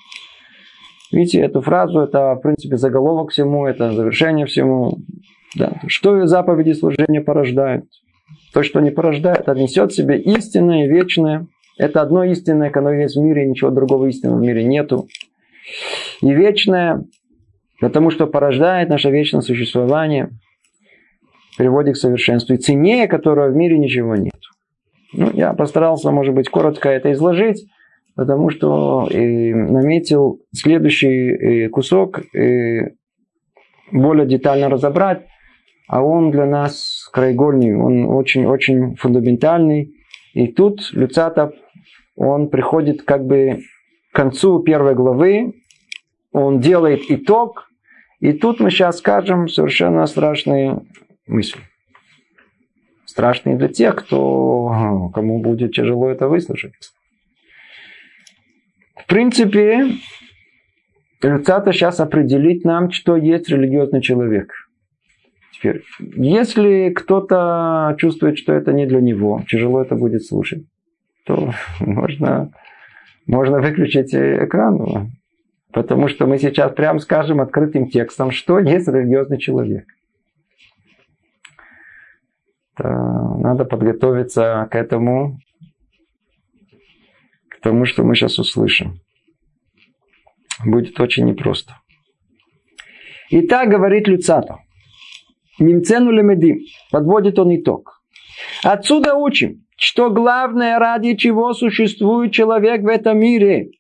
Видите, 1.12 1.40
эту 1.40 1.60
фразу, 1.60 2.00
это, 2.00 2.34
в 2.34 2.40
принципе, 2.40 2.76
заголовок 2.76 3.30
всему, 3.30 3.66
это 3.66 3.92
завершение 3.92 4.46
всему. 4.46 4.98
Да. 5.56 5.80
Что 5.86 6.26
заповеди 6.26 6.70
и 6.70 6.74
служения 6.74 7.20
порождают? 7.20 7.84
То, 8.52 8.64
что 8.64 8.80
не 8.80 8.90
порождает, 8.90 9.40
это 9.40 9.54
в 9.92 9.96
себе 9.96 10.18
истинное 10.20 10.88
вечное. 10.88 11.46
Это 11.78 12.00
одно 12.00 12.24
истинное, 12.24 12.72
оно 12.74 12.92
есть 12.92 13.16
в 13.16 13.20
мире, 13.20 13.46
ничего 13.46 13.70
другого 13.70 14.06
истинного 14.06 14.38
в 14.38 14.42
мире 14.42 14.64
нету. 14.64 15.06
И 16.22 16.32
вечное, 16.32 17.04
потому 17.80 18.10
что 18.10 18.26
порождает 18.26 18.88
наше 18.88 19.10
вечное 19.10 19.42
существование– 19.42 20.30
приводит 21.56 21.94
к 21.94 21.98
совершенству, 21.98 22.54
и 22.54 22.58
ценнее 22.58 23.08
которого 23.08 23.48
в 23.48 23.56
мире 23.56 23.78
ничего 23.78 24.16
нет. 24.16 24.34
Ну, 25.12 25.30
я 25.32 25.52
постарался, 25.54 26.10
может 26.10 26.34
быть, 26.34 26.48
коротко 26.48 26.88
это 26.88 27.12
изложить, 27.12 27.66
потому 28.14 28.50
что 28.50 29.08
э, 29.10 29.54
наметил 29.54 30.40
следующий 30.52 31.64
э, 31.64 31.68
кусок 31.68 32.20
э, 32.34 32.90
более 33.92 34.26
детально 34.26 34.68
разобрать, 34.68 35.26
а 35.88 36.02
он 36.02 36.30
для 36.30 36.46
нас 36.46 37.08
краеугольный, 37.12 37.76
он 37.76 38.06
очень-очень 38.06 38.96
фундаментальный. 38.96 39.92
И 40.34 40.48
тут 40.48 40.90
Люцатов, 40.92 41.54
он 42.16 42.48
приходит 42.48 43.02
как 43.02 43.24
бы 43.24 43.60
к 44.12 44.16
концу 44.16 44.60
первой 44.60 44.94
главы, 44.94 45.54
он 46.32 46.60
делает 46.60 47.02
итог, 47.08 47.68
и 48.20 48.32
тут 48.32 48.60
мы 48.60 48.70
сейчас 48.70 48.98
скажем 48.98 49.48
совершенно 49.48 50.06
страшные 50.06 50.80
мысль. 51.26 51.60
Страшный 53.04 53.56
для 53.56 53.68
тех, 53.68 53.96
кто, 53.96 55.10
кому 55.14 55.40
будет 55.40 55.72
тяжело 55.72 56.10
это 56.10 56.28
выслушать. 56.28 56.74
В 58.96 59.06
принципе, 59.06 59.92
Люцата 61.22 61.72
сейчас 61.72 62.00
определить 62.00 62.64
нам, 62.64 62.90
что 62.90 63.16
есть 63.16 63.48
религиозный 63.48 64.02
человек. 64.02 64.52
Теперь, 65.52 65.82
если 65.98 66.90
кто-то 66.90 67.94
чувствует, 67.98 68.38
что 68.38 68.52
это 68.52 68.72
не 68.72 68.86
для 68.86 69.00
него, 69.00 69.42
тяжело 69.48 69.80
это 69.80 69.94
будет 69.94 70.24
слушать, 70.24 70.64
то 71.24 71.52
можно, 71.80 72.52
можно 73.26 73.60
выключить 73.60 74.14
экран. 74.14 75.12
Потому 75.72 76.08
что 76.08 76.26
мы 76.26 76.38
сейчас 76.38 76.72
прям 76.72 76.98
скажем 77.00 77.40
открытым 77.40 77.88
текстом, 77.88 78.30
что 78.30 78.58
есть 78.58 78.88
религиозный 78.88 79.38
человек 79.38 79.86
надо 82.78 83.64
подготовиться 83.64 84.68
к 84.70 84.74
этому, 84.74 85.38
к 87.48 87.60
тому, 87.60 87.84
что 87.86 88.04
мы 88.04 88.14
сейчас 88.14 88.38
услышим. 88.38 89.00
Будет 90.64 90.98
очень 91.00 91.24
непросто. 91.24 91.74
Итак, 93.30 93.68
говорит 93.68 94.08
Люцато. 94.08 94.58
Немцену 95.58 96.10
лемедим. 96.10 96.60
Подводит 96.90 97.38
он 97.38 97.54
итог. 97.56 98.00
Отсюда 98.62 99.14
учим, 99.14 99.64
что 99.76 100.10
главное, 100.10 100.78
ради 100.78 101.14
чего 101.14 101.52
существует 101.54 102.32
человек 102.32 102.82
в 102.82 102.88
этом 102.88 103.18
мире. 103.18 103.70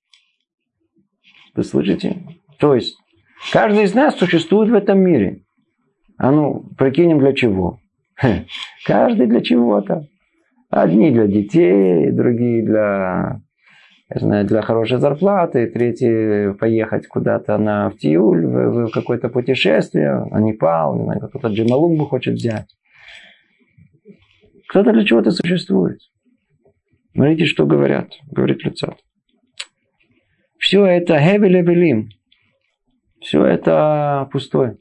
Вы 1.54 1.64
слышите? 1.64 2.22
То 2.58 2.74
есть, 2.74 2.96
каждый 3.52 3.84
из 3.84 3.94
нас 3.94 4.16
существует 4.16 4.70
в 4.70 4.74
этом 4.74 5.00
мире. 5.00 5.42
А 6.18 6.30
ну, 6.30 6.64
прикинем 6.76 7.18
для 7.18 7.32
чего. 7.32 7.78
Каждый 8.86 9.26
для 9.26 9.40
чего-то. 9.40 10.08
Одни 10.70 11.10
для 11.10 11.26
детей, 11.26 12.10
другие 12.10 12.64
для, 12.64 13.40
я 14.10 14.20
знаю, 14.20 14.46
для 14.46 14.62
хорошей 14.62 14.98
зарплаты, 14.98 15.66
третьи 15.68 16.52
поехать 16.52 17.06
куда-то 17.06 17.56
на 17.58 17.90
в 17.90 17.98
Тиуль, 17.98 18.44
в, 18.44 18.86
в 18.86 18.90
какое-то 18.90 19.28
путешествие, 19.28 20.24
на 20.30 20.40
Непал, 20.40 20.96
не 20.96 21.04
знаю, 21.04 21.28
кто-то 21.28 21.48
Джамалунгу 21.48 22.06
хочет 22.06 22.34
взять. 22.34 22.68
Кто-то 24.68 24.92
для 24.92 25.04
чего-то 25.04 25.30
существует. 25.30 26.00
Смотрите, 27.14 27.46
что 27.46 27.64
говорят, 27.64 28.12
говорит 28.30 28.64
Люцат. 28.64 28.96
Все 30.58 30.84
это 30.84 31.18
хевелевелим. 31.18 32.10
Все 33.20 33.44
это 33.44 34.28
пустое. 34.32 34.78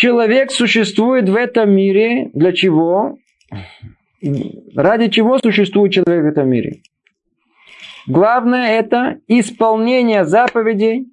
Человек 0.00 0.50
существует 0.50 1.28
в 1.28 1.36
этом 1.36 1.72
мире 1.72 2.30
для 2.32 2.54
чего? 2.54 3.18
Ради 4.74 5.10
чего 5.10 5.36
существует 5.36 5.92
человек 5.92 6.24
в 6.24 6.28
этом 6.28 6.48
мире? 6.48 6.80
Главное 8.06 8.78
это 8.78 9.20
исполнение 9.28 10.24
заповедей. 10.24 11.08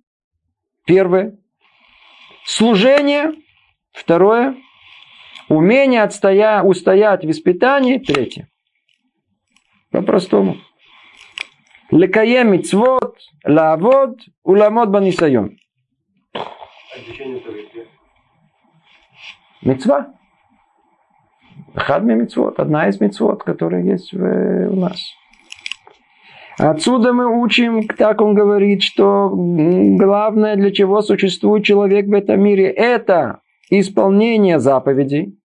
Первое. 0.85 1.37
Служение. 2.45 3.33
Второе. 3.91 4.55
Умение 5.49 6.03
отстоя, 6.03 6.63
устоять 6.63 7.25
в 7.25 7.29
испытании. 7.29 7.97
Третье. 7.97 8.47
По-простому. 9.91 10.59
Лекае 11.91 12.45
мицвод, 12.45 13.17
лавод, 13.43 14.21
уламод 14.43 14.89
банисайон. 14.89 15.57
Мецва. 19.61 20.13
Хадми 21.75 22.13
мецвод, 22.13 22.59
одна 22.59 22.89
из 22.89 22.99
мецвод, 22.99 23.43
которая 23.43 23.83
есть 23.83 24.13
в, 24.13 24.69
у 24.69 24.75
нас. 24.75 24.99
Отсюда 26.57 27.13
мы 27.13 27.41
учим, 27.41 27.87
так 27.87 28.19
он 28.19 28.33
говорит, 28.33 28.81
что 28.81 29.29
главное, 29.31 30.55
для 30.55 30.71
чего 30.71 31.01
существует 31.01 31.63
человек 31.63 32.07
в 32.07 32.13
этом 32.13 32.41
мире, 32.41 32.65
это 32.69 33.41
исполнение 33.69 34.59
заповедей. 34.59 35.37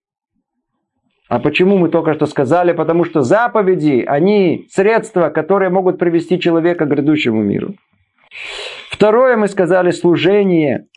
А 1.29 1.39
почему 1.39 1.77
мы 1.77 1.89
только 1.89 2.13
что 2.15 2.25
сказали? 2.25 2.73
Потому 2.73 3.05
что 3.05 3.21
заповеди, 3.21 4.03
они 4.07 4.67
средства, 4.71 5.29
которые 5.29 5.69
могут 5.69 5.99
привести 5.99 6.39
человека 6.39 6.85
к 6.85 6.89
грядущему 6.89 7.43
миру. 7.43 7.75
Второе, 8.89 9.37
мы 9.37 9.47
сказали, 9.47 9.91
служение. 9.91 10.87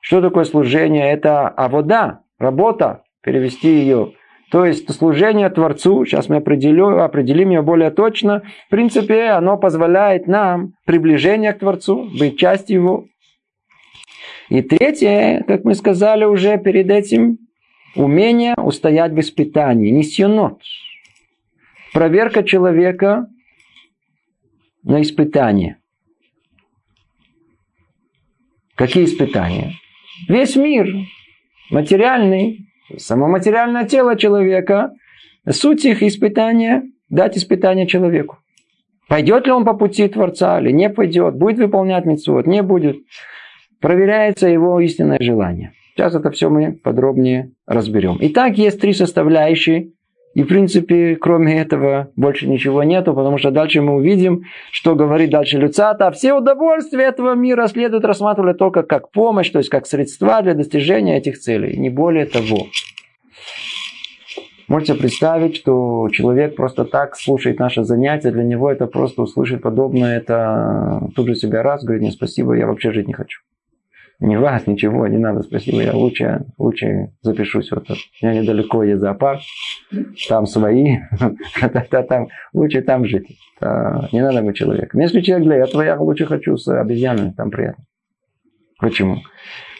Что 0.00 0.20
такое 0.20 0.44
служение? 0.44 1.10
Это 1.10 1.48
авода, 1.48 2.23
работа, 2.38 3.02
перевести 3.22 3.68
ее. 3.68 4.12
То 4.50 4.64
есть 4.64 4.92
служение 4.94 5.48
Творцу, 5.50 6.04
сейчас 6.04 6.28
мы 6.28 6.36
определим, 6.36 7.00
определим 7.00 7.50
ее 7.50 7.62
более 7.62 7.90
точно, 7.90 8.42
в 8.66 8.70
принципе, 8.70 9.30
оно 9.30 9.56
позволяет 9.56 10.26
нам 10.26 10.74
приближение 10.84 11.52
к 11.52 11.58
Творцу, 11.58 12.08
быть 12.18 12.38
частью 12.38 12.76
его. 12.76 13.04
И 14.50 14.62
третье, 14.62 15.42
как 15.48 15.64
мы 15.64 15.74
сказали 15.74 16.24
уже 16.24 16.58
перед 16.58 16.90
этим, 16.90 17.38
умение 17.96 18.54
устоять 18.56 19.12
в 19.12 19.20
испытании, 19.20 19.90
несьонот. 19.90 20.60
Проверка 21.92 22.42
человека 22.42 23.26
на 24.82 25.00
испытание. 25.02 25.78
Какие 28.74 29.04
испытания? 29.04 29.72
Весь 30.28 30.56
мир 30.56 30.88
материальный, 31.70 32.68
само 32.96 33.28
материальное 33.28 33.84
тело 33.84 34.16
человека, 34.16 34.92
суть 35.48 35.84
их 35.84 36.02
испытания– 36.02 36.82
дать 37.10 37.36
испытание 37.36 37.86
человеку. 37.86 38.38
Пойдет 39.08 39.46
ли 39.46 39.52
он 39.52 39.64
по 39.64 39.74
пути 39.74 40.08
Творца 40.08 40.60
или 40.60 40.70
не 40.70 40.88
пойдет, 40.90 41.36
будет 41.36 41.58
выполнять 41.58 42.06
митцвот, 42.06 42.46
не 42.46 42.62
будет. 42.62 42.96
Проверяется 43.80 44.48
его 44.48 44.80
истинное 44.80 45.18
желание. 45.20 45.72
Сейчас 45.94 46.14
это 46.14 46.30
все 46.30 46.48
мы 46.48 46.72
подробнее 46.72 47.52
разберем. 47.66 48.16
Итак, 48.20 48.58
есть 48.58 48.80
три 48.80 48.92
составляющие 48.94 49.92
и, 50.34 50.42
в 50.42 50.48
принципе, 50.48 51.16
кроме 51.16 51.60
этого 51.60 52.10
больше 52.16 52.48
ничего 52.48 52.82
нету, 52.82 53.14
потому 53.14 53.38
что 53.38 53.50
дальше 53.50 53.80
мы 53.80 53.94
увидим, 53.94 54.42
что 54.72 54.96
говорит 54.96 55.30
дальше 55.30 55.58
Люцата. 55.58 56.10
Все 56.10 56.34
удовольствия 56.34 57.04
этого 57.04 57.34
мира 57.34 57.68
следует 57.68 58.04
рассматривать 58.04 58.58
только 58.58 58.82
как 58.82 59.12
помощь, 59.12 59.50
то 59.50 59.58
есть 59.58 59.70
как 59.70 59.86
средства 59.86 60.42
для 60.42 60.54
достижения 60.54 61.18
этих 61.18 61.38
целей, 61.38 61.76
не 61.76 61.88
более 61.88 62.26
того. 62.26 62.66
Можете 64.66 64.94
представить, 64.94 65.56
что 65.56 66.08
человек 66.10 66.56
просто 66.56 66.84
так 66.84 67.16
слушает 67.16 67.58
наше 67.58 67.84
занятие, 67.84 68.30
для 68.30 68.44
него 68.44 68.70
это 68.70 68.86
просто 68.86 69.22
услышать 69.22 69.60
подобное, 69.60 70.16
это 70.16 71.10
тут 71.14 71.28
же 71.28 71.34
себя 71.34 71.62
раз, 71.62 71.84
говорит, 71.84 72.02
не 72.02 72.10
спасибо, 72.10 72.54
я 72.54 72.66
вообще 72.66 72.90
жить 72.90 73.06
не 73.06 73.12
хочу. 73.12 73.40
Не 74.20 74.38
вас, 74.38 74.66
ничего, 74.66 75.06
не 75.06 75.18
надо, 75.18 75.42
спасибо. 75.42 75.82
Я 75.82 75.92
лучше, 75.92 76.46
лучше 76.56 77.12
запишусь. 77.22 77.70
Вот 77.70 77.86
тут. 77.86 77.98
Я 78.20 78.32
недалеко 78.32 78.82
есть 78.84 79.00
зоопарк. 79.00 79.40
Там 80.28 80.46
свои. 80.46 80.98
там, 82.08 82.28
лучше 82.52 82.82
там 82.82 83.04
жить. 83.04 83.26
Не 83.60 84.22
надо 84.22 84.42
быть 84.42 84.56
человеком. 84.56 85.00
Если 85.00 85.20
человек 85.20 85.46
для 85.46 85.56
этого, 85.56 85.82
я 85.82 85.98
лучше 85.98 86.26
хочу 86.26 86.56
с 86.56 86.68
обезьянами. 86.68 87.32
Там 87.36 87.50
приятно. 87.50 87.84
Почему? 88.78 89.18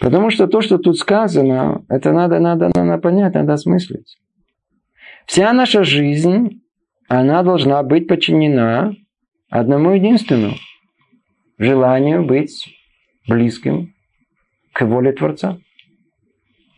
Потому 0.01 0.31
что 0.31 0.47
то, 0.47 0.61
что 0.61 0.79
тут 0.79 0.99
сказано, 0.99 1.85
это 1.89 2.13
надо, 2.13 2.39
надо, 2.39 2.71
надо 2.75 2.99
понять, 2.99 3.35
надо 3.35 3.55
осмыслить. 3.55 4.17
Вся 5.27 5.53
наша 5.53 5.85
жизнь, 5.85 6.61
она 7.09 7.43
должна 7.43 7.83
быть 7.83 8.09
подчинена 8.09 8.93
одному 9.49 9.93
единственному. 9.93 10.57
Желанию 11.57 12.25
быть 12.25 12.69
близким 13.29 13.94
к 14.75 14.85
воле 14.85 15.13
Творца. 15.13 15.59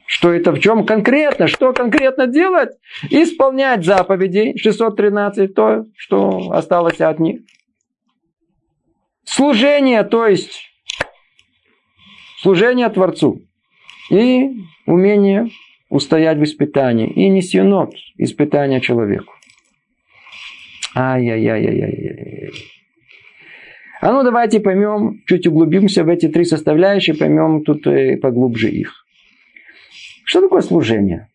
Что 0.07 0.33
это 0.33 0.53
в 0.53 0.61
чем 0.61 0.87
конкретно? 0.87 1.49
Что 1.49 1.73
конкретно 1.73 2.29
делать? 2.29 2.71
Исполнять 3.11 3.85
заповеди 3.85 4.57
613, 4.57 5.53
то, 5.53 5.87
что 5.97 6.53
осталось 6.53 7.01
от 7.01 7.19
них. 7.19 7.41
Служение, 9.25 10.05
то 10.05 10.27
есть 10.27 10.71
служение 12.41 12.89
Творцу. 12.89 13.43
И 14.11 14.51
умение 14.87 15.49
устоять 15.89 16.39
в 16.39 16.45
испытании. 16.45 17.09
И 17.09 17.29
несенот 17.29 17.93
испытания 18.17 18.81
человеку. 18.81 19.33
Ай-яй-яй-яй-яй. 20.95 22.16
А 24.01 24.13
ну 24.13 24.23
давайте 24.23 24.61
поймем, 24.61 25.23
чуть 25.27 25.47
углубимся 25.47 26.05
в 26.05 26.09
эти 26.09 26.29
три 26.29 26.45
составляющие, 26.45 27.17
поймем 27.17 27.65
тут 27.65 27.87
э, 27.87 28.17
поглубже 28.17 28.69
их. 28.69 28.93
Что 30.25 30.43
такое 30.43 30.61
служение? 30.61 31.29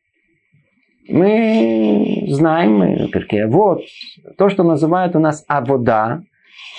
Мы 1.08 2.26
знаем, 2.28 3.10
перке, 3.12 3.48
вот, 3.48 3.82
то, 4.38 4.50
что 4.50 4.64
называют 4.64 5.16
у 5.16 5.20
нас 5.20 5.44
авода, 5.48 6.22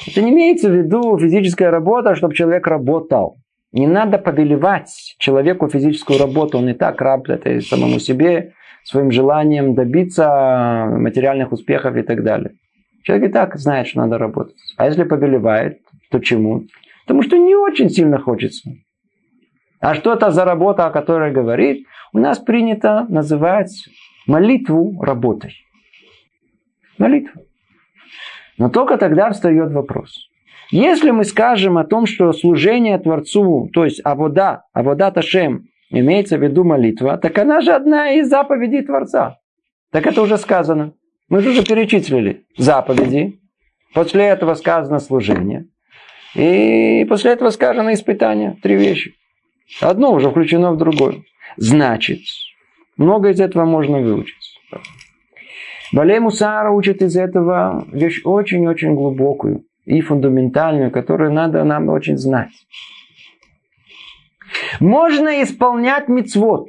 это 0.06 0.22
не 0.22 0.30
имеется 0.30 0.70
в 0.70 0.74
виду 0.74 1.18
физическая 1.18 1.70
работа, 1.70 2.14
чтобы 2.14 2.34
человек 2.34 2.66
работал. 2.66 3.36
Не 3.72 3.86
надо 3.86 4.18
повелевать 4.18 5.16
человеку 5.18 5.68
физическую 5.68 6.18
работу, 6.18 6.58
он 6.58 6.68
и 6.68 6.74
так 6.74 7.00
работает 7.00 7.64
самому 7.64 7.98
себе, 7.98 8.52
своим 8.84 9.10
желанием 9.10 9.74
добиться 9.74 10.86
материальных 10.90 11.52
успехов 11.52 11.96
и 11.96 12.02
так 12.02 12.22
далее. 12.22 12.52
Человек 13.02 13.30
и 13.30 13.32
так 13.32 13.56
знает, 13.56 13.88
что 13.88 13.98
надо 13.98 14.18
работать. 14.18 14.56
А 14.76 14.86
если 14.86 15.04
повелевает, 15.04 15.80
то 16.10 16.20
чему? 16.20 16.66
Потому 17.04 17.22
что 17.22 17.36
не 17.36 17.54
очень 17.54 17.90
сильно 17.90 18.18
хочется. 18.18 18.70
А 19.80 19.94
что 19.94 20.12
это 20.12 20.30
за 20.30 20.44
работа, 20.44 20.86
о 20.86 20.90
которой 20.90 21.32
говорит? 21.32 21.86
У 22.12 22.18
нас 22.18 22.38
принято 22.38 23.06
называть 23.08 23.88
молитву 24.26 25.02
работой. 25.02 25.54
Молитву. 26.98 27.42
Но 28.58 28.68
только 28.68 28.96
тогда 28.96 29.30
встает 29.32 29.72
вопрос. 29.72 30.28
Если 30.70 31.10
мы 31.10 31.24
скажем 31.24 31.78
о 31.78 31.84
том, 31.84 32.06
что 32.06 32.32
служение 32.32 32.98
Творцу, 32.98 33.68
то 33.72 33.84
есть 33.84 34.00
авода, 34.04 34.64
авода 34.72 35.10
Ташем, 35.10 35.64
имеется 35.90 36.38
в 36.38 36.42
виду 36.42 36.64
молитва, 36.64 37.18
так 37.18 37.36
она 37.38 37.60
же 37.60 37.72
одна 37.72 38.12
из 38.12 38.28
заповедей 38.28 38.82
Творца. 38.82 39.38
Так 39.90 40.06
это 40.06 40.22
уже 40.22 40.38
сказано. 40.38 40.94
Мы 41.28 41.40
же 41.40 41.50
уже 41.50 41.64
перечислили 41.64 42.44
заповеди. 42.56 43.40
После 43.94 44.24
этого 44.24 44.54
сказано 44.54 44.98
служение. 44.98 45.66
И 46.35 47.04
после 47.08 47.32
этого 47.32 47.50
сказано 47.50 47.92
испытание. 47.92 48.56
Три 48.62 48.76
вещи. 48.76 49.14
Одно 49.80 50.12
уже 50.12 50.30
включено 50.30 50.72
в 50.72 50.78
другое. 50.78 51.22
Значит, 51.56 52.20
много 52.96 53.30
из 53.30 53.40
этого 53.40 53.64
можно 53.64 53.98
выучить. 53.98 54.58
Балей 55.92 56.20
Мусара 56.20 56.70
учит 56.70 57.02
из 57.02 57.16
этого 57.16 57.87
вещь 57.92 58.22
очень-очень 58.24 58.94
глубокую 58.94 59.64
и 59.85 60.00
фундаментальную, 60.00 60.90
которую 60.90 61.32
надо 61.32 61.64
нам 61.64 61.88
очень 61.90 62.16
знать. 62.16 62.52
Можно 64.80 65.42
исполнять 65.42 66.08
мицвод. 66.08 66.68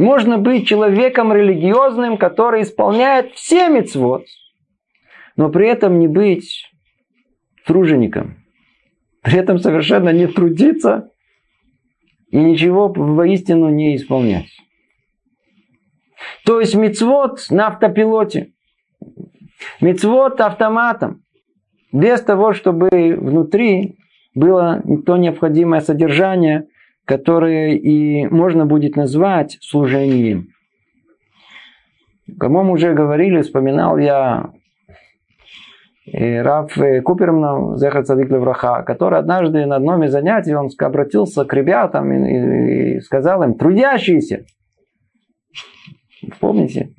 Можно 0.00 0.38
быть 0.38 0.66
человеком 0.66 1.30
религиозным, 1.30 2.16
который 2.16 2.62
исполняет 2.62 3.34
все 3.34 3.68
мецвод, 3.68 4.24
но 5.36 5.50
при 5.50 5.68
этом 5.68 5.98
не 5.98 6.08
быть 6.08 6.72
тружеником. 7.66 8.38
При 9.20 9.36
этом 9.36 9.58
совершенно 9.58 10.08
не 10.08 10.26
трудиться 10.26 11.10
и 12.30 12.38
ничего 12.38 12.88
воистину 12.88 13.68
не 13.68 13.94
исполнять. 13.94 14.48
То 16.46 16.60
есть 16.60 16.74
мецвод 16.74 17.38
на 17.50 17.66
автопилоте. 17.66 18.54
Мецвод 19.82 20.40
автоматом. 20.40 21.24
Без 21.92 22.22
того, 22.22 22.54
чтобы 22.54 22.88
внутри 22.88 23.98
было 24.34 24.82
то 25.04 25.18
необходимое 25.18 25.82
содержание, 25.82 26.68
которое 27.10 27.74
и 27.74 28.24
можно 28.26 28.66
будет 28.66 28.94
назвать 28.94 29.58
служением. 29.62 30.50
Кому 32.38 32.70
уже 32.70 32.94
говорили, 32.94 33.42
вспоминал 33.42 33.98
я 33.98 34.52
Раф 36.06 36.72
Куперман, 37.02 37.76
Зехар 37.78 38.04
Цадик 38.04 38.30
Левраха, 38.30 38.84
который 38.84 39.18
однажды 39.18 39.66
на 39.66 39.76
одном 39.76 40.04
из 40.04 40.12
занятий 40.12 40.54
он 40.54 40.68
обратился 40.78 41.44
к 41.44 41.52
ребятам 41.52 42.12
и, 42.12 42.96
и 42.96 43.00
сказал 43.00 43.42
им, 43.42 43.54
трудящиеся, 43.54 44.44
помните? 46.38 46.94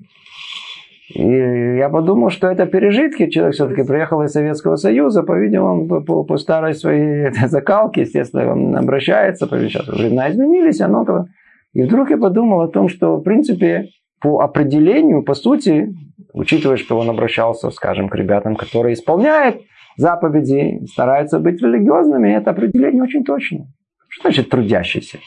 И 1.13 1.78
я 1.78 1.89
подумал, 1.89 2.30
что 2.30 2.47
это 2.47 2.65
пережитки. 2.65 3.30
Человек 3.30 3.56
все-таки 3.56 3.84
приехал 3.84 4.21
из 4.24 4.32
Советского 4.32 4.76
Союза, 4.76 5.24
по-видимому, 5.24 5.88
по, 5.88 6.02
по, 6.02 6.24
по 6.24 6.38
старой 6.38 6.74
своей 6.74 7.32
закалке, 7.47 8.02
естественно, 8.02 8.52
он 8.52 8.76
обращается, 8.76 9.47
сейчас 9.47 9.88
времена 9.88 10.32
изменились, 10.32 10.82
оно 10.82 11.06
то... 11.06 11.26
И 11.74 11.84
вдруг 11.84 12.10
я 12.10 12.17
подумал 12.17 12.62
о 12.62 12.67
том, 12.67 12.89
что, 12.89 13.17
в 13.17 13.24
принципе, 13.24 13.89
по 14.19 14.41
определению, 14.41 15.24
по 15.24 15.34
сути, 15.34 15.93
учитывая, 16.34 16.78
что 16.78 16.97
он 16.97 17.10
обращался, 17.10 17.69
скажем, 17.71 18.10
к 18.10 18.15
ребятам, 18.15 18.56
которые 18.56 18.93
исполняют 18.93 19.62
заповеди, 19.97 20.86
стараются 20.86 21.39
быть 21.39 21.62
религиозными, 21.62 22.30
это 22.30 22.52
определение 22.52 23.04
очень 23.04 23.24
точно. 23.24 23.67
Что 24.10 24.24
значит 24.24 24.50
трудящийся? 24.50 25.19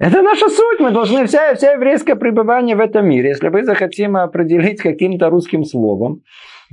Это 0.00 0.22
наша 0.22 0.48
суть. 0.48 0.80
Мы 0.80 0.92
должны 0.92 1.26
вся, 1.26 1.54
вся 1.54 1.72
еврейское 1.72 2.16
пребывание 2.16 2.74
в 2.74 2.80
этом 2.80 3.06
мире. 3.06 3.28
Если 3.28 3.50
мы 3.50 3.64
захотим 3.64 4.16
определить 4.16 4.80
каким-то 4.80 5.28
русским 5.28 5.62
словом, 5.64 6.22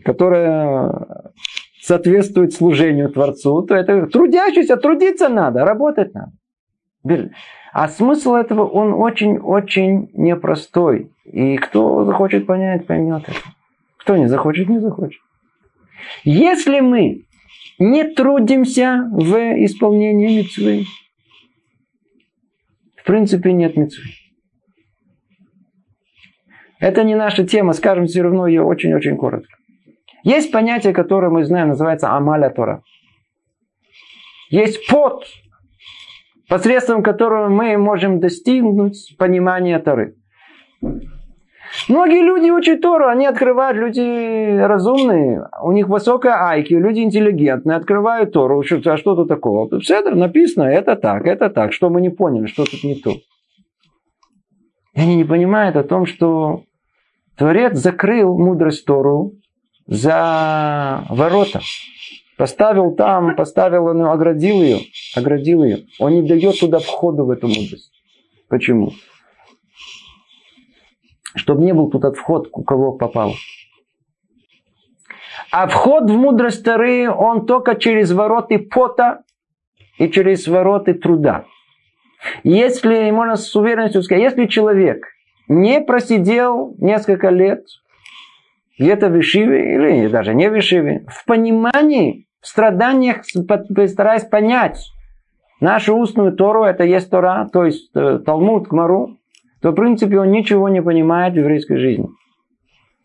которое 0.06 0.94
соответствует 1.82 2.54
служению 2.54 3.10
Творцу, 3.10 3.64
то 3.64 3.76
это 3.76 4.08
трудящийся, 4.08 4.78
трудиться 4.78 5.28
надо, 5.28 5.66
работать 5.66 6.14
надо. 6.14 7.32
А 7.74 7.90
смысл 7.90 8.36
этого, 8.36 8.66
он 8.66 8.94
очень-очень 8.94 10.10
непростой. 10.14 11.12
И 11.26 11.58
кто 11.58 12.06
захочет 12.06 12.46
понять, 12.46 12.88
поймет 12.88 13.24
это. 13.28 13.40
Кто 13.98 14.16
не 14.16 14.28
захочет, 14.28 14.70
не 14.70 14.80
захочет. 14.80 15.20
Если 16.24 16.80
мы 16.80 17.26
не 17.78 18.06
трудимся 18.06 19.10
в 19.12 19.36
исполнении 19.66 20.38
митцвы, 20.38 20.86
принципе 23.08 23.54
нет 23.54 23.76
мецвы. 23.76 24.04
Это 26.80 27.04
не 27.04 27.16
наша 27.16 27.48
тема, 27.48 27.74
скажем 27.74 28.06
все 28.06 28.22
равно 28.22 28.46
ее 28.46 28.62
очень-очень 28.62 29.18
коротко. 29.18 29.58
Есть 30.24 30.52
понятие, 30.52 30.94
которое 30.94 31.30
мы 31.30 31.44
знаем, 31.44 31.70
называется 31.70 32.12
амаля 32.12 32.50
Тора. 32.50 32.84
Есть 34.50 34.88
пот, 34.88 35.26
посредством 36.48 37.02
которого 37.02 37.50
мы 37.50 37.78
можем 37.78 38.20
достигнуть 38.20 39.16
понимания 39.18 39.80
Торы. 39.80 40.16
Многие 41.90 42.22
люди 42.22 42.50
учат 42.50 42.82
Тору, 42.82 43.08
они 43.08 43.26
открывают, 43.26 43.78
люди 43.78 44.58
разумные, 44.58 45.48
у 45.62 45.72
них 45.72 45.88
высокая 45.88 46.36
айки, 46.50 46.74
люди 46.74 47.00
интеллигентные, 47.00 47.78
открывают 47.78 48.34
Тору, 48.34 48.62
а 48.62 48.98
что 48.98 49.16
тут 49.16 49.28
такого? 49.28 49.82
Седр 49.82 50.16
написано, 50.16 50.64
это 50.64 50.96
так, 50.96 51.26
это 51.26 51.50
так, 51.50 51.74
что 51.74 51.90
мы 51.90 52.02
не 52.02 52.10
поняли, 52.10 52.48
что 52.48 52.66
тут 52.66 52.84
не 52.84 52.96
то. 52.96 53.12
И 54.94 55.00
они 55.00 55.16
не 55.16 55.24
понимают 55.24 55.76
о 55.76 55.84
том, 55.84 56.06
что 56.06 56.64
Творец 57.38 57.78
закрыл 57.78 58.38
мудрость 58.38 58.86
Тору 58.86 59.34
за 59.86 61.04
ворота. 61.10 61.62
Поставил 62.36 62.96
там, 62.96 63.36
поставил, 63.36 63.86
он 63.86 64.02
оградил 64.04 64.62
ее, 64.62 64.80
оградил 65.16 65.64
ее. 65.64 65.86
Он 66.00 66.14
не 66.14 66.28
дает 66.28 66.60
туда 66.60 66.80
входу 66.80 67.26
в 67.26 67.32
эту 67.32 67.48
мудрость. 67.48 67.92
Почему? 68.48 68.92
Чтобы 71.38 71.64
не 71.64 71.74
был 71.74 71.90
тут 71.90 72.06
от 72.06 72.18
вход, 72.18 72.50
у 72.52 72.64
кого 72.64 72.94
попал. 72.94 73.34
А 75.52 75.68
вход 75.68 76.10
в 76.10 76.18
мудрость 76.18 76.64
Торы, 76.64 77.10
он 77.10 77.46
только 77.46 77.76
через 77.76 78.12
вороты 78.12 78.60
пота 78.60 79.24
и 79.98 80.10
через 80.10 80.48
вороты 80.48 80.94
труда. 80.94 81.46
Если, 82.44 83.10
можно 83.12 83.36
с 83.36 83.56
уверенностью 83.56 84.02
сказать, 84.02 84.24
если 84.24 84.46
человек 84.48 85.06
не 85.48 85.82
просидел 85.82 86.76
несколько 86.80 87.30
лет 87.30 87.64
где-то 88.78 89.10
в 89.10 89.20
Ишиве, 89.20 89.76
или 89.76 90.08
даже 90.08 90.34
не 90.34 90.50
в 90.50 90.58
Ишиве, 90.58 91.06
в 91.08 91.26
понимании, 91.26 92.28
в 92.42 92.48
страданиях, 92.48 93.24
стараясь 93.88 94.26
понять 94.26 94.80
нашу 95.60 95.96
устную 95.96 96.34
Тору, 96.34 96.64
это 96.64 96.84
есть 96.84 97.10
Тора, 97.10 97.50
то 97.52 97.66
есть 97.66 97.90
э, 97.96 98.20
Талмуд, 98.26 98.68
Гмару, 98.68 99.17
то, 99.62 99.72
в 99.72 99.76
принципе, 99.76 100.20
он 100.20 100.32
ничего 100.32 100.70
не 100.70 100.82
понимает 100.82 101.34
в 101.34 101.38
еврейской 101.38 101.78
жизни. 101.78 102.08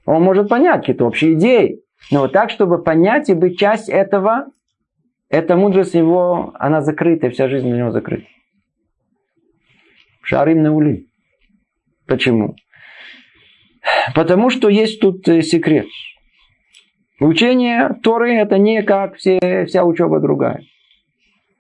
Он 0.05 0.23
может 0.23 0.49
понять 0.49 0.81
какие-то 0.81 1.07
общие 1.07 1.35
идеи, 1.35 1.81
но 2.11 2.21
вот 2.21 2.33
так, 2.33 2.51
чтобы 2.51 2.83
понять 2.83 3.29
и 3.29 3.35
быть 3.35 3.59
часть 3.59 3.88
этого, 3.88 4.47
эта 5.29 5.57
мудрость 5.57 5.95
его, 5.95 6.53
она 6.59 6.83
закрыта, 6.83 7.31
вся 7.31 7.49
жизнь 7.49 7.69
для 7.69 7.79
него 7.79 7.91
закрыта. 7.91 8.27
Шарим 10.23 10.62
на 10.62 10.75
ули. 10.75 11.07
Почему? 12.07 12.57
Потому 14.15 14.51
что 14.51 14.69
есть 14.69 15.01
тут 15.01 15.27
э, 15.29 15.43
секрет. 15.43 15.87
Учение 17.19 17.97
Торы 18.03 18.35
это 18.35 18.59
не 18.59 18.83
как 18.83 19.17
все, 19.17 19.65
вся 19.67 19.85
учеба 19.85 20.21
другая. 20.21 20.62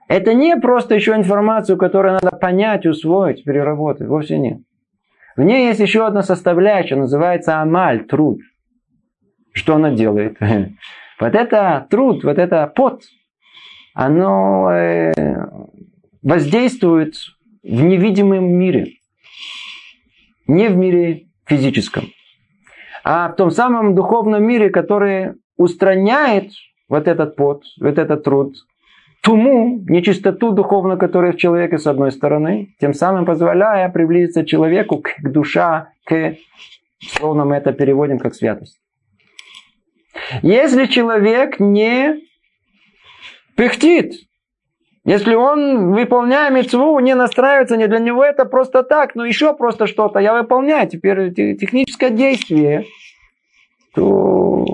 Это 0.08 0.34
не 0.34 0.56
просто 0.56 0.94
еще 0.94 1.14
информацию, 1.14 1.78
которую 1.78 2.14
надо 2.14 2.36
понять, 2.36 2.84
усвоить, 2.84 3.44
переработать. 3.44 4.08
Вовсе 4.08 4.38
нет. 4.38 4.58
В 5.36 5.42
ней 5.42 5.66
есть 5.68 5.80
еще 5.80 6.06
одна 6.06 6.22
составляющая, 6.22 6.96
называется 6.96 7.60
амаль, 7.60 8.04
труд. 8.04 8.40
Что 9.52 9.76
она 9.76 9.90
делает? 9.90 10.38
Вот 11.20 11.36
это 11.36 11.86
труд, 11.88 12.24
вот 12.24 12.36
это 12.36 12.66
пот, 12.74 13.04
оно 13.94 14.72
э, 14.72 15.12
воздействует 16.20 17.14
в 17.62 17.82
невидимом 17.82 18.44
мире. 18.44 18.94
Не 20.48 20.66
в 20.66 20.76
мире 20.76 21.28
физическом, 21.46 22.06
а 23.04 23.28
в 23.28 23.36
том 23.36 23.52
самом 23.52 23.94
духовном 23.94 24.42
мире, 24.42 24.70
который 24.70 25.34
устраняет 25.56 26.50
вот 26.88 27.06
этот 27.06 27.36
пот, 27.36 27.62
вот 27.80 27.98
этот 27.98 28.24
труд, 28.24 28.56
туму, 29.22 29.84
нечистоту 29.88 30.50
духовную, 30.50 30.98
которая 30.98 31.32
в 31.32 31.36
человеке 31.36 31.78
с 31.78 31.86
одной 31.86 32.12
стороны, 32.12 32.74
тем 32.80 32.92
самым 32.92 33.24
позволяя 33.24 33.88
приблизиться 33.88 34.44
человеку 34.44 34.98
к, 34.98 35.14
к 35.16 35.30
душа, 35.30 35.92
к, 36.04 36.34
словно 37.00 37.44
мы 37.44 37.56
это 37.56 37.72
переводим 37.72 38.18
как 38.18 38.34
святость. 38.34 38.78
Если 40.42 40.86
человек 40.86 41.60
не 41.60 42.20
пыхтит, 43.56 44.14
если 45.04 45.34
он, 45.34 45.92
выполняя 45.92 46.50
мецву, 46.50 46.98
не 47.00 47.14
настраивается, 47.14 47.76
не 47.76 47.86
для 47.88 47.98
него 47.98 48.24
это 48.24 48.44
просто 48.44 48.82
так, 48.82 49.14
но 49.14 49.24
еще 49.24 49.54
просто 49.54 49.86
что-то, 49.86 50.18
я 50.18 50.34
выполняю, 50.34 50.88
теперь 50.88 51.32
техническое 51.32 52.10
действие, 52.10 52.86
то 53.94 54.64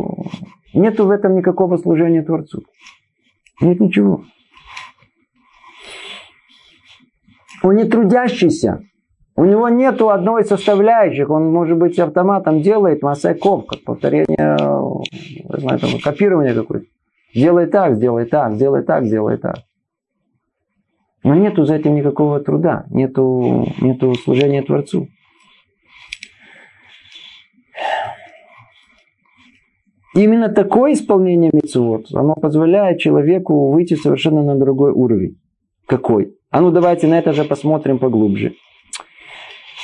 нету 0.73 1.07
в 1.07 1.11
этом 1.11 1.37
никакого 1.37 1.77
служения 1.77 2.23
Творцу. 2.23 2.63
Нет 3.61 3.81
ничего. 3.81 4.25
Он 7.63 7.77
не 7.77 7.85
трудящийся. 7.85 8.83
У 9.37 9.45
него 9.45 9.69
нету 9.69 10.11
одной 10.11 10.45
составляющих. 10.45 11.31
Он, 11.31 11.53
может 11.53 11.79
быть, 11.79 11.99
автоматом 11.99 12.61
делает 12.61 13.03
массаков, 13.03 13.67
как 13.67 13.85
повторение, 13.85 14.57
знаю, 15.49 15.79
там, 15.79 15.91
копирование 16.03 16.55
какое-то. 16.55 16.87
Сделай 17.35 17.67
так, 17.67 17.95
сделай 17.97 18.25
так, 18.27 18.55
сделай 18.55 18.83
так, 18.83 19.05
сделай 19.05 19.37
так. 19.37 19.59
Но 21.23 21.35
нету 21.35 21.65
за 21.65 21.75
этим 21.75 21.95
никакого 21.95 22.41
труда, 22.41 22.87
нету, 22.91 23.67
нету 23.81 24.15
служения 24.15 24.63
Творцу. 24.63 25.09
Именно 30.15 30.49
такое 30.49 30.95
исполнение 30.95 31.51
митцвот, 31.53 32.07
оно 32.13 32.35
позволяет 32.35 32.99
человеку 32.99 33.71
выйти 33.71 33.95
совершенно 33.95 34.43
на 34.43 34.57
другой 34.57 34.91
уровень. 34.91 35.39
Какой? 35.87 36.38
А 36.51 36.61
ну 36.61 36.71
давайте 36.71 37.07
на 37.07 37.19
это 37.19 37.33
же 37.33 37.45
посмотрим 37.45 37.99
поглубже. 37.99 38.55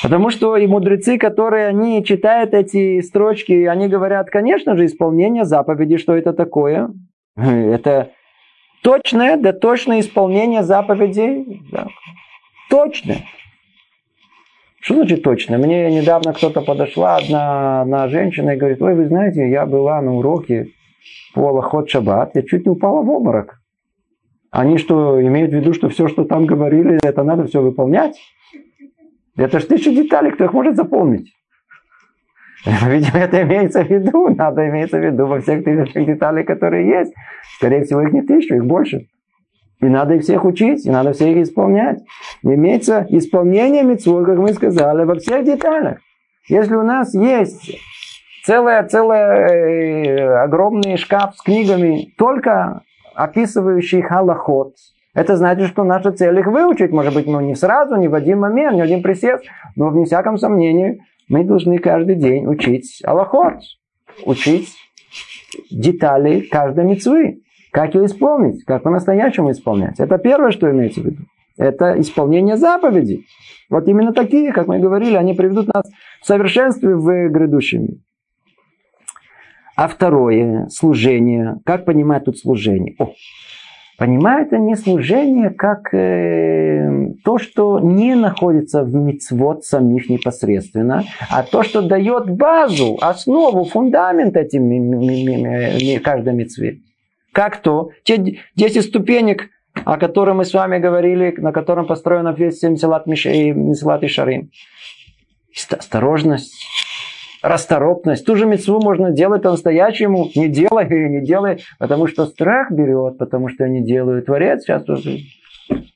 Потому 0.03 0.31
что 0.31 0.57
и 0.57 0.66
мудрецы, 0.66 1.18
которые 1.18 1.68
они 1.68 2.05
читают 2.05 2.53
эти 2.53 3.00
строчки, 3.00 3.64
они 3.64 3.88
говорят, 3.88 4.29
конечно 4.29 4.77
же, 4.77 4.87
исполнение 4.87 5.44
заповеди, 5.44 5.98
что 5.98 6.16
это 6.16 6.33
такое? 6.33 6.90
Это 7.37 8.11
точное, 8.83 9.37
да 9.37 9.53
точное 9.53 10.00
исполнение 10.00 10.62
заповедей. 10.62 11.62
Да. 11.72 11.88
Точное. 12.70 13.24
Что 14.81 14.96
значит 14.96 15.22
точно? 15.22 15.57
Мне 15.57 15.90
недавно 15.90 16.35
кто-то 16.35 16.61
подошла, 16.61 17.16
одна, 17.16 17.81
одна 17.81 18.09
женщина, 18.09 18.50
и 18.50 18.57
говорит, 18.57 18.83
ой, 18.83 18.94
вы 18.94 19.07
знаете, 19.07 19.48
я 19.48 19.65
была 19.65 20.02
на 20.02 20.15
уроке 20.15 20.69
по 21.35 21.48
Аллахот 21.48 21.88
Шаббат, 21.88 22.33
я 22.35 22.42
чуть 22.42 22.67
не 22.67 22.73
упала 22.73 23.02
в 23.02 23.10
обморок. 23.10 23.63
Они 24.55 24.79
что, 24.79 25.21
имеют 25.21 25.50
в 25.50 25.55
виду, 25.57 25.75
что 25.75 25.88
все, 25.88 26.07
что 26.07 26.25
там 26.25 26.46
говорили, 26.46 27.00
это 27.02 27.25
надо 27.25 27.44
все 27.46 27.61
выполнять? 27.61 28.17
Это 29.37 29.59
же 29.59 29.67
тысяча 29.67 29.90
деталей, 29.90 30.31
кто 30.31 30.44
их 30.44 30.52
может 30.52 30.77
запомнить? 30.77 31.35
Видимо, 32.65 33.19
это 33.19 33.42
имеется 33.42 33.83
в 33.83 33.90
виду, 33.90 34.29
надо 34.29 34.69
имеется 34.69 34.98
в 34.98 35.05
виду 35.05 35.27
во 35.27 35.40
всех 35.40 35.65
тысячах 35.65 36.07
деталей, 36.07 36.44
которые 36.44 36.87
есть. 36.88 37.13
Скорее 37.57 37.83
всего, 37.83 38.02
их 38.02 38.13
не 38.13 38.23
тысячу, 38.23 38.55
их 38.55 38.65
больше. 38.65 39.09
И 39.81 39.87
надо 39.87 40.15
их 40.15 40.23
всех 40.23 40.44
учить, 40.44 40.87
и 40.87 40.90
надо 40.90 41.15
всех 41.15 41.37
исполнять. 41.37 41.98
Имеется 42.44 43.09
исполнение 43.11 43.83
митцвот, 43.83 44.25
как 44.25 44.38
мы 44.38 44.52
сказали, 44.52 45.02
во 45.02 45.17
всех 45.17 45.44
деталях. 45.44 45.98
Если 46.48 46.77
у 46.77 46.85
нас 46.85 47.13
есть 47.13 47.77
целый, 48.44 48.87
целый 48.87 49.19
э, 49.19 50.42
огромный 50.44 50.96
шкаф 50.96 51.35
с 51.35 51.42
книгами 51.42 52.15
только 52.17 52.83
описывающий 53.15 54.02
халахот. 54.02 54.75
Это 55.15 55.37
значит, 55.37 55.69
что 55.69 55.85
наша 55.85 56.10
цель 56.12 56.38
их 56.38 56.46
выучить. 56.46 56.90
Может 56.90 57.15
быть, 57.15 57.27
ну 57.27 57.40
не 57.40 57.54
сразу, 57.54 57.96
не 57.96 58.08
в 58.08 58.15
один 58.15 58.40
момент, 58.40 58.75
не 58.75 58.83
в 58.83 58.85
один 58.85 59.02
присест, 59.02 59.44
но 59.77 59.90
вне 59.90 60.04
всяком 60.04 60.38
сомнении 60.38 61.00
мы 61.29 61.44
должны 61.44 61.79
каждый 61.79 62.17
день 62.17 62.46
учить 62.46 63.00
аллахот. 63.04 63.54
учить 64.27 64.69
детали 65.71 66.40
каждой 66.40 66.85
мецвы. 66.85 67.40
Как 67.73 67.94
ее 67.94 68.06
исполнить, 68.06 68.65
как 68.65 68.85
по-настоящему 68.85 69.50
исполнять. 69.50 69.98
Это 69.98 70.19
первое, 70.19 70.52
что 70.52 70.71
имеется 70.71 71.00
в 71.00 71.06
виду. 71.06 71.23
Это 71.58 72.00
исполнение 72.00 72.56
заповедей. 72.56 73.27
Вот 73.69 73.88
именно 73.88 74.12
такие, 74.12 74.52
как 74.52 74.69
мы 74.69 74.79
говорили, 74.79 75.17
они 75.17 75.35
приведут 75.35 75.73
нас 75.73 75.90
в 76.21 76.27
совершенстве 76.27 76.94
в 76.94 77.29
грядущем 77.31 77.83
мире. 77.83 77.98
А 79.77 79.88
второе, 79.88 80.68
служение. 80.68 81.56
Как 81.64 81.85
понимать 81.85 82.25
тут 82.25 82.38
служение? 82.38 82.94
О, 82.98 83.12
понимают 83.98 84.52
они 84.52 84.77
служение 84.77 85.50
как 85.50 85.92
э, 85.92 87.08
то, 87.25 87.38
что 87.38 87.81
не 87.81 88.14
находится 88.14 88.85
в 88.85 88.94
мицвод 88.94 89.64
самих 89.64 90.08
непосредственно, 90.08 91.04
а 91.29 91.42
то, 91.42 91.64
что 91.64 91.83
дает 91.83 92.31
базу, 92.31 92.98
основу, 93.00 93.64
фундамент 93.64 94.37
этим 94.37 96.00
каждой 96.02 96.35
мицве. 96.35 96.79
Как 97.33 97.56
то? 97.56 97.90
Те 98.04 98.38
10 98.54 98.85
ступенек, 98.85 99.48
о 99.85 99.96
которых 99.96 100.37
мы 100.37 100.44
с 100.44 100.54
вами 100.54 100.79
говорили, 100.79 101.35
на 101.38 101.50
котором 101.50 101.87
построена 101.87 102.33
весь 102.33 102.62
Мисалат 102.62 103.08
и 103.08 104.06
Шарим. 104.06 104.50
Осторожность, 105.70 106.54
расторопность. 107.45 108.25
Ту 108.25 108.37
же 108.37 108.47
мецву 108.47 108.81
можно 108.81 109.13
делать 109.13 109.42
по-настоящему. 109.42 110.31
Не 110.35 110.49
делай 110.49 110.87
и 110.87 111.09
не 111.11 111.21
делай, 111.21 111.63
потому 111.79 112.07
что 112.07 112.25
страх 112.25 112.73
берет, 112.73 113.19
потому 113.19 113.49
что 113.49 113.65
я 113.65 113.71
не 113.71 113.85
делаю. 113.85 114.23
Творец 114.23 114.63
сейчас 114.63 114.83
тоже 114.83 115.19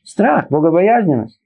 страх, 0.04 0.50
богобоязненность. 0.50 1.40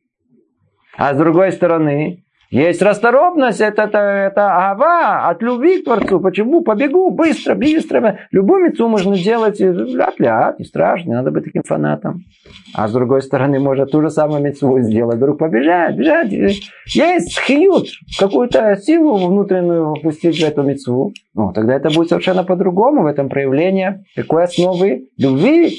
А 0.96 1.14
с 1.14 1.16
другой 1.16 1.52
стороны, 1.52 2.24
есть 2.52 2.82
расторопность, 2.82 3.62
это, 3.62 3.84
это, 3.84 3.98
это 3.98 4.52
ава 4.52 5.30
от 5.30 5.42
любви 5.42 5.80
к 5.80 5.84
Творцу. 5.84 6.20
Почему? 6.20 6.60
Побегу 6.60 7.10
быстро, 7.10 7.54
быстро. 7.54 8.18
Любую 8.30 8.64
мецу 8.64 8.88
можно 8.88 9.16
делать 9.16 9.58
ля-ля, 9.58 10.54
не 10.58 10.64
страшно, 10.66 11.08
не 11.08 11.14
надо 11.14 11.30
быть 11.30 11.44
таким 11.44 11.62
фанатом. 11.62 12.24
А 12.74 12.88
с 12.88 12.92
другой 12.92 13.22
стороны, 13.22 13.58
можно 13.58 13.86
ту 13.86 14.02
же 14.02 14.10
самую 14.10 14.42
мецу 14.42 14.78
сделать, 14.80 15.16
вдруг 15.16 15.38
побежать, 15.38 15.96
бежать. 15.96 16.30
Есть 16.30 17.40
хиют, 17.40 17.86
какую-то 18.18 18.76
силу 18.76 19.16
внутреннюю 19.16 19.94
впустить 19.94 20.38
в 20.38 20.44
эту 20.44 20.62
мецу. 20.62 21.14
Ну, 21.34 21.52
тогда 21.54 21.74
это 21.74 21.88
будет 21.88 22.10
совершенно 22.10 22.44
по-другому 22.44 23.04
в 23.04 23.06
этом 23.06 23.30
проявлении 23.30 24.04
какой 24.14 24.44
основы 24.44 25.08
любви 25.16 25.78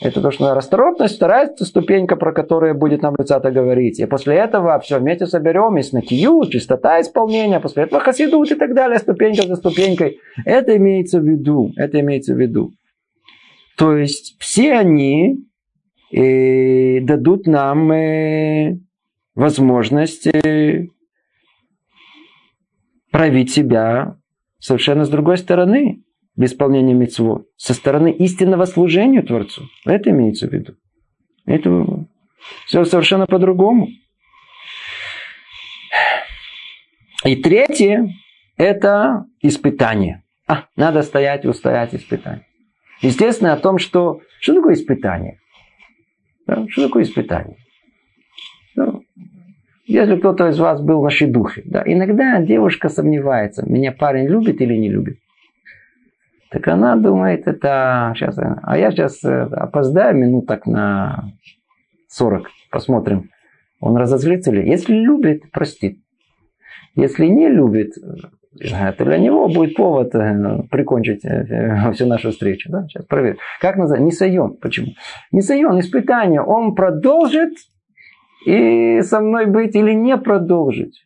это 0.00 0.20
то, 0.20 0.30
что 0.30 0.54
расторопность, 0.54 1.16
вторая 1.16 1.52
ступенька, 1.56 2.16
про 2.16 2.32
которую 2.32 2.76
будет 2.76 3.02
нам 3.02 3.14
Люцата 3.18 3.50
говорить. 3.50 3.98
И 3.98 4.06
после 4.06 4.36
этого 4.36 4.78
все 4.80 4.98
вместе 4.98 5.26
соберем, 5.26 5.76
и 5.76 5.82
снакию, 5.82 6.44
чистота 6.48 7.00
исполнения, 7.00 7.58
после 7.58 7.84
этого 7.84 8.00
хасидут 8.00 8.50
и 8.52 8.54
так 8.54 8.74
далее, 8.74 8.98
ступенька 8.98 9.46
за 9.46 9.56
ступенькой. 9.56 10.20
Это 10.44 10.76
имеется 10.76 11.20
в 11.20 11.24
виду, 11.24 11.72
это 11.76 12.00
имеется 12.00 12.34
в 12.34 12.40
виду. 12.40 12.72
То 13.76 13.96
есть 13.96 14.36
все 14.38 14.74
они 14.74 15.44
э, 16.12 17.00
дадут 17.00 17.46
нам 17.46 17.90
э, 17.90 18.78
возможность 19.34 20.26
э, 20.26 20.86
проявить 23.10 23.52
себя 23.52 24.16
совершенно 24.58 25.04
с 25.04 25.08
другой 25.08 25.38
стороны 25.38 26.02
в 26.38 26.44
исполнении 26.44 26.94
митцво 26.94 27.46
со 27.56 27.74
стороны 27.74 28.12
истинного 28.12 28.64
служения 28.64 29.22
Творцу. 29.22 29.64
Это 29.84 30.10
имеется 30.10 30.46
в 30.46 30.52
виду. 30.52 30.74
Это 31.44 32.06
все 32.66 32.84
совершенно 32.84 33.26
по-другому. 33.26 33.88
И 37.24 37.34
третье– 37.34 38.14
это 38.56 39.24
испытание. 39.42 40.22
А, 40.46 40.66
надо 40.76 41.02
стоять 41.02 41.44
и 41.44 41.48
устоять 41.48 41.92
испытание. 41.92 42.46
Естественно, 43.02 43.52
о 43.52 43.58
том, 43.58 43.78
что... 43.78 44.20
Что 44.40 44.54
такое 44.54 44.74
испытание? 44.74 45.40
Да? 46.46 46.66
Что 46.68 46.86
такое 46.86 47.02
испытание? 47.02 47.56
Ну, 48.76 49.02
если 49.86 50.14
кто-то 50.16 50.48
из 50.50 50.58
вас 50.60 50.80
был 50.80 51.02
на 51.02 51.10
шедухе, 51.10 51.62
да, 51.64 51.82
иногда 51.84 52.40
девушка 52.40 52.88
сомневается, 52.88 53.68
меня 53.68 53.90
парень 53.90 54.28
любит 54.28 54.60
или 54.60 54.76
не 54.76 54.88
любит. 54.88 55.18
Так 56.50 56.66
она 56.68 56.96
думает, 56.96 57.46
это 57.46 58.12
сейчас, 58.16 58.38
а 58.38 58.78
я 58.78 58.90
сейчас 58.90 59.22
э, 59.22 59.42
опоздаю 59.42 60.16
минут 60.16 60.46
так 60.46 60.66
на 60.66 61.32
40, 62.08 62.48
посмотрим. 62.70 63.30
Он 63.80 63.96
разозлится 63.96 64.50
ли? 64.50 64.66
Если 64.66 64.94
любит, 64.94 65.50
простит. 65.52 65.98
Если 66.94 67.26
не 67.26 67.48
любит, 67.48 67.92
это 68.60 69.04
для 69.04 69.18
него 69.18 69.48
будет 69.48 69.74
повод 69.76 70.14
э, 70.14 70.62
прикончить 70.70 71.24
э, 71.24 71.92
всю 71.92 72.06
нашу 72.06 72.30
встречу. 72.30 72.70
Да? 72.70 72.86
Сейчас 72.88 73.04
проверим. 73.04 73.36
Как 73.60 73.76
называется? 73.76 74.06
Нисайон. 74.06 74.56
Почему? 74.56 74.88
Нисайон, 75.30 75.78
испытание. 75.80 76.40
Он 76.40 76.74
продолжит 76.74 77.52
и 78.46 79.00
со 79.02 79.20
мной 79.20 79.46
быть 79.46 79.76
или 79.76 79.92
не 79.92 80.16
продолжить. 80.16 81.04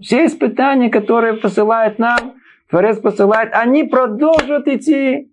Все 0.00 0.24
испытания, 0.24 0.88
которые 0.88 1.34
посылает 1.34 1.98
нам, 1.98 2.34
Творец 2.70 2.98
посылает, 2.98 3.50
они 3.52 3.84
продолжат 3.84 4.68
идти 4.68 5.32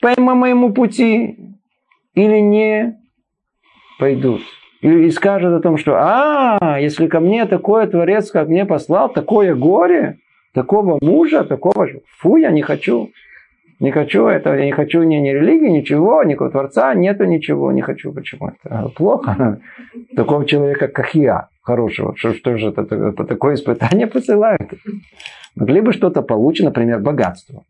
по 0.00 0.20
моему 0.20 0.72
пути 0.72 1.38
или 2.14 2.38
не 2.38 2.98
пойдут. 3.98 4.42
И 4.80 5.10
скажут 5.10 5.54
о 5.54 5.60
том, 5.60 5.76
что 5.76 5.96
а, 5.96 6.78
если 6.80 7.08
ко 7.08 7.18
мне 7.18 7.46
такой 7.46 7.86
Творец, 7.88 8.30
как 8.30 8.48
мне 8.48 8.64
послал, 8.64 9.08
такое 9.08 9.54
горе, 9.54 10.18
такого 10.54 10.98
мужа, 11.02 11.44
такого 11.44 11.88
же, 11.88 12.02
фу, 12.18 12.36
я 12.36 12.50
не 12.50 12.62
хочу. 12.62 13.10
Не 13.80 13.92
хочу 13.92 14.26
это, 14.26 14.56
я 14.56 14.64
не 14.64 14.72
хочу 14.72 15.02
ни, 15.02 15.16
ни 15.16 15.28
религии, 15.28 15.68
ничего, 15.68 16.24
никакого 16.24 16.50
Творца, 16.50 16.94
нету 16.94 17.24
ничего, 17.24 17.70
не 17.70 17.80
хочу. 17.80 18.12
Почему? 18.12 18.50
Это 18.64 18.88
плохо. 18.88 19.60
Такого 20.16 20.44
человека, 20.46 20.88
как 20.88 21.14
я, 21.14 21.48
хорошего. 21.68 22.14
Что, 22.16 22.32
что 22.32 22.56
же 22.56 22.68
это, 22.68 22.82
это 22.82 23.24
такое 23.24 23.54
испытание 23.54 24.06
посылают? 24.06 24.72
Могли 25.54 25.82
бы 25.82 25.92
что-то 25.92 26.22
получить, 26.22 26.64
например, 26.64 27.00
богатство. 27.00 27.62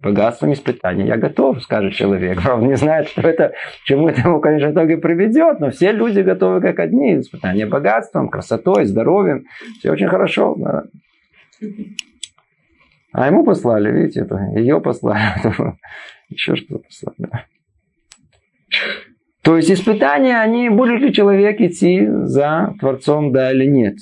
Богатством 0.00 0.52
испытания. 0.52 1.06
Я 1.06 1.16
готов, 1.16 1.62
скажет 1.62 1.92
человек. 1.92 2.42
Правда, 2.44 2.66
не 2.66 2.76
знает, 2.76 3.08
что 3.08 3.20
это, 3.20 3.52
чему 3.84 4.08
это 4.08 4.22
ему, 4.22 4.40
конечно, 4.40 4.70
в 4.70 4.72
итоге 4.72 4.96
приведет. 4.96 5.60
Но 5.60 5.70
все 5.70 5.92
люди 5.92 6.20
готовы 6.20 6.60
как 6.60 6.78
одни. 6.78 7.20
Испытание 7.20 7.66
богатством, 7.66 8.30
красотой, 8.30 8.86
здоровьем. 8.86 9.44
Все 9.78 9.90
очень 9.90 10.08
хорошо. 10.08 10.54
Да. 10.56 10.84
А 13.12 13.26
ему 13.26 13.44
послали, 13.44 13.90
видите, 13.90 14.20
это, 14.20 14.36
ее 14.56 14.80
послали. 14.80 15.22
Еще 16.30 16.56
что-то 16.56 16.78
послали. 16.78 17.46
То 19.42 19.56
есть 19.56 19.70
испытания, 19.70 20.40
они, 20.40 20.68
будет 20.68 21.00
ли 21.00 21.12
человек 21.12 21.60
идти 21.60 22.06
за 22.06 22.74
Творцом, 22.78 23.32
да 23.32 23.52
или 23.52 23.66
нет. 23.66 23.96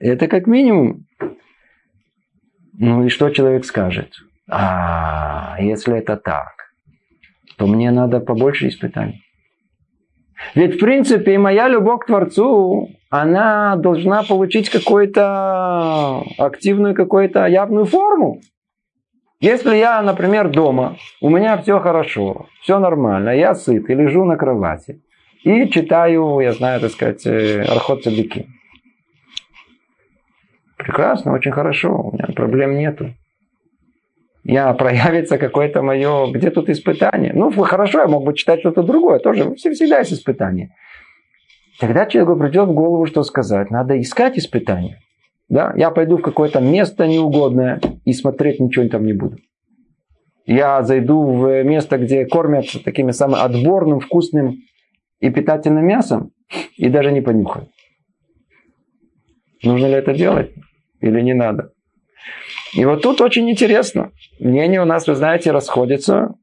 Это 0.00 0.26
как 0.26 0.46
минимум. 0.46 1.06
Ну 2.72 3.04
и 3.04 3.08
что 3.08 3.30
человек 3.30 3.64
скажет? 3.64 4.12
А, 4.50 5.56
если 5.60 5.96
это 5.96 6.16
так, 6.16 6.72
то 7.56 7.66
мне 7.66 7.90
надо 7.90 8.20
побольше 8.20 8.68
испытаний. 8.68 9.22
Ведь, 10.54 10.76
в 10.76 10.78
принципе, 10.78 11.38
моя 11.38 11.68
любовь 11.68 12.02
к 12.02 12.06
Творцу, 12.06 12.88
она 13.10 13.76
должна 13.76 14.22
получить 14.22 14.70
какую-то 14.70 16.22
активную, 16.38 16.94
какую-то 16.94 17.46
явную 17.46 17.84
форму. 17.84 18.40
Если 19.40 19.76
я, 19.76 20.02
например, 20.02 20.48
дома, 20.48 20.96
у 21.20 21.30
меня 21.30 21.56
все 21.58 21.78
хорошо, 21.78 22.46
все 22.60 22.80
нормально, 22.80 23.30
я 23.30 23.54
сыт 23.54 23.88
и 23.88 23.94
лежу 23.94 24.24
на 24.24 24.36
кровати 24.36 25.00
и 25.44 25.68
читаю, 25.70 26.40
я 26.40 26.52
знаю, 26.52 26.80
так 26.80 26.90
сказать, 26.90 27.24
э, 27.24 27.62
Архот 27.62 28.02
Цадыки. 28.02 28.48
Прекрасно, 30.76 31.32
очень 31.32 31.52
хорошо, 31.52 31.94
у 31.94 32.12
меня 32.12 32.26
проблем 32.34 32.76
нету. 32.76 33.14
Я 34.42 34.72
проявится 34.74 35.38
какое-то 35.38 35.82
мое... 35.82 36.32
Где 36.32 36.50
тут 36.50 36.68
испытание? 36.68 37.32
Ну, 37.32 37.50
хорошо, 37.62 38.00
я 38.00 38.08
мог 38.08 38.24
бы 38.24 38.34
читать 38.34 38.60
что-то 38.60 38.82
другое. 38.82 39.20
Тоже 39.20 39.54
всегда 39.54 40.00
есть 40.00 40.12
испытание. 40.12 40.74
Тогда 41.78 42.06
человеку 42.06 42.36
придет 42.40 42.68
в 42.68 42.72
голову, 42.72 43.06
что 43.06 43.22
сказать. 43.22 43.70
Надо 43.70 44.00
искать 44.00 44.36
испытания. 44.36 44.98
Да? 45.48 45.72
Я 45.76 45.90
пойду 45.90 46.18
в 46.18 46.22
какое-то 46.22 46.60
место 46.60 47.06
неугодное 47.06 47.80
и 48.04 48.12
смотреть 48.12 48.60
ничего 48.60 48.88
там 48.88 49.06
не 49.06 49.12
буду. 49.12 49.38
Я 50.46 50.82
зайду 50.82 51.22
в 51.22 51.62
место, 51.62 51.98
где 51.98 52.24
кормят 52.26 52.66
такими 52.84 53.10
самым 53.10 53.40
отборным, 53.40 54.00
вкусным 54.00 54.56
и 55.20 55.30
питательным 55.30 55.86
мясом 55.86 56.32
и 56.76 56.88
даже 56.88 57.12
не 57.12 57.20
понюхаю. 57.20 57.68
Нужно 59.62 59.86
ли 59.86 59.94
это 59.94 60.14
делать? 60.14 60.52
или 61.00 61.20
не 61.20 61.34
надо. 61.34 61.72
И 62.74 62.84
вот 62.84 63.02
тут 63.02 63.20
очень 63.20 63.50
интересно. 63.50 64.10
Мнения 64.40 64.82
у 64.82 64.84
нас, 64.84 65.06
вы 65.06 65.14
знаете, 65.14 65.52
расходятся. 65.52 66.34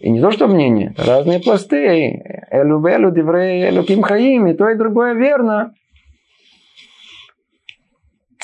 И 0.00 0.10
не 0.10 0.20
то, 0.20 0.30
что 0.30 0.48
мнение, 0.48 0.94
разные 0.98 1.40
пласты. 1.40 2.22
Элю 2.50 2.84
велю, 2.84 3.12
диврей, 3.12 3.62
элю 3.62 3.82
ким 3.82 4.04
и 4.46 4.54
то, 4.54 4.68
и 4.68 4.76
другое 4.76 5.14
верно. 5.14 5.72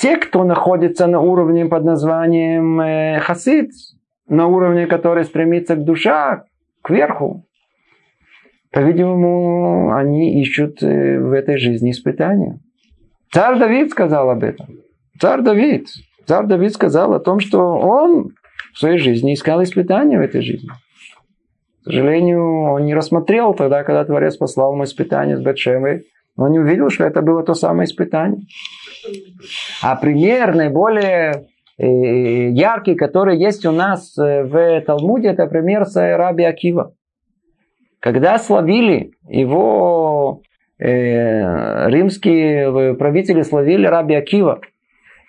Те, 0.03 0.17
кто 0.17 0.43
находится 0.43 1.07
на 1.07 1.21
уровне 1.21 1.65
под 1.65 1.85
названием 1.85 2.81
э, 2.81 3.19
хасид, 3.21 3.71
на 4.27 4.47
уровне, 4.47 4.85
который 4.85 5.23
стремится 5.23 5.77
к 5.77 5.85
душа, 5.85 6.43
к 6.81 6.89
верху, 6.89 7.45
по-видимому, 8.73 9.93
они 9.95 10.41
ищут 10.41 10.83
э, 10.83 11.19
в 11.19 11.31
этой 11.31 11.57
жизни 11.57 11.91
испытания. 11.91 12.59
Царь 13.31 13.57
Давид 13.57 13.91
сказал 13.91 14.29
об 14.29 14.43
этом. 14.43 14.81
Царь 15.21 15.41
Давид. 15.41 15.87
Царь 16.25 16.47
Давид 16.47 16.73
сказал 16.73 17.13
о 17.13 17.21
том, 17.21 17.39
что 17.39 17.59
он 17.59 18.31
в 18.73 18.79
своей 18.79 18.97
жизни 18.97 19.33
искал 19.33 19.63
испытания 19.63 20.17
в 20.17 20.21
этой 20.21 20.41
жизни. 20.41 20.67
К 21.79 21.85
сожалению, 21.85 22.73
он 22.73 22.83
не 22.83 22.93
рассмотрел 22.93 23.53
тогда, 23.53 23.85
когда 23.85 24.03
Творец 24.03 24.35
послал 24.35 24.73
ему 24.73 24.83
испытание 24.83 25.37
с 25.37 25.41
Бетшемой. 25.41 26.03
Он 26.35 26.51
не 26.51 26.59
увидел, 26.59 26.89
что 26.89 27.05
это 27.05 27.21
было 27.21 27.41
то 27.43 27.53
самое 27.53 27.85
испытание. 27.85 28.41
А 29.81 29.95
пример 29.95 30.55
наиболее 30.55 31.47
э, 31.77 32.49
яркий, 32.49 32.95
который 32.95 33.37
есть 33.37 33.65
у 33.65 33.71
нас 33.71 34.17
э, 34.17 34.43
в 34.43 34.81
Талмуде, 34.81 35.29
это 35.29 35.47
пример 35.47 35.85
с 35.85 35.95
Раби 35.95 36.43
Акива. 36.43 36.93
Когда 37.99 38.37
словили 38.37 39.13
его 39.27 40.41
э, 40.77 41.89
римские 41.89 42.95
правители 42.95 43.41
словили 43.43 43.85
Раби 43.85 44.15
Акива 44.15 44.61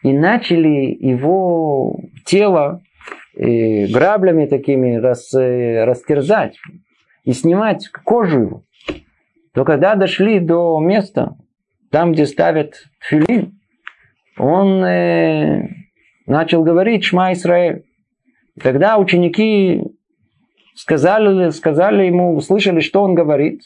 и 0.02 0.12
начали 0.12 0.96
его 1.00 2.00
тело 2.24 2.82
э, 3.36 3.86
граблями 3.86 4.46
такими 4.46 4.96
рас, 4.96 5.32
э, 5.34 5.84
растерзать 5.84 6.56
и 7.24 7.32
снимать 7.32 7.88
кожу 8.04 8.40
его, 8.40 8.62
то 9.54 9.64
когда 9.64 9.94
дошли 9.94 10.40
до 10.40 10.78
места, 10.80 11.36
там, 11.90 12.12
где 12.12 12.26
ставят 12.26 12.74
филин, 12.98 13.60
он 14.38 14.84
э, 14.84 15.68
начал 16.26 16.62
говорить 16.62 17.04
«Шма 17.04 17.32
Исраэль». 17.32 17.84
Тогда 18.60 18.98
ученики 18.98 19.82
сказали, 20.74 21.50
сказали 21.50 22.04
ему, 22.04 22.36
услышали, 22.36 22.80
что 22.80 23.02
он 23.02 23.14
говорит. 23.14 23.62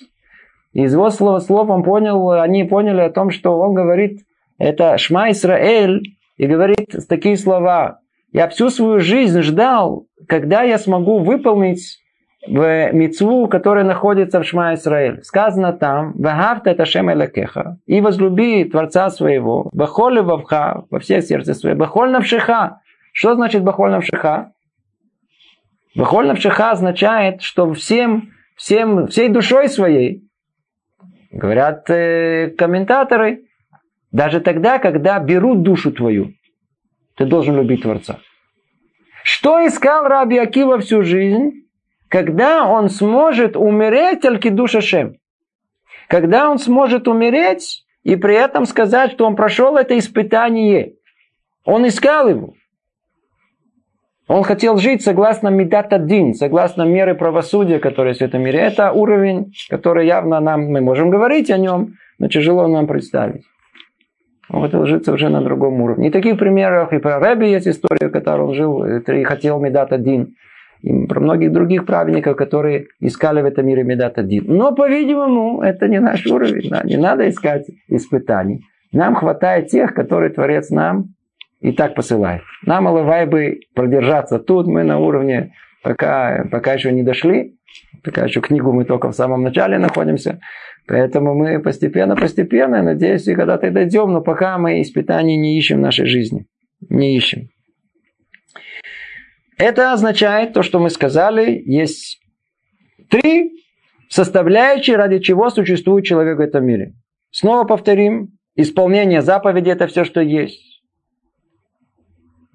Из 0.72 0.92
его 0.92 1.10
слова, 1.10 1.40
слов 1.40 1.68
он 1.70 1.82
понял, 1.82 2.30
они 2.30 2.64
поняли 2.64 3.00
о 3.00 3.10
том, 3.10 3.30
что 3.30 3.58
он 3.58 3.74
говорит, 3.74 4.20
это 4.58 4.96
Шма 4.98 5.30
Исраэль, 5.30 6.02
и 6.36 6.46
говорит 6.46 6.94
такие 7.08 7.36
слова. 7.36 8.00
Я 8.32 8.48
всю 8.48 8.70
свою 8.70 9.00
жизнь 9.00 9.40
ждал, 9.40 10.06
когда 10.28 10.62
я 10.62 10.78
смогу 10.78 11.18
выполнить 11.18 11.98
в 12.48 12.92
мецву, 12.92 13.46
которая 13.46 13.84
находится 13.84 14.40
в 14.40 14.44
Шма 14.44 14.74
Исраэль. 14.74 15.22
Сказано 15.22 15.72
там, 15.72 16.12
«Вахавта 16.12 16.70
это 16.70 16.84
Шем 16.84 17.12
Элекеха» 17.12 17.78
и 17.86 18.00
возлюби 18.00 18.64
Творца 18.64 19.10
своего, 19.10 19.68
«Бахоли 19.72 20.20
вавха» 20.20 20.84
во 20.90 20.98
всех 20.98 21.24
сердце 21.24 21.54
свое, 21.54 21.74
«Бахоль 21.74 22.10
навшиха». 22.10 22.80
Что 23.12 23.34
значит 23.34 23.62
«Бахоль 23.62 23.90
навшиха»? 23.90 24.52
«Бахоль 25.94 26.26
навшиха» 26.26 26.72
означает, 26.72 27.42
что 27.42 27.72
всем, 27.74 28.30
всем, 28.56 29.08
всей 29.08 29.28
душой 29.28 29.68
своей, 29.68 30.24
говорят 31.30 31.88
э, 31.90 32.54
комментаторы, 32.56 33.44
даже 34.10 34.40
тогда, 34.40 34.78
когда 34.78 35.18
берут 35.18 35.62
душу 35.62 35.92
твою, 35.92 36.32
ты 37.16 37.26
должен 37.26 37.56
любить 37.56 37.82
Творца. 37.82 38.20
Что 39.22 39.66
искал 39.66 40.08
Раби 40.08 40.38
Акива 40.38 40.78
всю 40.78 41.02
жизнь? 41.02 41.67
Когда 42.08 42.66
он 42.66 42.88
сможет 42.88 43.56
умереть 43.56 44.24
Алькидуша 44.24 44.80
Шем. 44.80 45.16
Когда 46.08 46.50
он 46.50 46.58
сможет 46.58 47.06
умереть 47.06 47.84
и 48.02 48.16
при 48.16 48.34
этом 48.34 48.64
сказать, 48.64 49.12
что 49.12 49.26
он 49.26 49.36
прошел 49.36 49.76
это 49.76 49.98
испытание. 49.98 50.94
Он 51.64 51.86
искал 51.86 52.28
его. 52.28 52.54
Он 54.26 54.42
хотел 54.42 54.76
жить 54.76 55.02
согласно 55.02 55.48
Медат 55.48 55.92
Адин, 55.92 56.34
согласно 56.34 56.82
меры 56.82 57.14
правосудия, 57.14 57.78
которые 57.78 58.10
есть 58.10 58.20
в 58.20 58.24
этом 58.24 58.42
мире. 58.42 58.60
Это 58.60 58.92
уровень, 58.92 59.52
который 59.70 60.06
явно 60.06 60.38
нам, 60.40 60.70
мы 60.70 60.82
можем 60.82 61.08
говорить 61.08 61.50
о 61.50 61.56
нем, 61.56 61.94
но 62.18 62.28
тяжело 62.28 62.66
нам 62.68 62.86
представить. 62.86 63.44
Вот 64.50 64.68
это 64.68 64.78
ложится 64.78 65.12
уже 65.12 65.28
на 65.28 65.42
другом 65.42 65.80
уровне. 65.80 66.08
И 66.08 66.10
таких 66.10 66.38
примеров, 66.38 66.92
и 66.92 66.98
про 66.98 67.18
Рэби 67.18 67.46
есть 67.46 67.68
история, 67.68 68.08
в 68.08 68.12
которой 68.12 68.42
он 68.42 68.54
жил 68.54 68.84
и 68.84 69.24
хотел 69.24 69.60
Медат 69.60 69.92
один. 69.92 70.36
И 70.82 71.06
про 71.06 71.20
многих 71.20 71.52
других 71.52 71.86
праведников, 71.86 72.36
которые 72.36 72.86
искали 73.00 73.42
в 73.42 73.44
этом 73.44 73.66
мире 73.66 73.82
Медат 73.82 74.18
один. 74.18 74.44
Но, 74.46 74.74
по-видимому, 74.74 75.60
это 75.62 75.88
не 75.88 76.00
наш 76.00 76.26
уровень. 76.26 76.70
Не 76.84 76.96
надо 76.96 77.28
искать 77.28 77.66
испытаний. 77.88 78.64
Нам 78.92 79.14
хватает 79.14 79.68
тех, 79.68 79.94
которые 79.94 80.30
Творец 80.30 80.70
нам 80.70 81.14
и 81.60 81.72
так 81.72 81.94
посылает. 81.94 82.42
Нам, 82.64 82.86
Алавай, 82.86 83.26
бы 83.26 83.60
продержаться 83.74 84.38
тут. 84.38 84.66
Мы 84.66 84.84
на 84.84 84.98
уровне, 84.98 85.52
пока, 85.82 86.46
пока 86.50 86.74
еще 86.74 86.92
не 86.92 87.02
дошли. 87.02 87.56
Пока 88.04 88.24
еще 88.24 88.40
книгу 88.40 88.72
мы 88.72 88.84
только 88.84 89.08
в 89.08 89.14
самом 89.14 89.42
начале 89.42 89.78
находимся. 89.78 90.38
Поэтому 90.86 91.34
мы 91.34 91.60
постепенно-постепенно, 91.60 92.82
надеюсь, 92.82 93.28
и 93.28 93.34
когда-то 93.34 93.70
дойдем, 93.70 94.10
но 94.10 94.22
пока 94.22 94.56
мы 94.56 94.80
испытаний 94.80 95.36
не 95.36 95.58
ищем 95.58 95.78
в 95.78 95.82
нашей 95.82 96.06
жизни. 96.06 96.46
Не 96.88 97.16
ищем. 97.16 97.48
Это 99.58 99.92
означает 99.92 100.52
то, 100.52 100.62
что 100.62 100.78
мы 100.78 100.88
сказали, 100.88 101.62
есть 101.66 102.20
три 103.10 103.64
составляющие, 104.08 104.96
ради 104.96 105.18
чего 105.18 105.50
существует 105.50 106.04
человек 106.04 106.38
в 106.38 106.40
этом 106.40 106.64
мире. 106.64 106.94
Снова 107.30 107.64
повторим, 107.64 108.38
исполнение 108.54 109.20
заповеди– 109.20 109.68
это 109.70 109.86
все, 109.86 110.04
что 110.04 110.20
есть. 110.20 110.82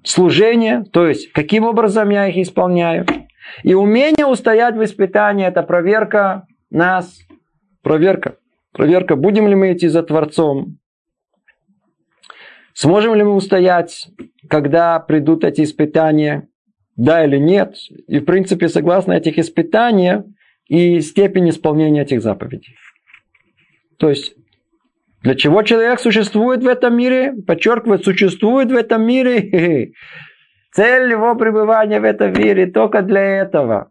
Служение, 0.02 0.84
то 0.92 1.06
есть, 1.06 1.30
каким 1.32 1.64
образом 1.64 2.10
я 2.10 2.26
их 2.28 2.36
исполняю. 2.36 3.06
И 3.62 3.74
умение 3.74 4.26
устоять 4.26 4.74
в 4.74 4.82
испытании– 4.82 5.46
это 5.46 5.62
проверка 5.62 6.46
нас 6.70 7.18
Проверка. 7.84 8.38
Проверка, 8.72 9.14
будем 9.14 9.46
ли 9.46 9.54
мы 9.54 9.74
идти 9.74 9.88
за 9.88 10.02
Творцом. 10.02 10.78
Сможем 12.72 13.14
ли 13.14 13.22
мы 13.22 13.34
устоять, 13.34 14.08
когда 14.48 14.98
придут 14.98 15.44
эти 15.44 15.62
испытания, 15.62 16.48
да 16.96 17.24
или 17.24 17.38
нет. 17.38 17.76
И, 18.06 18.18
в 18.18 18.24
принципе, 18.24 18.68
согласно 18.68 19.12
этих 19.12 19.38
испытаний 19.38 20.22
и 20.68 21.00
степень 21.00 21.50
исполнения 21.50 22.02
этих 22.02 22.22
заповедей. 22.22 22.76
То 23.98 24.10
есть, 24.10 24.34
для 25.22 25.34
чего 25.34 25.62
человек 25.62 26.00
существует 26.00 26.62
в 26.62 26.68
этом 26.68 26.96
мире? 26.96 27.34
Подчеркивает, 27.46 28.04
существует 28.04 28.70
в 28.70 28.76
этом 28.76 29.06
мире. 29.06 29.92
Цель 30.72 31.10
его 31.10 31.34
пребывания 31.34 32.00
в 32.00 32.04
этом 32.04 32.32
мире 32.32 32.66
только 32.66 33.02
для 33.02 33.20
этого. 33.20 33.90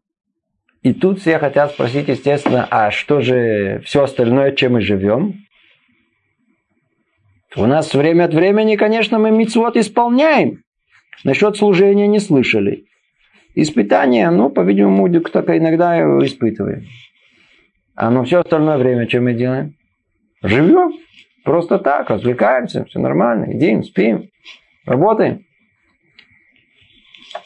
И 0.82 0.94
тут 0.94 1.20
все 1.20 1.40
хотят 1.40 1.72
спросить, 1.72 2.10
естественно, 2.10 2.68
а 2.70 2.92
что 2.92 3.22
же 3.22 3.82
все 3.86 4.04
остальное, 4.04 4.52
чем 4.52 4.74
мы 4.74 4.82
живем? 4.82 5.36
У 7.56 7.66
нас 7.66 7.94
время 7.94 8.26
от 8.26 8.34
времени, 8.34 8.76
конечно, 8.76 9.18
мы 9.18 9.32
мицвод 9.32 9.78
исполняем. 9.78 10.64
Насчет 11.24 11.56
служения 11.56 12.08
не 12.08 12.20
слышали. 12.20 12.86
Испытания, 13.56 14.30
ну, 14.32 14.50
по-видимому, 14.50 15.08
только 15.10 15.58
иногда 15.58 15.96
его 15.96 16.26
испытываем. 16.26 16.86
А 17.96 18.10
ну 18.10 18.24
все 18.24 18.40
остальное 18.40 18.78
время, 18.78 19.06
чем 19.06 19.26
мы 19.26 19.34
делаем? 19.34 19.76
Живем. 20.42 20.94
Просто 21.44 21.78
так, 21.78 22.10
развлекаемся, 22.10 22.86
все 22.86 23.00
нормально. 23.00 23.52
Едим, 23.52 23.84
спим, 23.84 24.30
работаем. 24.86 25.46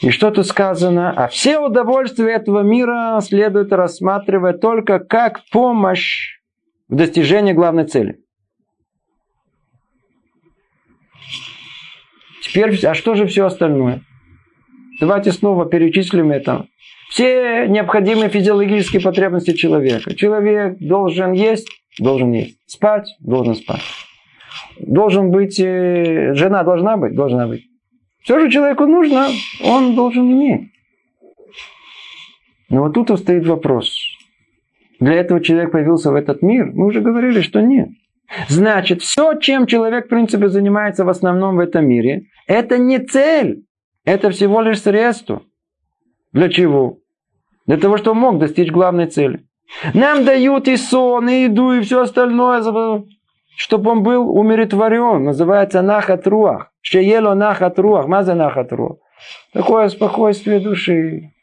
И 0.01 0.11
что 0.11 0.31
тут 0.31 0.45
сказано? 0.45 1.11
А 1.11 1.27
все 1.27 1.59
удовольствия 1.59 2.33
этого 2.33 2.61
мира 2.61 3.19
следует 3.21 3.73
рассматривать 3.73 4.61
только 4.61 4.99
как 4.99 5.41
помощь 5.51 6.39
в 6.87 6.95
достижении 6.95 7.53
главной 7.53 7.85
цели. 7.85 8.19
Теперь, 12.43 12.85
а 12.85 12.93
что 12.93 13.15
же 13.15 13.25
все 13.25 13.45
остальное? 13.45 14.01
Давайте 14.99 15.31
снова 15.31 15.65
перечислим 15.65 16.31
это. 16.31 16.67
Все 17.09 17.67
необходимые 17.67 18.29
физиологические 18.29 19.01
потребности 19.01 19.53
человека. 19.53 20.13
Человек 20.15 20.77
должен 20.79 21.33
есть, 21.33 21.69
должен 21.99 22.31
есть. 22.31 22.57
Спать, 22.65 23.15
должен 23.19 23.55
спать. 23.55 23.81
Должен 24.79 25.31
быть, 25.31 25.59
э, 25.59 26.33
жена 26.33 26.63
должна 26.63 26.97
быть, 26.97 27.15
должна 27.15 27.47
быть. 27.47 27.63
Все 28.23 28.39
же 28.39 28.51
человеку 28.51 28.85
нужно, 28.85 29.29
он 29.63 29.95
должен 29.95 30.31
иметь. 30.31 30.69
Но 32.69 32.83
вот 32.83 32.93
тут 32.93 33.17
стоит 33.19 33.47
вопрос. 33.47 33.95
Для 34.99 35.13
этого 35.13 35.39
человек 35.41 35.71
появился 35.71 36.11
в 36.11 36.15
этот 36.15 36.41
мир. 36.41 36.71
Мы 36.73 36.87
уже 36.87 37.01
говорили, 37.01 37.41
что 37.41 37.61
нет. 37.61 37.89
Значит, 38.49 39.01
все, 39.01 39.35
чем 39.39 39.67
человек, 39.67 40.07
в 40.07 40.09
принципе, 40.09 40.49
занимается 40.49 41.05
в 41.05 41.09
основном 41.09 41.55
в 41.55 41.59
этом 41.59 41.87
мире, 41.87 42.23
это 42.47 42.77
не 42.77 42.99
цель. 42.99 43.63
Это 44.07 44.29
всего 44.29 44.61
лишь 44.61 44.83
средство. 44.83 45.41
Для 46.31 46.47
чего? 46.47 46.99
Для 47.65 47.75
того, 47.75 47.97
чтобы 47.97 48.21
мог 48.21 48.39
достичь 48.39 48.71
главной 48.71 49.07
цели. 49.07 49.45
Нам 49.93 50.23
дают 50.23 50.69
и 50.69 50.77
сон, 50.77 51.27
и 51.27 51.43
еду, 51.43 51.73
и 51.73 51.81
все 51.81 52.03
остальное. 52.03 53.03
чтобы 53.57 53.91
он 53.91 54.03
был 54.03 54.33
умиротворен. 54.33 55.25
Называется 55.25 55.81
нахат 55.81 56.25
руах. 56.25 56.71
Шеело 56.79 57.33
нахат 57.33 57.77
руах. 57.79 58.07
Маза 58.07 58.33
нахат 58.33 58.71
руах. 58.71 58.99
Такое 59.51 59.89
спокойствие 59.89 60.61
души. 60.61 61.33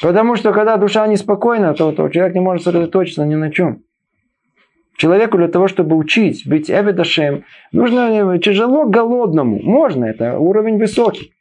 Потому 0.00 0.36
что 0.36 0.52
когда 0.52 0.76
душа 0.76 1.04
неспокойна, 1.08 1.74
то, 1.74 1.90
то 1.90 2.08
человек 2.10 2.36
не 2.36 2.40
может 2.40 2.62
сосредоточиться 2.62 3.26
ни 3.26 3.34
на 3.34 3.50
чем. 3.50 3.82
Человеку 4.98 5.36
для 5.36 5.48
того, 5.48 5.66
чтобы 5.66 5.96
учить 5.96 6.46
быть 6.46 6.70
Эведашем, 6.70 7.42
нужно 7.72 8.38
тяжело 8.38 8.84
голодному. 8.84 9.58
Можно, 9.60 10.04
это 10.04 10.38
уровень 10.38 10.78
высокий. 10.78 11.32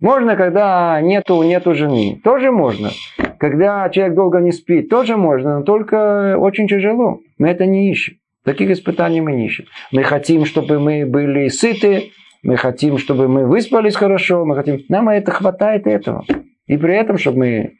Можно, 0.00 0.36
когда 0.36 1.00
нету, 1.00 1.42
нету 1.42 1.74
жены. 1.74 2.20
Тоже 2.22 2.52
можно. 2.52 2.90
Когда 3.38 3.88
человек 3.88 4.14
долго 4.14 4.38
не 4.38 4.52
спит, 4.52 4.88
тоже 4.88 5.16
можно, 5.16 5.58
но 5.58 5.64
только 5.64 6.36
очень 6.38 6.68
тяжело. 6.68 7.20
Мы 7.38 7.48
это 7.48 7.66
не 7.66 7.90
ищем. 7.90 8.16
Таких 8.44 8.70
испытаний 8.70 9.20
мы 9.20 9.32
не 9.32 9.46
ищем. 9.46 9.64
Мы 9.90 10.04
хотим, 10.04 10.44
чтобы 10.44 10.78
мы 10.78 11.04
были 11.04 11.48
сыты, 11.48 12.12
мы 12.42 12.56
хотим, 12.56 12.98
чтобы 12.98 13.28
мы 13.28 13.46
выспались 13.46 13.96
хорошо, 13.96 14.44
мы 14.44 14.54
хотим... 14.54 14.80
Нам 14.88 15.08
это 15.08 15.32
хватает 15.32 15.86
этого. 15.86 16.24
И 16.66 16.76
при 16.76 16.94
этом, 16.94 17.18
чтобы 17.18 17.38
мы... 17.38 17.72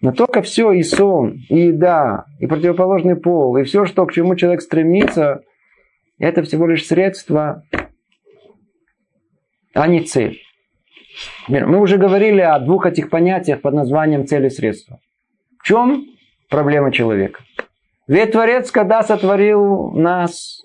Но 0.00 0.12
только 0.12 0.42
все, 0.42 0.72
и 0.72 0.82
сон, 0.82 1.36
и 1.48 1.68
еда, 1.68 2.24
и 2.38 2.46
противоположный 2.46 3.16
пол, 3.16 3.56
и 3.56 3.64
все, 3.64 3.84
что 3.86 4.04
к 4.06 4.12
чему 4.12 4.34
человек 4.36 4.60
стремится, 4.60 5.42
это 6.18 6.42
всего 6.42 6.66
лишь 6.66 6.86
средство, 6.86 7.62
а 9.74 9.86
не 9.88 10.00
цель. 10.00 10.40
Мы 11.48 11.80
уже 11.80 11.96
говорили 11.96 12.40
о 12.40 12.58
двух 12.58 12.86
этих 12.86 13.10
понятиях 13.10 13.60
под 13.60 13.74
названием 13.74 14.26
цели 14.26 14.46
и 14.46 14.50
средства. 14.50 14.98
В 15.58 15.66
чем 15.66 16.04
проблема 16.48 16.92
человека? 16.92 17.40
Ведь 18.06 18.32
Творец, 18.32 18.70
когда 18.70 19.02
сотворил 19.02 19.90
нас, 19.92 20.62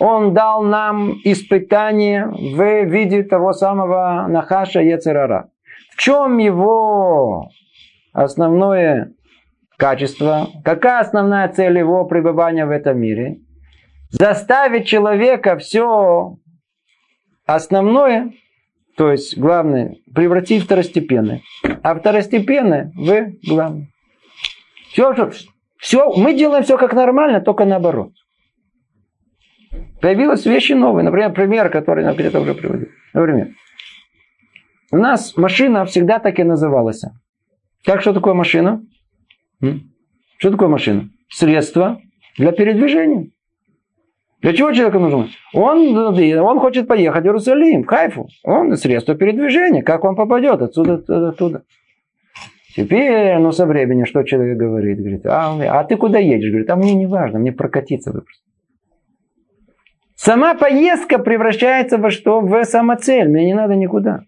Он 0.00 0.34
дал 0.34 0.62
нам 0.62 1.12
испытание 1.24 2.26
в 2.26 2.84
виде 2.86 3.22
того 3.22 3.52
самого 3.52 4.26
Нахаша 4.28 4.80
Ецерара. 4.80 5.50
В 5.92 6.00
чем 6.00 6.38
его 6.38 7.48
основное 8.12 9.12
качество? 9.76 10.48
Какая 10.64 11.00
основная 11.00 11.48
цель 11.48 11.78
его 11.78 12.04
пребывания 12.06 12.66
в 12.66 12.70
этом 12.70 12.98
мире? 12.98 13.38
Заставить 14.10 14.86
человека 14.86 15.56
все 15.58 16.36
основное 17.46 18.32
то 18.96 19.10
есть 19.10 19.36
главное 19.36 19.96
превратить 20.14 20.62
второстепенное, 20.62 21.42
а 21.82 21.94
второстепенное 21.94 22.92
в 22.94 23.32
главное. 23.46 23.88
Все, 24.92 25.12
все, 25.78 26.12
мы 26.14 26.34
делаем 26.34 26.62
все 26.62 26.78
как 26.78 26.92
нормально, 26.94 27.40
только 27.40 27.64
наоборот. 27.64 28.12
Появились 30.00 30.46
вещи 30.46 30.72
новые. 30.72 31.04
Например, 31.04 31.32
пример, 31.32 31.70
который 31.70 32.04
я 32.04 32.12
где-то 32.12 32.40
уже 32.40 32.54
приводил. 32.54 32.88
Например, 33.12 33.48
у 34.92 34.96
нас 34.96 35.36
машина 35.36 35.84
всегда 35.86 36.18
так 36.20 36.38
и 36.38 36.44
называлась. 36.44 37.02
Как 37.84 38.00
что 38.00 38.12
такое 38.12 38.34
машина? 38.34 38.82
Что 40.38 40.50
такое 40.50 40.68
машина? 40.68 41.10
Средство 41.28 42.00
для 42.36 42.52
передвижения. 42.52 43.30
Для 44.44 44.52
чего 44.52 44.72
человеку 44.72 44.98
нужно? 44.98 45.28
Он, 45.54 45.96
он 45.96 46.60
хочет 46.60 46.86
поехать 46.86 47.22
в 47.22 47.26
Иерусалим, 47.26 47.82
в 47.82 47.86
Хайфу. 47.86 48.28
Он 48.42 48.76
средство 48.76 49.14
передвижения. 49.14 49.80
Как 49.80 50.04
он 50.04 50.16
попадет 50.16 50.60
отсюда, 50.60 51.02
оттуда? 51.30 51.62
Теперь, 52.76 53.38
ну, 53.38 53.52
со 53.52 53.64
временем, 53.64 54.04
что 54.04 54.22
человек 54.22 54.58
говорит? 54.58 54.98
Говорит, 54.98 55.24
а, 55.24 55.80
а 55.80 55.84
ты 55.84 55.96
куда 55.96 56.18
едешь? 56.18 56.50
Говорит, 56.50 56.68
а 56.68 56.76
мне 56.76 56.92
не 56.92 57.06
важно, 57.06 57.38
мне 57.38 57.52
прокатиться 57.52 58.12
выпуск. 58.12 58.42
Сама 60.14 60.54
поездка 60.54 61.18
превращается 61.18 61.96
во 61.96 62.10
что? 62.10 62.40
В 62.40 62.64
самоцель. 62.64 63.30
Мне 63.30 63.46
не 63.46 63.54
надо 63.54 63.76
никуда. 63.76 64.24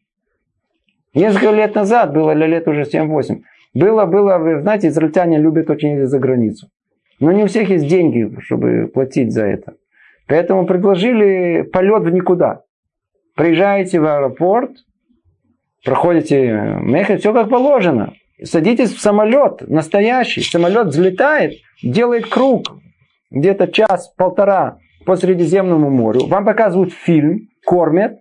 Несколько 1.12 1.50
лет 1.50 1.74
назад, 1.74 2.14
было 2.14 2.30
ли 2.30 2.46
лет 2.46 2.66
уже 2.68 2.84
7-8, 2.84 3.42
было, 3.74 4.06
было, 4.06 4.38
вы 4.38 4.62
знаете, 4.62 4.88
израильтяне 4.88 5.38
любят 5.38 5.68
очень 5.68 5.90
ездить 5.90 6.08
за 6.08 6.18
границу. 6.18 6.68
Но 7.20 7.32
не 7.32 7.42
у 7.42 7.48
всех 7.48 7.68
есть 7.68 7.86
деньги, 7.86 8.34
чтобы 8.40 8.90
платить 8.94 9.34
за 9.34 9.44
это. 9.44 9.74
Поэтому 10.26 10.66
предложили 10.66 11.62
полет 11.62 12.02
в 12.02 12.10
никуда. 12.10 12.62
Приезжаете 13.36 14.00
в 14.00 14.06
аэропорт, 14.06 14.72
проходите 15.84 16.78
мехер, 16.80 17.18
все 17.18 17.32
как 17.32 17.48
положено. 17.48 18.14
Садитесь 18.42 18.92
в 18.92 19.00
самолет, 19.00 19.68
настоящий. 19.68 20.42
Самолет 20.42 20.88
взлетает, 20.88 21.54
делает 21.82 22.26
круг, 22.28 22.66
где-то 23.30 23.68
час-полтора 23.68 24.78
по 25.06 25.16
Средиземному 25.16 25.90
морю. 25.90 26.26
Вам 26.26 26.44
показывают 26.44 26.92
фильм, 26.92 27.48
кормят, 27.64 28.18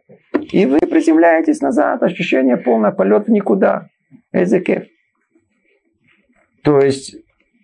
и 0.51 0.65
вы 0.65 0.79
приземляетесь 0.79 1.61
назад. 1.61 2.03
Ощущение 2.03 2.57
полное, 2.57 2.91
полет 2.91 3.27
в 3.27 3.31
никуда. 3.31 3.87
Эзекеф. 4.31 4.83
То 6.63 6.79
есть 6.79 7.15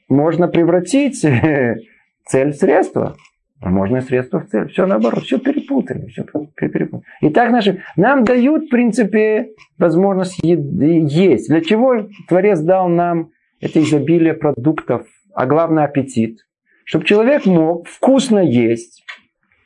можно 0.09 0.47
превратить 0.47 1.21
цель 2.25 2.51
в 2.51 2.55
средство. 2.55 3.15
А 3.61 3.69
можно 3.69 4.01
средство 4.01 4.39
в 4.39 4.47
цель. 4.47 4.69
Все 4.69 4.87
наоборот, 4.87 5.23
все 5.23 5.37
перепутали. 5.37 6.07
Все 6.07 6.23
перепутали. 6.55 7.03
И 7.21 7.29
так 7.29 7.51
наши, 7.51 7.83
нам 7.95 8.23
дают, 8.23 8.65
в 8.65 8.69
принципе, 8.69 9.51
возможность 9.77 10.39
есть. 10.43 11.47
Для 11.47 11.61
чего 11.61 12.07
Творец 12.27 12.59
дал 12.59 12.89
нам 12.89 13.29
это 13.59 13.79
изобилие 13.79 14.33
продуктов, 14.33 15.05
а 15.35 15.45
главное 15.45 15.85
аппетит? 15.85 16.39
Чтобы 16.85 17.05
человек 17.05 17.45
мог 17.45 17.87
вкусно 17.87 18.39
есть, 18.39 19.05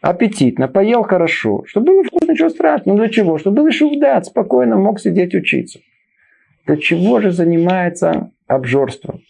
аппетитно, 0.01 0.67
поел 0.67 1.03
хорошо, 1.03 1.63
чтобы 1.65 1.93
было 1.93 2.03
вкусно, 2.03 2.33
ничего 2.33 2.49
страшного. 2.49 2.97
Ну 2.97 3.01
для 3.01 3.09
чего? 3.09 3.37
Чтобы 3.37 3.63
был 3.63 3.71
шувдат, 3.71 4.25
спокойно 4.25 4.75
мог 4.75 4.99
сидеть 4.99 5.33
учиться. 5.33 5.79
Для 6.67 6.75
чего 6.75 7.21
же 7.21 7.31
занимается 7.31 8.31
обжорством? 8.45 9.21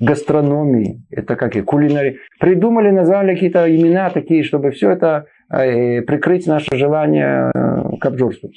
Гастрономии, 0.00 1.02
это 1.10 1.36
как 1.36 1.56
и 1.56 1.60
кулинарии. 1.60 2.18
Придумали, 2.40 2.90
назвали 2.90 3.34
какие-то 3.34 3.74
имена 3.74 4.10
такие, 4.10 4.42
чтобы 4.42 4.70
все 4.70 4.90
это 4.90 5.26
э, 5.52 6.02
прикрыть 6.02 6.46
наше 6.46 6.76
желание 6.76 7.50
э, 7.54 7.96
к 8.00 8.06
обжорству. 8.06 8.50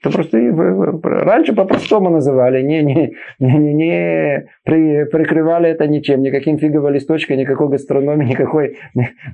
Это 0.00 0.10
просто 0.12 0.38
раньше 1.02 1.54
по-простому 1.54 2.10
называли, 2.10 2.62
не, 2.62 2.82
не, 2.82 3.16
не, 3.40 3.74
не 3.74 4.48
при, 4.64 5.04
прикрывали 5.06 5.70
это 5.70 5.88
ничем, 5.88 6.22
никаким 6.22 6.58
фиговой 6.58 6.92
листочкой, 6.92 7.36
никакой 7.36 7.68
гастрономии, 7.68 8.26
никакой, 8.26 8.78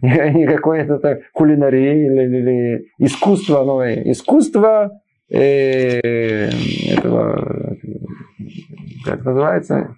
никакой 0.00 0.80
это, 0.80 1.20
кулинарии 1.32 2.06
или, 2.06 2.38
или 2.38 2.86
искусства 2.98 3.64
новое. 3.64 4.10
Искусство 4.10 5.02
э, 5.30 6.48
этого, 6.96 7.76
как 9.04 9.22
называется, 9.22 9.96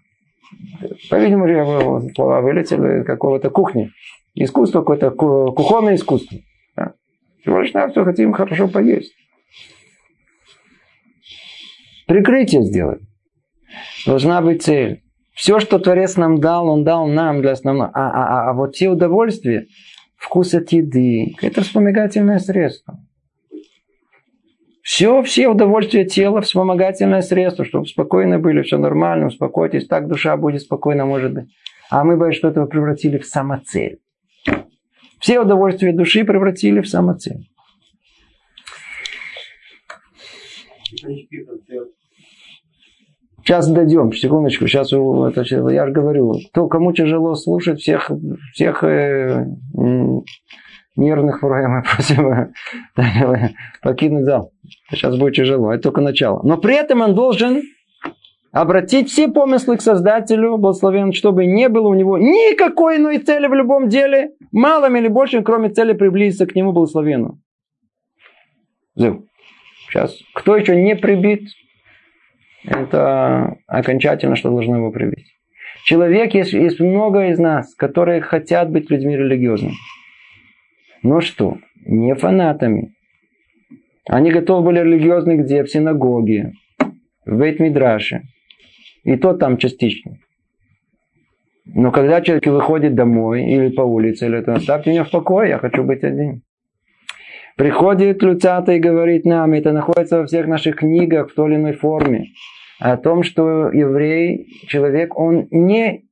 по-видимому, 1.11 2.11
слова 2.15 2.41
вылетели 2.41 3.03
какого-то 3.05 3.51
кухни. 3.51 3.91
Искусство 4.35 4.81
какое-то, 4.81 5.11
кухонное 5.11 5.95
искусство. 5.95 6.39
Да? 6.77 6.93
Всего 7.41 7.61
лишь 7.61 7.73
нам 7.73 7.91
все 7.91 8.05
хотим 8.05 8.33
хорошо 8.33 8.69
поесть. 8.69 9.13
Прикрытие 12.07 12.63
сделать. 12.63 13.01
Должна 14.07 14.41
быть 14.41 14.63
цель. 14.63 15.03
Все, 15.33 15.61
что 15.61 15.79
Творец 15.79 16.17
нам 16.17 16.39
дал, 16.39 16.69
Он 16.69 16.85
дал 16.85 17.07
нам 17.07 17.43
для 17.43 17.53
основного. 17.53 17.91
А, 17.93 18.11
а, 18.11 18.27
а, 18.27 18.51
а 18.51 18.53
вот 18.55 18.75
те 18.75 18.89
удовольствия, 18.89 19.67
вкус 20.17 20.55
от 20.55 20.73
еды, 20.73 21.35
это 21.43 21.63
вспомогательное 21.63 22.39
средство. 22.39 22.99
Все, 24.87 25.21
все 25.25 25.49
удовольствия 25.49 26.05
тела, 26.05 26.43
вспомогательное 26.43 27.21
средство, 27.21 27.65
чтобы 27.65 27.87
спокойно 27.87 28.39
были, 28.39 28.63
все 28.63 28.79
нормально, 28.79 29.27
успокойтесь, 29.27 29.89
так 29.89 30.07
душа 30.07 30.37
будет 30.37 30.63
спокойно, 30.63 31.05
может 31.05 31.35
быть. 31.35 31.49
А 31.91 32.05
мы 32.05 32.17
бы 32.17 32.31
что-то 32.31 32.67
превратили 32.67 33.19
в 33.19 33.27
самоцель. 33.27 33.99
Все 35.19 35.41
удовольствия 35.41 35.93
души 35.93 36.25
превратили 36.25 36.83
в 36.83 36.89
самоцель. 36.89 37.51
Сейчас 43.43 43.69
дойдем, 43.69 44.13
секундочку, 44.13 44.69
сейчас 44.69 44.93
это, 44.93 45.43
я 45.69 45.87
же 45.87 45.93
говорю, 45.93 46.37
то, 46.53 46.69
кому 46.69 46.93
тяжело 46.93 47.35
слушать, 47.35 47.81
всех, 47.81 48.09
всех 48.53 48.85
э, 48.85 49.47
нервных 50.97 51.43
врагов 51.43 51.71
мы 51.71 51.83
просим 51.95 53.55
покинуть 53.83 54.25
зал. 54.25 54.53
Сейчас 54.91 55.17
будет 55.17 55.35
тяжело, 55.35 55.73
это 55.73 55.85
только 55.85 56.01
начало. 56.01 56.41
Но 56.43 56.59
при 56.59 56.75
этом 56.75 57.01
он 57.01 57.15
должен 57.15 57.63
обратить 58.53 59.11
все 59.11 59.29
помыслы 59.29 59.77
к 59.77 59.83
Создателю, 59.83 60.57
благословен, 60.57 61.13
чтобы 61.13 61.47
не 61.47 61.69
было 61.69 61.89
у 61.89 61.95
него 61.95 62.19
никакой 62.19 62.97
иной 62.97 63.19
цели 63.19 63.47
в 63.47 63.55
любом 63.55 63.89
деле, 63.89 64.31
малым 64.51 64.97
или 64.97 65.09
большим, 65.09 65.45
кроме 65.45 65.69
цели 65.69 65.93
приблизиться 65.93 66.47
к 66.47 66.55
нему 66.55 66.73
благословенному. 66.73 67.39
Сейчас, 69.89 70.19
кто 70.35 70.57
еще 70.57 70.75
не 70.75 70.97
прибит, 70.97 71.49
это 72.65 73.57
окончательно, 73.67 74.37
что 74.37 74.51
должно 74.51 74.77
его 74.77 74.91
прибить. 74.91 75.27
Человек, 75.85 76.35
есть, 76.35 76.53
есть 76.53 76.81
много 76.81 77.29
из 77.29 77.39
нас, 77.39 77.75
которые 77.77 78.21
хотят 78.21 78.71
быть 78.71 78.91
людьми 78.91 79.17
религиозными. 79.17 79.75
Но 81.03 81.21
что? 81.21 81.59
Не 81.85 82.15
фанатами. 82.15 82.95
Они 84.09 84.31
готовы 84.31 84.65
были 84.65 84.81
религиозны 84.81 85.37
где? 85.37 85.63
В 85.63 85.71
синагоге, 85.71 86.53
в 87.25 87.41
Бейт-Мидраше. 87.41 88.23
И 89.05 89.17
то 89.17 89.35
там 89.35 89.57
частично. 89.57 90.19
Но 91.65 91.91
когда 91.91 92.21
человек 92.21 92.47
выходит 92.47 92.95
домой 92.95 93.45
или 93.45 93.69
по 93.69 93.83
улице, 93.83 94.27
или 94.27 94.39
это 94.39 94.55
оставьте 94.55 94.91
меня 94.91 95.05
в 95.05 95.11
покое, 95.11 95.51
я 95.51 95.59
хочу 95.59 95.83
быть 95.83 96.05
один. 96.05 96.43
Приходит 97.57 98.23
Люцата 98.23 98.73
и 98.73 98.79
говорит 98.79 99.25
нам, 99.25 99.55
это 99.55 99.73
находится 99.73 100.19
во 100.19 100.27
всех 100.27 100.47
наших 100.47 100.77
книгах 100.77 101.31
в 101.31 101.35
той 101.35 101.51
или 101.51 101.57
иной 101.57 101.73
форме, 101.73 102.27
о 102.79 102.97
том, 102.99 103.23
что 103.23 103.71
еврей, 103.71 104.47
человек, 104.69 105.19
он 105.19 105.49
не, 105.51 106.05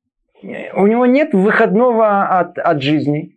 у 0.43 0.87
него 0.87 1.05
нет 1.07 1.35
выходного 1.35 2.39
от, 2.39 2.59
от 2.59 2.83
жизни, 2.83 3.37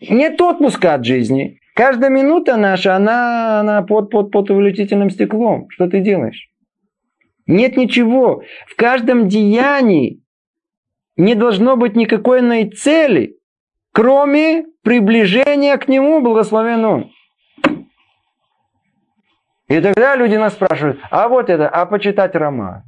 нет 0.00 0.40
отпуска 0.40 0.94
от 0.94 1.04
жизни. 1.04 1.60
Каждая 1.74 2.10
минута 2.10 2.56
наша, 2.56 2.96
она, 2.96 3.60
она 3.60 3.82
под, 3.82 4.10
под, 4.10 4.30
под 4.30 4.50
увеличительным 4.50 5.10
стеклом. 5.10 5.66
Что 5.70 5.88
ты 5.88 6.00
делаешь? 6.00 6.48
Нет 7.46 7.76
ничего. 7.76 8.42
В 8.66 8.76
каждом 8.76 9.28
деянии 9.28 10.22
не 11.16 11.34
должно 11.34 11.76
быть 11.76 11.96
никакой 11.96 12.40
иной 12.40 12.70
цели, 12.70 13.36
кроме 13.92 14.66
приближения 14.82 15.76
к 15.76 15.88
Нему, 15.88 16.20
благословен 16.20 16.84
Он. 16.84 17.10
И 19.68 19.80
тогда 19.80 20.16
люди 20.16 20.34
нас 20.34 20.54
спрашивают, 20.54 20.98
а 21.10 21.28
вот 21.28 21.48
это, 21.48 21.68
а 21.68 21.86
почитать 21.86 22.34
роман, 22.34 22.82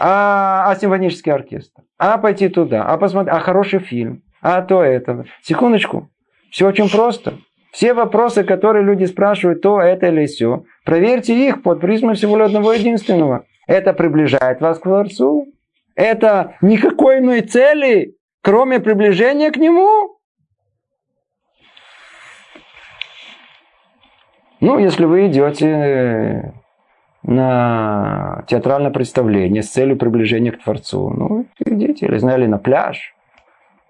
а, 0.00 0.70
а 0.70 0.74
симфонический 0.76 1.30
оркестр, 1.30 1.82
а 1.98 2.16
пойти 2.16 2.48
туда, 2.48 2.84
а 2.84 2.96
посмотреть, 2.96 3.36
а 3.36 3.40
хороший 3.40 3.80
фильм, 3.80 4.22
а 4.40 4.62
то 4.62 4.82
это. 4.82 5.26
Секундочку, 5.42 6.08
все 6.56 6.68
очень 6.68 6.88
просто. 6.88 7.34
Все 7.70 7.92
вопросы, 7.92 8.42
которые 8.42 8.82
люди 8.82 9.04
спрашивают, 9.04 9.60
то 9.60 9.78
это 9.78 10.06
или 10.06 10.24
все, 10.24 10.64
проверьте 10.86 11.34
их 11.34 11.62
под 11.62 11.80
призмой 11.80 12.14
всего 12.14 12.42
одного 12.42 12.72
единственного. 12.72 13.44
Это 13.66 13.92
приближает 13.92 14.62
вас 14.62 14.78
к 14.78 14.84
Творцу, 14.84 15.48
это 15.94 16.56
никакой 16.62 17.18
иной 17.18 17.42
цели, 17.42 18.16
кроме 18.40 18.80
приближения 18.80 19.50
к 19.50 19.58
Нему. 19.58 20.16
Ну, 24.60 24.78
если 24.78 25.04
вы 25.04 25.26
идете 25.26 25.68
э, 25.68 26.52
на 27.22 28.46
театральное 28.48 28.90
представление 28.90 29.62
с 29.62 29.68
целью 29.68 29.98
приближения 29.98 30.52
к 30.52 30.62
Творцу, 30.62 31.10
ну, 31.10 31.46
идите, 31.66 32.06
или 32.06 32.16
знали, 32.16 32.46
на 32.46 32.56
пляж. 32.56 33.14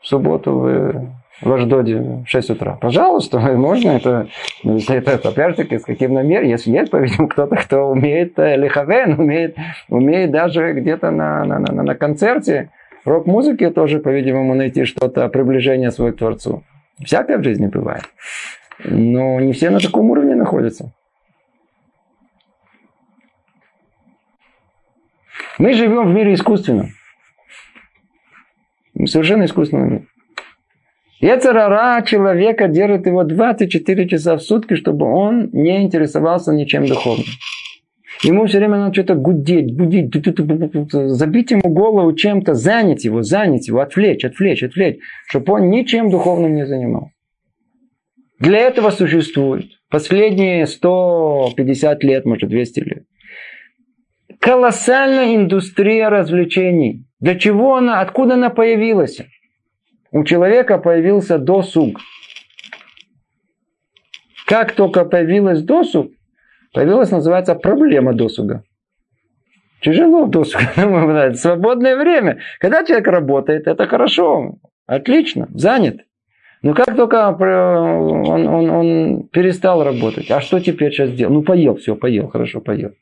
В 0.00 0.08
субботу 0.08 0.58
вы 0.58 1.12
в 1.40 1.52
Аждоде 1.52 1.96
в 1.96 2.26
6 2.26 2.50
утра. 2.50 2.78
Пожалуйста, 2.80 3.38
можно 3.56 3.90
это, 3.90 4.28
это, 4.64 5.10
это 5.10 5.28
опять-таки 5.28 5.78
с 5.78 5.84
каким 5.84 6.14
намерением. 6.14 6.52
Если 6.52 6.70
есть, 6.70 6.90
по-видимому, 6.90 7.28
кто-то, 7.30 7.56
кто 7.56 7.88
умеет 7.88 8.38
э, 8.38 8.56
лиховен, 8.56 9.18
умеет, 9.18 9.56
умеет 9.88 10.30
даже 10.30 10.72
где-то 10.72 11.10
на, 11.10 11.44
на, 11.44 11.58
на, 11.58 11.82
на 11.82 11.94
концерте 11.94 12.70
рок-музыки 13.04 13.70
тоже, 13.70 13.98
по-видимому, 13.98 14.54
найти 14.54 14.84
что-то, 14.84 15.28
приближение 15.28 15.90
свой 15.90 16.12
к 16.12 16.18
Творцу. 16.18 16.64
Всякое 17.04 17.38
в 17.38 17.44
жизни 17.44 17.66
бывает. 17.66 18.04
Но 18.84 19.40
не 19.40 19.52
все 19.52 19.70
на 19.70 19.80
таком 19.80 20.10
уровне 20.10 20.34
находятся. 20.34 20.92
Мы 25.58 25.72
живем 25.72 26.10
в 26.10 26.14
мире 26.14 26.34
искусственном. 26.34 26.88
Совершенно 29.06 29.44
искусственном 29.44 29.90
мире. 29.90 30.06
Ецарара 31.26 32.02
человека 32.02 32.68
держит 32.68 33.06
его 33.06 33.24
24 33.24 34.08
часа 34.08 34.36
в 34.36 34.42
сутки, 34.42 34.74
чтобы 34.74 35.06
он 35.06 35.50
не 35.52 35.82
интересовался 35.82 36.52
ничем 36.52 36.86
духовным. 36.86 37.26
Ему 38.22 38.46
все 38.46 38.58
время 38.58 38.78
надо 38.78 38.94
что-то 38.94 39.16
гудеть, 39.16 39.76
будить, 39.76 40.14
забить 40.92 41.50
ему 41.50 41.62
голову 41.64 42.12
чем-то, 42.12 42.54
занять 42.54 43.04
его, 43.04 43.22
занять 43.22 43.66
его, 43.66 43.80
отвлечь, 43.80 44.24
отвлечь, 44.24 44.62
отвлечь, 44.62 44.98
чтобы 45.26 45.54
он 45.54 45.68
ничем 45.68 46.10
духовным 46.10 46.54
не 46.54 46.64
занимался. 46.64 47.12
Для 48.38 48.60
этого 48.60 48.90
существует 48.90 49.66
последние 49.90 50.64
150 50.64 52.04
лет, 52.04 52.24
может 52.24 52.48
200 52.48 52.80
лет. 52.80 53.02
Колоссальная 54.38 55.34
индустрия 55.34 56.08
развлечений. 56.08 57.04
Для 57.18 57.34
чего 57.34 57.74
она, 57.74 58.00
откуда 58.00 58.34
она 58.34 58.50
появилась? 58.50 59.20
У 60.16 60.24
человека 60.24 60.78
появился 60.78 61.36
досуг. 61.38 62.00
Как 64.46 64.72
только 64.72 65.04
появилась 65.04 65.62
досуг, 65.62 66.10
появилась, 66.72 67.10
называется, 67.10 67.54
проблема 67.54 68.14
досуга. 68.14 68.62
Тяжело 69.82 70.24
досуг. 70.24 70.62
Свободное 71.34 71.96
время. 71.96 72.38
Когда 72.60 72.82
человек 72.84 73.06
работает, 73.08 73.66
это 73.66 73.86
хорошо, 73.86 74.56
отлично, 74.86 75.48
занят. 75.52 76.00
Но 76.62 76.72
как 76.72 76.96
только 76.96 77.30
он, 77.30 78.48
он, 78.48 78.70
он 78.70 79.28
перестал 79.28 79.84
работать, 79.84 80.30
а 80.30 80.40
что 80.40 80.60
теперь 80.60 80.92
сейчас 80.92 81.10
делать? 81.10 81.34
Ну, 81.34 81.42
поел, 81.42 81.76
все, 81.76 81.94
поел, 81.94 82.28
хорошо, 82.28 82.62
поел. 82.62 82.92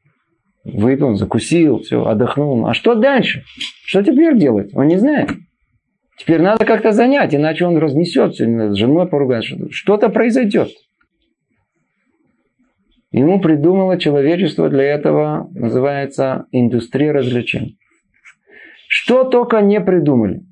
Выпил, 0.65 1.15
закусил, 1.15 1.79
все, 1.79 2.05
отдохнул. 2.05 2.67
А 2.67 2.75
что 2.75 2.97
дальше? 2.97 3.45
Что 3.87 4.03
теперь 4.03 4.37
делать? 4.37 4.75
Он 4.75 4.89
не 4.89 4.97
знает. 4.97 5.31
Теперь 6.17 6.41
надо 6.41 6.65
как-то 6.65 6.93
занять, 6.93 7.35
иначе 7.35 7.65
он 7.65 7.77
разнесется, 7.79 8.45
с 8.45 8.77
женой 8.77 9.09
поругается. 9.09 9.57
Что-то 9.71 10.09
произойдет. 10.09 10.71
Ему 13.11 13.41
придумало 13.41 13.99
человечество 13.99 14.69
для 14.69 14.85
этого, 14.85 15.49
называется 15.55 16.47
индустрия 16.51 17.13
развлечений. 17.13 17.79
Что 18.89 19.25
только 19.25 19.61
не 19.61 19.81
придумали. 19.81 20.43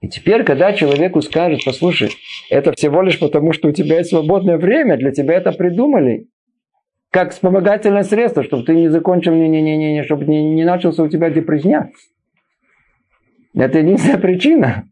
И 0.00 0.08
теперь, 0.08 0.44
когда 0.44 0.72
человеку 0.72 1.22
скажут, 1.22 1.62
послушай, 1.64 2.10
это 2.50 2.72
всего 2.72 3.02
лишь 3.02 3.18
потому, 3.18 3.52
что 3.52 3.68
у 3.68 3.72
тебя 3.72 3.98
есть 3.98 4.10
свободное 4.10 4.58
время, 4.58 4.96
для 4.96 5.10
тебя 5.10 5.34
это 5.34 5.52
придумали, 5.52 6.26
как 7.10 7.32
вспомогательное 7.32 8.02
средство, 8.02 8.42
чтобы 8.42 8.64
ты 8.64 8.74
не 8.74 8.88
закончил, 8.88 9.34
не, 9.34 9.48
не, 9.48 9.62
не, 9.62 9.76
не, 9.76 10.04
чтобы 10.04 10.26
не, 10.26 10.44
не 10.54 10.64
начался 10.64 11.02
у 11.02 11.08
тебя 11.08 11.30
депрезня. 11.30 11.90
Это 13.56 13.78
единственная 13.78 14.18
причина. 14.18 14.84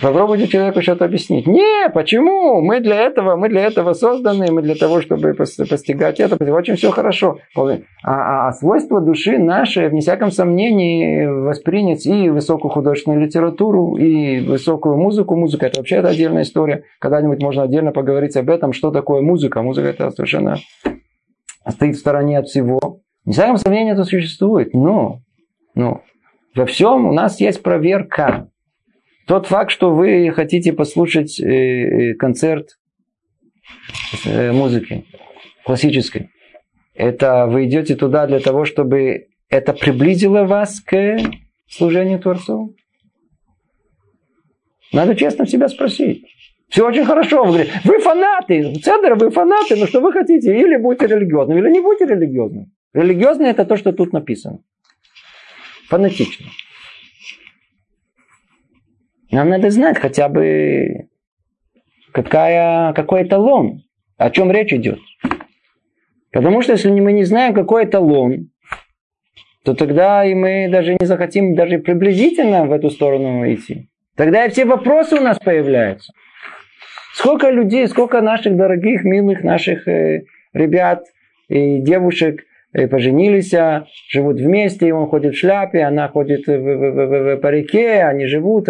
Попробуйте 0.00 0.48
человеку 0.48 0.80
что-то 0.80 1.04
объяснить. 1.04 1.46
Не, 1.46 1.88
почему? 1.90 2.60
Мы 2.60 2.80
для 2.80 2.96
этого, 2.96 3.36
мы 3.36 3.48
для 3.48 3.66
этого 3.66 3.92
созданы, 3.92 4.50
мы 4.50 4.62
для 4.62 4.74
того, 4.74 5.00
чтобы 5.00 5.34
постигать 5.34 6.20
это. 6.20 6.36
Очень 6.52 6.76
все 6.76 6.90
хорошо. 6.90 7.38
А, 7.56 7.78
а, 8.04 8.48
а 8.48 8.52
свойство 8.52 9.00
души 9.00 9.38
нашей, 9.38 9.88
вне 9.88 10.00
всяком 10.00 10.30
сомнении, 10.30 11.26
воспринять 11.26 12.06
и 12.06 12.30
высокую 12.30 12.70
художественную 12.72 13.20
литературу, 13.24 13.96
и 13.96 14.40
высокую 14.40 14.96
музыку. 14.96 15.36
Музыка 15.36 15.66
это 15.66 15.80
вообще 15.80 15.96
это 15.96 16.08
отдельная 16.08 16.42
история. 16.42 16.84
Когда-нибудь 17.00 17.42
можно 17.42 17.64
отдельно 17.64 17.92
поговорить 17.92 18.36
об 18.36 18.50
этом, 18.50 18.72
что 18.72 18.90
такое 18.90 19.20
музыка. 19.20 19.62
Музыка 19.62 19.88
это 19.88 20.10
совершенно 20.10 20.56
стоит 21.68 21.96
в 21.96 22.00
стороне 22.00 22.38
от 22.38 22.46
всего. 22.46 23.00
Вне 23.24 23.32
всяком 23.34 23.58
сомнении 23.58 23.92
это 23.92 24.04
существует. 24.04 24.74
Но, 24.74 25.20
но 25.74 26.02
во 26.54 26.66
всем 26.66 27.06
у 27.06 27.12
нас 27.12 27.40
есть 27.40 27.62
проверка. 27.62 28.50
Тот 29.26 29.46
факт, 29.46 29.70
что 29.70 29.94
вы 29.94 30.30
хотите 30.34 30.72
послушать 30.72 31.40
э, 31.40 31.44
э, 31.46 32.14
концерт 32.14 32.78
э, 34.24 34.52
музыки 34.52 35.04
классической, 35.64 36.30
это 36.94 37.46
вы 37.46 37.64
идете 37.64 37.96
туда 37.96 38.26
для 38.26 38.38
того, 38.38 38.66
чтобы 38.66 39.28
это 39.48 39.72
приблизило 39.72 40.44
вас 40.44 40.80
к 40.80 41.16
служению 41.66 42.18
Творцу? 42.18 42.76
Надо 44.92 45.16
честно 45.16 45.46
себя 45.46 45.68
спросить. 45.68 46.24
Все 46.68 46.86
очень 46.86 47.04
хорошо. 47.04 47.44
Вы 47.44 47.52
говорите, 47.52 47.72
вы 47.84 47.98
фанаты. 48.00 48.74
Цедр, 48.76 49.14
вы 49.14 49.30
фанаты, 49.30 49.76
но 49.76 49.86
что 49.86 50.00
вы 50.00 50.12
хотите? 50.12 50.56
Или 50.56 50.76
будете 50.76 51.06
религиозным, 51.06 51.58
или 51.58 51.70
не 51.70 51.80
будете 51.80 52.06
религиозным. 52.06 52.72
Религиозный 52.92 53.48
это 53.48 53.64
то, 53.64 53.76
что 53.76 53.92
тут 53.92 54.12
написано 54.12 54.60
фанатично. 55.94 56.46
Нам 59.30 59.48
надо 59.48 59.70
знать 59.70 59.98
хотя 59.98 60.28
бы 60.28 61.08
какая, 62.12 62.92
какой 62.94 63.22
эталон, 63.22 63.84
о 64.16 64.30
чем 64.30 64.50
речь 64.50 64.72
идет. 64.72 64.98
Потому 66.32 66.62
что 66.62 66.72
если 66.72 66.90
мы 66.90 67.12
не 67.12 67.22
знаем, 67.22 67.54
какой 67.54 67.84
эталон, 67.84 68.50
то 69.64 69.74
тогда 69.74 70.24
и 70.24 70.34
мы 70.34 70.68
даже 70.68 70.96
не 70.98 71.06
захотим 71.06 71.54
даже 71.54 71.78
приблизительно 71.78 72.66
в 72.66 72.72
эту 72.72 72.90
сторону 72.90 73.44
идти. 73.52 73.88
Тогда 74.16 74.44
и 74.44 74.50
все 74.50 74.64
вопросы 74.64 75.14
у 75.14 75.20
нас 75.20 75.38
появляются. 75.38 76.12
Сколько 77.14 77.50
людей, 77.50 77.86
сколько 77.86 78.20
наших 78.20 78.56
дорогих, 78.56 79.04
милых 79.04 79.44
наших 79.44 79.86
э, 79.86 80.24
ребят 80.52 81.04
и 81.48 81.78
девушек– 81.78 82.42
поженились, 82.74 83.54
а, 83.54 83.86
живут 84.10 84.40
вместе, 84.40 84.88
и 84.88 84.92
он 84.92 85.06
ходит 85.06 85.34
в 85.34 85.38
шляпе, 85.38 85.82
она 85.82 86.08
ходит 86.08 86.46
в, 86.46 86.52
в, 86.52 86.92
в, 86.92 87.36
в 87.36 87.36
парике, 87.38 88.02
они 88.02 88.26
живут. 88.26 88.68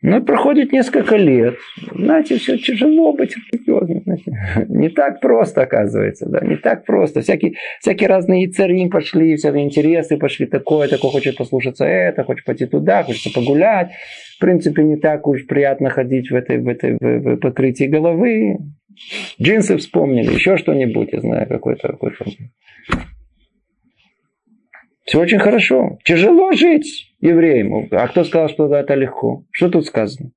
Но 0.00 0.20
проходит 0.20 0.72
несколько 0.72 1.16
лет. 1.16 1.56
Знаете, 1.92 2.36
все 2.36 2.56
тяжело 2.56 3.12
быть 3.12 3.34
религиозным. 3.52 4.02
Знаете. 4.04 4.32
Не 4.68 4.90
так 4.90 5.20
просто, 5.20 5.62
оказывается. 5.62 6.28
Да? 6.28 6.38
Не 6.40 6.56
так 6.56 6.84
просто. 6.84 7.20
Всякие, 7.20 7.54
всякие 7.80 8.08
разные 8.08 8.48
цари 8.48 8.88
пошли, 8.88 9.34
всякие 9.34 9.64
интересы 9.64 10.16
пошли. 10.16 10.46
Такое, 10.46 10.86
такое 10.86 11.10
хочет 11.10 11.36
послушаться 11.36 11.84
это, 11.84 12.22
хочет 12.22 12.44
пойти 12.44 12.66
туда, 12.66 13.02
хочется 13.02 13.32
погулять. 13.34 13.90
В 14.36 14.40
принципе, 14.40 14.84
не 14.84 14.96
так 14.96 15.26
уж 15.26 15.44
приятно 15.46 15.90
ходить 15.90 16.30
в 16.30 16.34
этой, 16.36 16.58
в 16.58 16.68
этой 16.68 16.96
в, 17.00 17.00
в 17.00 17.36
покрытии 17.38 17.84
головы. 17.84 18.58
Джинсы 19.40 19.76
вспомнили, 19.76 20.32
еще 20.32 20.56
что-нибудь, 20.56 21.12
я 21.12 21.20
знаю, 21.20 21.48
какой-то 21.48 21.88
какой 21.88 22.12
Все 25.04 25.20
очень 25.20 25.38
хорошо. 25.38 25.98
Тяжело 26.04 26.52
жить 26.52 27.14
евреям. 27.20 27.88
А 27.90 28.08
кто 28.08 28.24
сказал, 28.24 28.48
что 28.48 28.74
это 28.74 28.94
легко? 28.94 29.44
Что 29.52 29.70
тут 29.70 29.86
сказано? 29.86 30.30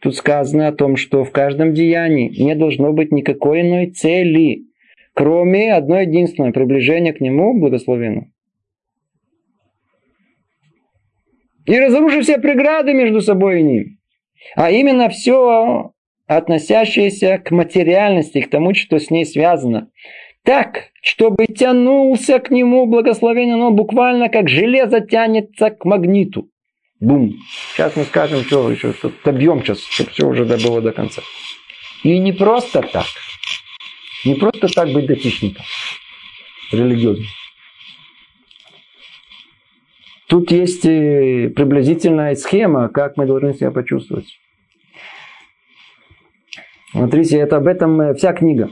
Тут 0.00 0.16
сказано 0.16 0.68
о 0.68 0.72
том, 0.72 0.96
что 0.96 1.24
в 1.24 1.30
каждом 1.30 1.74
деянии 1.74 2.28
не 2.42 2.54
должно 2.56 2.92
быть 2.92 3.12
никакой 3.12 3.60
иной 3.60 3.90
цели, 3.90 4.64
кроме 5.14 5.74
одной 5.74 6.06
единственной 6.06 6.52
приближения 6.52 7.12
к 7.12 7.20
нему, 7.20 7.58
благословенному. 7.58 8.32
И 11.66 11.78
разрушив 11.78 12.24
все 12.24 12.38
преграды 12.38 12.92
между 12.92 13.20
собой 13.20 13.60
и 13.60 13.62
ним. 13.62 13.98
А 14.56 14.72
именно 14.72 15.08
все, 15.08 15.92
относящееся 16.26 17.38
к 17.38 17.50
материальности, 17.50 18.40
к 18.40 18.50
тому, 18.50 18.74
что 18.74 18.98
с 18.98 19.10
ней 19.10 19.24
связано. 19.24 19.90
Так, 20.44 20.90
чтобы 21.02 21.46
тянулся 21.46 22.38
к 22.38 22.50
нему 22.50 22.86
благословение, 22.86 23.56
но 23.56 23.70
буквально 23.70 24.28
как 24.28 24.48
железо 24.48 25.00
тянется 25.00 25.70
к 25.70 25.84
магниту. 25.84 26.48
Бум. 27.00 27.34
Сейчас 27.74 27.96
мы 27.96 28.04
скажем, 28.04 28.42
что 28.44 28.70
еще 28.70 28.92
что 28.92 29.12
добьем 29.24 29.62
сейчас, 29.62 29.80
чтобы 29.80 30.10
все 30.10 30.26
уже 30.26 30.44
было 30.44 30.80
до 30.80 30.92
конца. 30.92 31.22
И 32.02 32.18
не 32.18 32.32
просто 32.32 32.82
так. 32.82 33.06
Не 34.24 34.34
просто 34.34 34.68
так 34.68 34.90
быть 34.90 35.06
дотичником 35.06 35.64
религиозным. 36.72 37.26
Тут 40.28 40.50
есть 40.50 40.86
э, 40.86 41.50
приблизительная 41.54 42.34
схема, 42.36 42.88
как 42.88 43.16
мы 43.16 43.26
должны 43.26 43.52
себя 43.52 43.70
почувствовать. 43.70 44.26
Смотрите, 46.92 47.38
это 47.38 47.56
об 47.56 47.66
этом 47.66 48.00
э, 48.00 48.14
вся 48.14 48.32
книга. 48.34 48.70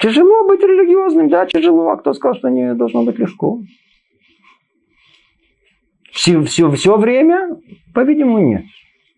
Тяжело 0.00 0.46
быть 0.46 0.60
религиозным, 0.60 1.28
да, 1.30 1.46
тяжело. 1.46 1.88
А 1.88 1.96
кто 1.96 2.12
сказал, 2.12 2.36
что 2.36 2.48
не 2.48 2.74
должно 2.74 3.04
быть 3.04 3.18
легко? 3.18 3.60
Все, 6.12 6.42
все, 6.42 6.70
все 6.72 6.96
время, 6.96 7.56
по-видимому, 7.94 8.38
нет. 8.38 8.64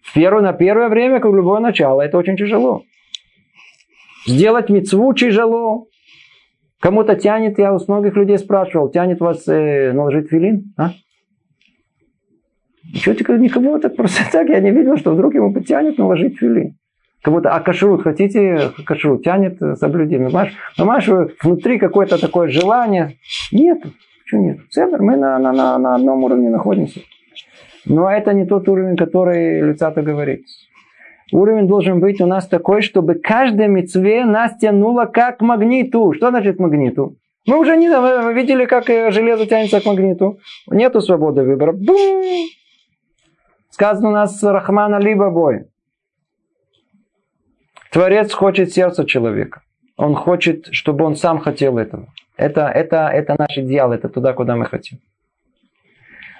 В 0.02 0.14
первое, 0.14 0.42
на 0.42 0.52
первое 0.52 0.88
время, 0.88 1.18
как 1.20 1.32
любое 1.32 1.60
начало, 1.60 2.02
это 2.02 2.18
очень 2.18 2.36
тяжело. 2.36 2.84
Сделать 4.26 4.70
мецву 4.70 5.12
тяжело. 5.12 5.88
Кому-то 6.78 7.16
тянет, 7.16 7.58
я 7.58 7.74
у 7.74 7.78
многих 7.88 8.16
людей 8.16 8.38
спрашивал, 8.38 8.90
тянет 8.90 9.20
вас 9.20 9.46
э, 9.48 9.92
наложить 9.92 10.30
филин? 10.30 10.72
А? 10.78 10.92
Ничего, 12.84 13.36
никого 13.36 13.78
так 13.78 13.96
просто 13.96 14.22
так, 14.32 14.48
я 14.48 14.60
не 14.60 14.70
видел, 14.70 14.96
что 14.96 15.12
вдруг 15.12 15.34
ему 15.34 15.52
потянет 15.52 15.98
наложить 15.98 16.38
филин. 16.38 16.76
Кого-то, 17.22 17.50
а 17.50 17.60
кашрут 17.60 18.02
хотите, 18.02 18.70
кашрут 18.86 19.22
тянет 19.22 19.58
соблюдение. 19.78 20.28
Понимаешь, 20.28 20.54
понимаешь, 20.76 21.08
внутри 21.42 21.78
какое-то 21.78 22.18
такое 22.18 22.48
желание. 22.48 23.18
Нет, 23.52 23.82
почему 24.24 24.44
нет? 24.44 24.58
Центр, 24.70 25.02
мы 25.02 25.16
на, 25.16 25.38
на, 25.38 25.52
на, 25.52 25.78
на 25.78 25.94
одном 25.96 26.24
уровне 26.24 26.48
находимся. 26.48 27.00
Но 27.84 28.10
это 28.10 28.32
не 28.32 28.46
тот 28.46 28.68
уровень, 28.68 28.96
который 28.96 29.60
Люцата 29.60 30.02
говорит. 30.02 30.46
Уровень 31.32 31.68
должен 31.68 32.00
быть 32.00 32.20
у 32.20 32.26
нас 32.26 32.48
такой, 32.48 32.82
чтобы 32.82 33.14
каждая 33.14 33.68
мецве 33.68 34.24
нас 34.24 34.56
тянуло 34.58 35.04
как 35.04 35.40
магниту. 35.40 36.12
Что 36.12 36.30
значит 36.30 36.58
магниту? 36.58 37.16
Мы 37.46 37.58
уже 37.58 37.76
не 37.76 37.88
видели, 38.34 38.64
как 38.64 38.86
железо 38.86 39.46
тянется 39.46 39.80
к 39.80 39.86
магниту. 39.86 40.38
Нету 40.70 41.00
свободы 41.00 41.42
выбора. 41.42 41.72
Бум! 41.72 42.24
Сказано 43.70 44.08
у 44.08 44.12
нас 44.12 44.42
Рахмана 44.42 44.98
либо 44.98 45.30
бой. 45.30 45.69
Творец 47.90 48.32
хочет 48.32 48.72
сердца 48.72 49.04
человека. 49.04 49.62
Он 49.96 50.14
хочет, 50.14 50.68
чтобы 50.70 51.04
он 51.04 51.16
сам 51.16 51.38
хотел 51.38 51.76
этого. 51.76 52.06
Это, 52.36 52.68
это, 52.68 53.08
это 53.08 53.36
наш 53.38 53.58
идеал, 53.58 53.92
это 53.92 54.08
туда, 54.08 54.32
куда 54.32 54.56
мы 54.56 54.64
хотим. 54.64 54.98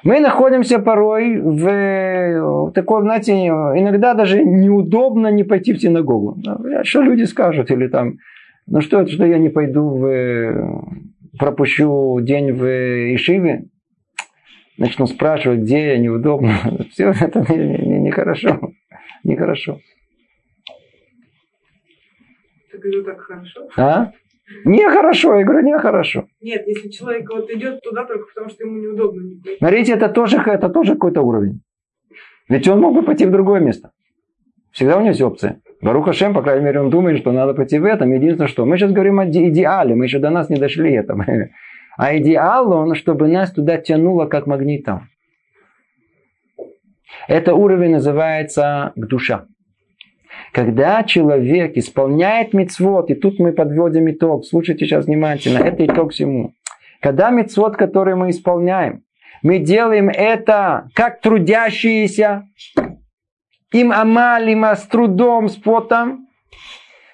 Мы 0.02 0.20
находимся 0.20 0.78
порой 0.78 1.38
в 1.38 2.72
такой, 2.72 3.02
знаете, 3.02 3.32
иногда 3.34 4.14
даже 4.14 4.42
неудобно 4.42 5.28
не 5.28 5.44
пойти 5.44 5.74
в 5.74 5.80
синагогу. 5.80 6.38
Что 6.84 7.02
люди 7.02 7.24
скажут? 7.24 7.70
Или 7.70 7.88
там, 7.88 8.14
ну 8.66 8.80
что 8.80 9.06
что 9.06 9.26
я 9.26 9.36
не 9.36 9.50
пойду 9.50 9.90
в, 9.90 10.94
пропущу 11.38 12.18
день 12.22 12.52
в 12.52 12.64
Ишиве? 13.14 13.64
Начну 14.78 15.06
спрашивать, 15.06 15.60
где 15.60 15.88
я, 15.88 15.98
неудобно. 15.98 16.54
Все 16.92 17.10
это 17.10 17.40
нехорошо. 17.40 18.48
Не, 18.48 18.56
не, 18.56 18.62
не 19.24 19.30
нехорошо 19.32 19.80
говорю, 22.80 23.04
так 23.04 23.20
хорошо. 23.20 23.68
А? 23.76 24.12
Нехорошо, 24.64 25.38
я 25.38 25.44
говорю, 25.44 25.66
нехорошо. 25.66 26.26
Нет, 26.40 26.66
если 26.66 26.88
человек 26.88 27.30
вот 27.30 27.50
идет 27.50 27.80
туда 27.82 28.04
только 28.04 28.26
потому, 28.26 28.50
что 28.50 28.64
ему 28.64 28.78
неудобно. 28.78 29.22
Смотрите, 29.58 29.92
это 29.92 30.08
тоже, 30.08 30.38
это 30.38 30.68
тоже 30.68 30.94
какой-то 30.94 31.22
уровень. 31.22 31.60
Ведь 32.48 32.66
он 32.66 32.80
мог 32.80 32.94
бы 32.94 33.02
пойти 33.02 33.26
в 33.26 33.30
другое 33.30 33.60
место. 33.60 33.92
Всегда 34.72 34.96
у 34.96 35.00
него 35.00 35.10
есть 35.10 35.20
опция. 35.20 35.60
Баруха 35.80 36.12
Шем, 36.12 36.34
по 36.34 36.42
крайней 36.42 36.64
мере, 36.64 36.80
он 36.80 36.90
думает, 36.90 37.18
что 37.18 37.32
надо 37.32 37.54
пойти 37.54 37.78
в 37.78 37.84
этом. 37.84 38.12
Единственное, 38.12 38.48
что 38.48 38.66
мы 38.66 38.76
сейчас 38.76 38.92
говорим 38.92 39.20
о 39.20 39.26
идеале, 39.26 39.94
мы 39.94 40.04
еще 40.04 40.18
до 40.18 40.30
нас 40.30 40.50
не 40.50 40.56
дошли 40.56 40.92
этого. 40.92 41.24
А 41.96 42.16
идеал, 42.16 42.72
он, 42.72 42.94
чтобы 42.94 43.28
нас 43.28 43.52
туда 43.52 43.76
тянуло 43.76 44.26
как 44.26 44.46
магнитом. 44.46 45.08
Это 47.28 47.54
уровень 47.54 47.92
называется 47.92 48.92
душа. 48.96 49.46
Когда 50.52 51.02
человек 51.04 51.76
исполняет 51.76 52.52
мецвод, 52.52 53.10
и 53.10 53.14
тут 53.14 53.38
мы 53.38 53.52
подводим 53.52 54.10
итог, 54.10 54.44
слушайте 54.44 54.86
сейчас 54.86 55.06
внимательно, 55.06 55.58
это 55.58 55.84
итог 55.86 56.12
всему. 56.12 56.54
Когда 57.00 57.30
мецвод, 57.30 57.76
который 57.76 58.14
мы 58.14 58.30
исполняем, 58.30 59.02
мы 59.42 59.58
делаем 59.58 60.08
это 60.08 60.88
как 60.94 61.20
трудящиеся, 61.20 62.44
им 63.72 63.92
амалим, 63.92 64.64
с 64.64 64.82
трудом, 64.82 65.48
с 65.48 65.56
потом, 65.56 66.26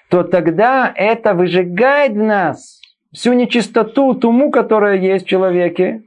то 0.09 0.23
тогда 0.23 0.91
это 0.95 1.33
выжигает 1.33 2.13
в 2.13 2.17
нас 2.17 2.81
всю 3.13 3.33
нечистоту, 3.33 4.15
туму, 4.15 4.51
которая 4.51 4.97
есть 4.97 5.25
в 5.25 5.29
человеке, 5.29 6.03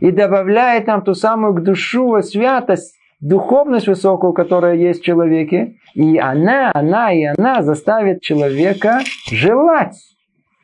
и 0.00 0.10
добавляет 0.10 0.86
нам 0.86 1.02
ту 1.02 1.14
самую 1.14 1.54
к 1.54 1.62
душу 1.62 2.20
святость, 2.22 2.96
духовность 3.24 3.88
высокую, 3.88 4.34
которая 4.34 4.76
есть 4.76 5.00
в 5.00 5.04
человеке, 5.04 5.76
и 5.94 6.18
она, 6.18 6.70
она 6.74 7.12
и 7.12 7.24
она 7.24 7.62
заставит 7.62 8.20
человека 8.20 9.00
желать 9.30 9.96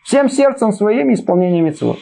всем 0.04 0.28
сердцем 0.28 0.72
своим 0.72 1.12
исполнением 1.12 1.64
митцвот. 1.64 1.98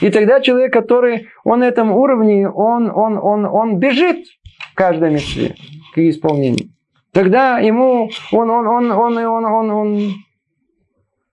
И 0.00 0.10
тогда 0.10 0.40
человек, 0.40 0.72
который, 0.72 1.28
он 1.44 1.60
на 1.60 1.64
этом 1.64 1.90
уровне, 1.90 2.48
он, 2.48 2.90
он, 2.94 3.18
он, 3.18 3.44
он 3.44 3.78
бежит 3.78 4.26
в 4.70 4.74
каждой 4.74 5.10
митцве 5.10 5.56
к 5.94 5.98
исполнению. 5.98 6.68
Тогда 7.12 7.58
ему, 7.58 8.10
он, 8.30 8.50
он, 8.50 8.68
он, 8.68 8.92
он, 8.92 9.18
он, 9.18 9.44
он, 9.44 9.70
он, 9.70 10.12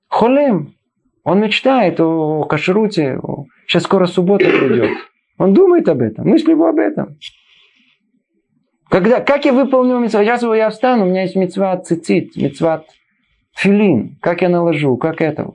холем, 0.08 0.74
он 1.24 1.40
мечтает 1.40 2.00
о 2.00 2.46
кашруте, 2.46 3.20
сейчас 3.68 3.84
скоро 3.84 4.08
суббота 4.08 4.46
придет. 4.46 4.90
Он 5.38 5.54
думает 5.54 5.88
об 5.88 6.02
этом, 6.02 6.28
мысли 6.30 6.52
его 6.52 6.68
об 6.68 6.80
этом. 6.80 7.18
Когда, 8.90 9.20
как 9.20 9.46
я 9.46 9.54
выполню 9.54 10.00
митцва? 10.00 10.24
Сейчас 10.24 10.44
я 10.44 10.70
встану, 10.70 11.06
у 11.06 11.10
меня 11.10 11.24
есть 11.24 11.36
митцва 11.36 11.78
цицит, 11.78 12.36
митцва 12.36 12.86
филин. 13.56 14.18
Как 14.22 14.42
я 14.42 14.50
наложу, 14.50 14.98
как 14.98 15.22
это? 15.22 15.52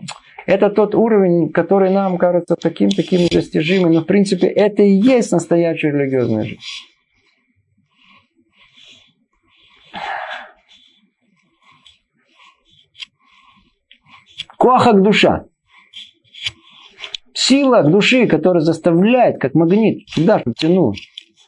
Это 0.47 0.71
тот 0.71 0.95
уровень, 0.95 1.51
который 1.53 1.91
нам 1.91 2.19
кажется 2.19 2.57
таким-таким 2.57 3.21
недостижимым, 3.21 3.93
но 3.93 4.01
в 4.01 4.07
принципе 4.07 4.49
это 4.49 4.83
и 4.83 4.91
есть 4.91 5.31
настоящая 5.31 5.93
религиозная 5.93 6.45
жизнь. 6.45 6.61
Коахак 14.59 15.03
душа. 15.03 15.45
Сила 17.33 17.83
души, 17.83 18.27
которая 18.27 18.63
заставляет, 18.63 19.41
как 19.41 19.55
магнит, 19.55 20.07
туда, 20.15 20.41
чтобы 20.41 20.55
тянул. 20.55 20.95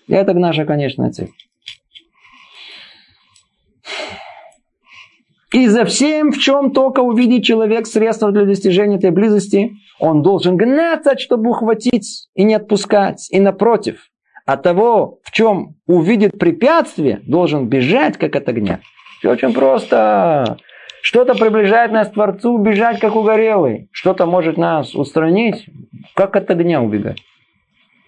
И 0.06 0.14
это 0.14 0.32
наша 0.32 0.64
конечная 0.64 1.10
цель. 1.10 1.30
И 5.53 5.66
за 5.66 5.84
всем, 5.84 6.32
в 6.32 6.38
чем 6.38 6.70
только 6.70 7.00
увидит 7.00 7.44
человек 7.44 7.86
средства 7.86 8.32
для 8.32 8.44
достижения 8.44 8.96
этой 8.96 9.11
близости, 9.11 9.72
он 9.98 10.22
должен 10.22 10.57
гнаться, 10.57 11.18
чтобы 11.18 11.50
ухватить 11.50 12.28
и 12.34 12.42
не 12.42 12.55
отпускать. 12.55 13.28
И 13.30 13.38
напротив, 13.38 14.09
а 14.46 14.57
того, 14.57 15.20
в 15.22 15.30
чем 15.30 15.76
увидит 15.86 16.38
препятствие, 16.38 17.20
должен 17.26 17.68
бежать, 17.68 18.16
как 18.16 18.34
от 18.34 18.48
огня. 18.48 18.80
Все 19.18 19.30
очень 19.30 19.53
просто. 19.53 20.57
Что-то 21.03 21.34
приближает 21.34 21.92
нас 21.92 22.09
к 22.09 22.14
Творцу, 22.14 22.57
бежать, 22.59 22.98
как 22.98 23.14
угорелый. 23.14 23.88
Что-то 23.92 24.24
может 24.24 24.57
нас 24.57 24.94
устранить, 24.94 25.66
как 26.14 26.34
от 26.34 26.50
огня 26.50 26.80
убегать. 26.80 27.22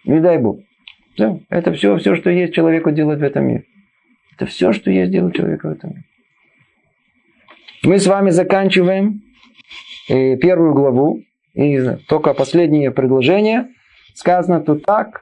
Не 0.04 0.20
дай 0.20 0.38
Бог. 0.38 0.60
Все. 1.14 1.40
Это 1.50 1.72
все, 1.72 1.96
все, 1.98 2.16
что 2.16 2.30
есть 2.30 2.54
человеку 2.54 2.90
делать 2.90 3.20
в 3.20 3.22
этом 3.22 3.46
мире. 3.46 3.64
Это 4.34 4.46
все, 4.46 4.72
что 4.72 4.90
есть 4.90 5.12
делать 5.12 5.36
человеку 5.36 5.68
в 5.68 5.72
этом 5.72 5.90
мире. 5.90 6.04
Мы 7.84 7.98
с 7.98 8.06
вами 8.06 8.30
заканчиваем 8.30 9.20
э, 10.08 10.36
первую 10.38 10.72
главу. 10.72 11.20
И 11.52 11.78
только 12.08 12.32
последнее 12.32 12.90
предложение. 12.90 13.68
Сказано 14.14 14.60
тут 14.60 14.84
так. 14.84 15.20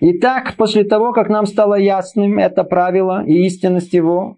Итак, 0.00 0.54
после 0.56 0.84
того, 0.84 1.12
как 1.12 1.30
нам 1.30 1.46
стало 1.46 1.74
ясным 1.76 2.38
это 2.38 2.64
правило 2.64 3.24
и 3.24 3.46
истинность 3.46 3.94
его, 3.94 4.36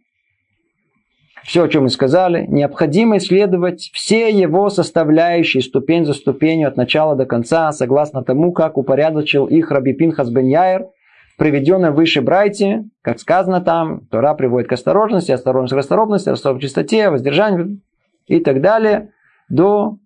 все, 1.43 1.65
о 1.65 1.69
чем 1.69 1.83
мы 1.83 1.91
сказали, 1.91 2.47
необходимо 2.47 3.17
исследовать 3.17 3.91
все 3.93 4.31
его 4.31 4.71
составляющие 4.71 5.63
ступень 5.63 6.05
за 6.05 6.15
ступенью 6.15 6.69
от 6.69 6.77
начала 6.77 7.17
до 7.17 7.27
конца, 7.27 7.73
согласно 7.73 8.23
тому, 8.23 8.53
как 8.53 8.79
упорядочил 8.79 9.47
их 9.47 9.71
Раби 9.73 9.93
Пинхас 9.95 10.31
бен 10.31 10.47
Яир, 10.47 10.87
приведенное 11.41 11.91
выше 11.91 12.21
Брайте, 12.21 12.85
как 13.01 13.19
сказано 13.19 13.63
там, 13.63 14.01
Тора 14.11 14.35
приводит 14.35 14.69
к 14.69 14.73
осторожности, 14.73 15.33
осторожность 15.33 15.73
к 15.73 15.77
расторопности, 15.77 16.29
расторопность 16.29 16.67
к 16.67 16.69
чистоте, 16.69 17.09
воздержанию 17.09 17.81
и 18.27 18.41
так 18.41 18.61
далее, 18.61 19.13
до 19.49 19.97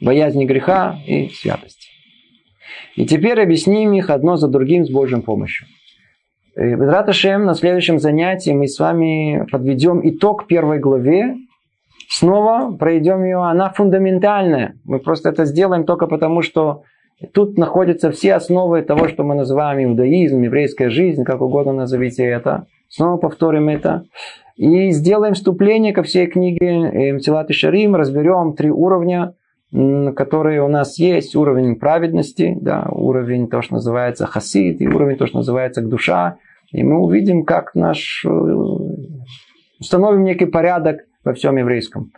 боязни 0.00 0.46
греха 0.46 0.96
и 1.06 1.28
святости. 1.28 1.88
И 2.96 3.04
теперь 3.04 3.38
объясним 3.38 3.92
их 3.92 4.08
одно 4.08 4.36
за 4.36 4.48
другим 4.48 4.86
с 4.86 4.90
Божьей 4.90 5.20
помощью. 5.20 5.66
Бедраташем, 6.56 7.44
на 7.44 7.54
следующем 7.54 7.98
занятии 7.98 8.52
мы 8.52 8.66
с 8.66 8.78
вами 8.78 9.46
подведем 9.52 10.00
итог 10.08 10.46
первой 10.46 10.78
главе. 10.78 11.36
Снова 12.08 12.74
пройдем 12.74 13.24
ее. 13.24 13.44
Она 13.44 13.68
фундаментальная. 13.68 14.76
Мы 14.84 15.00
просто 15.00 15.28
это 15.28 15.44
сделаем 15.44 15.84
только 15.84 16.06
потому, 16.06 16.40
что 16.40 16.84
тут 17.32 17.58
находятся 17.58 18.10
все 18.10 18.34
основы 18.34 18.82
того, 18.82 19.08
что 19.08 19.24
мы 19.24 19.34
называем 19.34 19.90
иудаизм, 19.90 20.42
еврейская 20.42 20.90
жизнь, 20.90 21.24
как 21.24 21.40
угодно 21.40 21.72
назовите 21.72 22.24
это. 22.24 22.66
Снова 22.88 23.16
повторим 23.16 23.68
это. 23.68 24.04
И 24.56 24.90
сделаем 24.90 25.34
вступление 25.34 25.92
ко 25.92 26.02
всей 26.02 26.26
книге 26.26 27.12
Мтилат 27.12 27.50
и 27.50 27.52
Шарим. 27.52 27.94
Разберем 27.94 28.54
три 28.54 28.70
уровня 28.70 29.34
которые 29.70 30.62
у 30.62 30.68
нас 30.68 30.98
есть, 30.98 31.36
уровень 31.36 31.76
праведности, 31.76 32.56
да, 32.60 32.86
уровень 32.90 33.48
то, 33.48 33.60
что 33.60 33.74
называется 33.74 34.26
хасид, 34.26 34.80
и 34.80 34.88
уровень 34.88 35.16
то, 35.16 35.26
что 35.26 35.38
называется 35.38 35.82
душа. 35.82 36.38
И 36.72 36.82
мы 36.82 36.98
увидим, 36.98 37.44
как 37.44 37.74
наш... 37.74 38.24
Э, 38.24 38.28
установим 39.78 40.24
некий 40.24 40.46
порядок 40.46 41.00
во 41.24 41.34
всем 41.34 41.56
еврейском, 41.56 42.12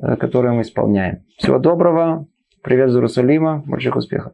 э, 0.00 0.16
который 0.16 0.52
мы 0.52 0.62
исполняем. 0.62 1.24
Всего 1.36 1.58
доброго. 1.58 2.26
Привет 2.64 2.88
из 2.88 2.94
Иерусалима. 2.94 3.62
Больших 3.66 3.94
успехов. 3.94 4.32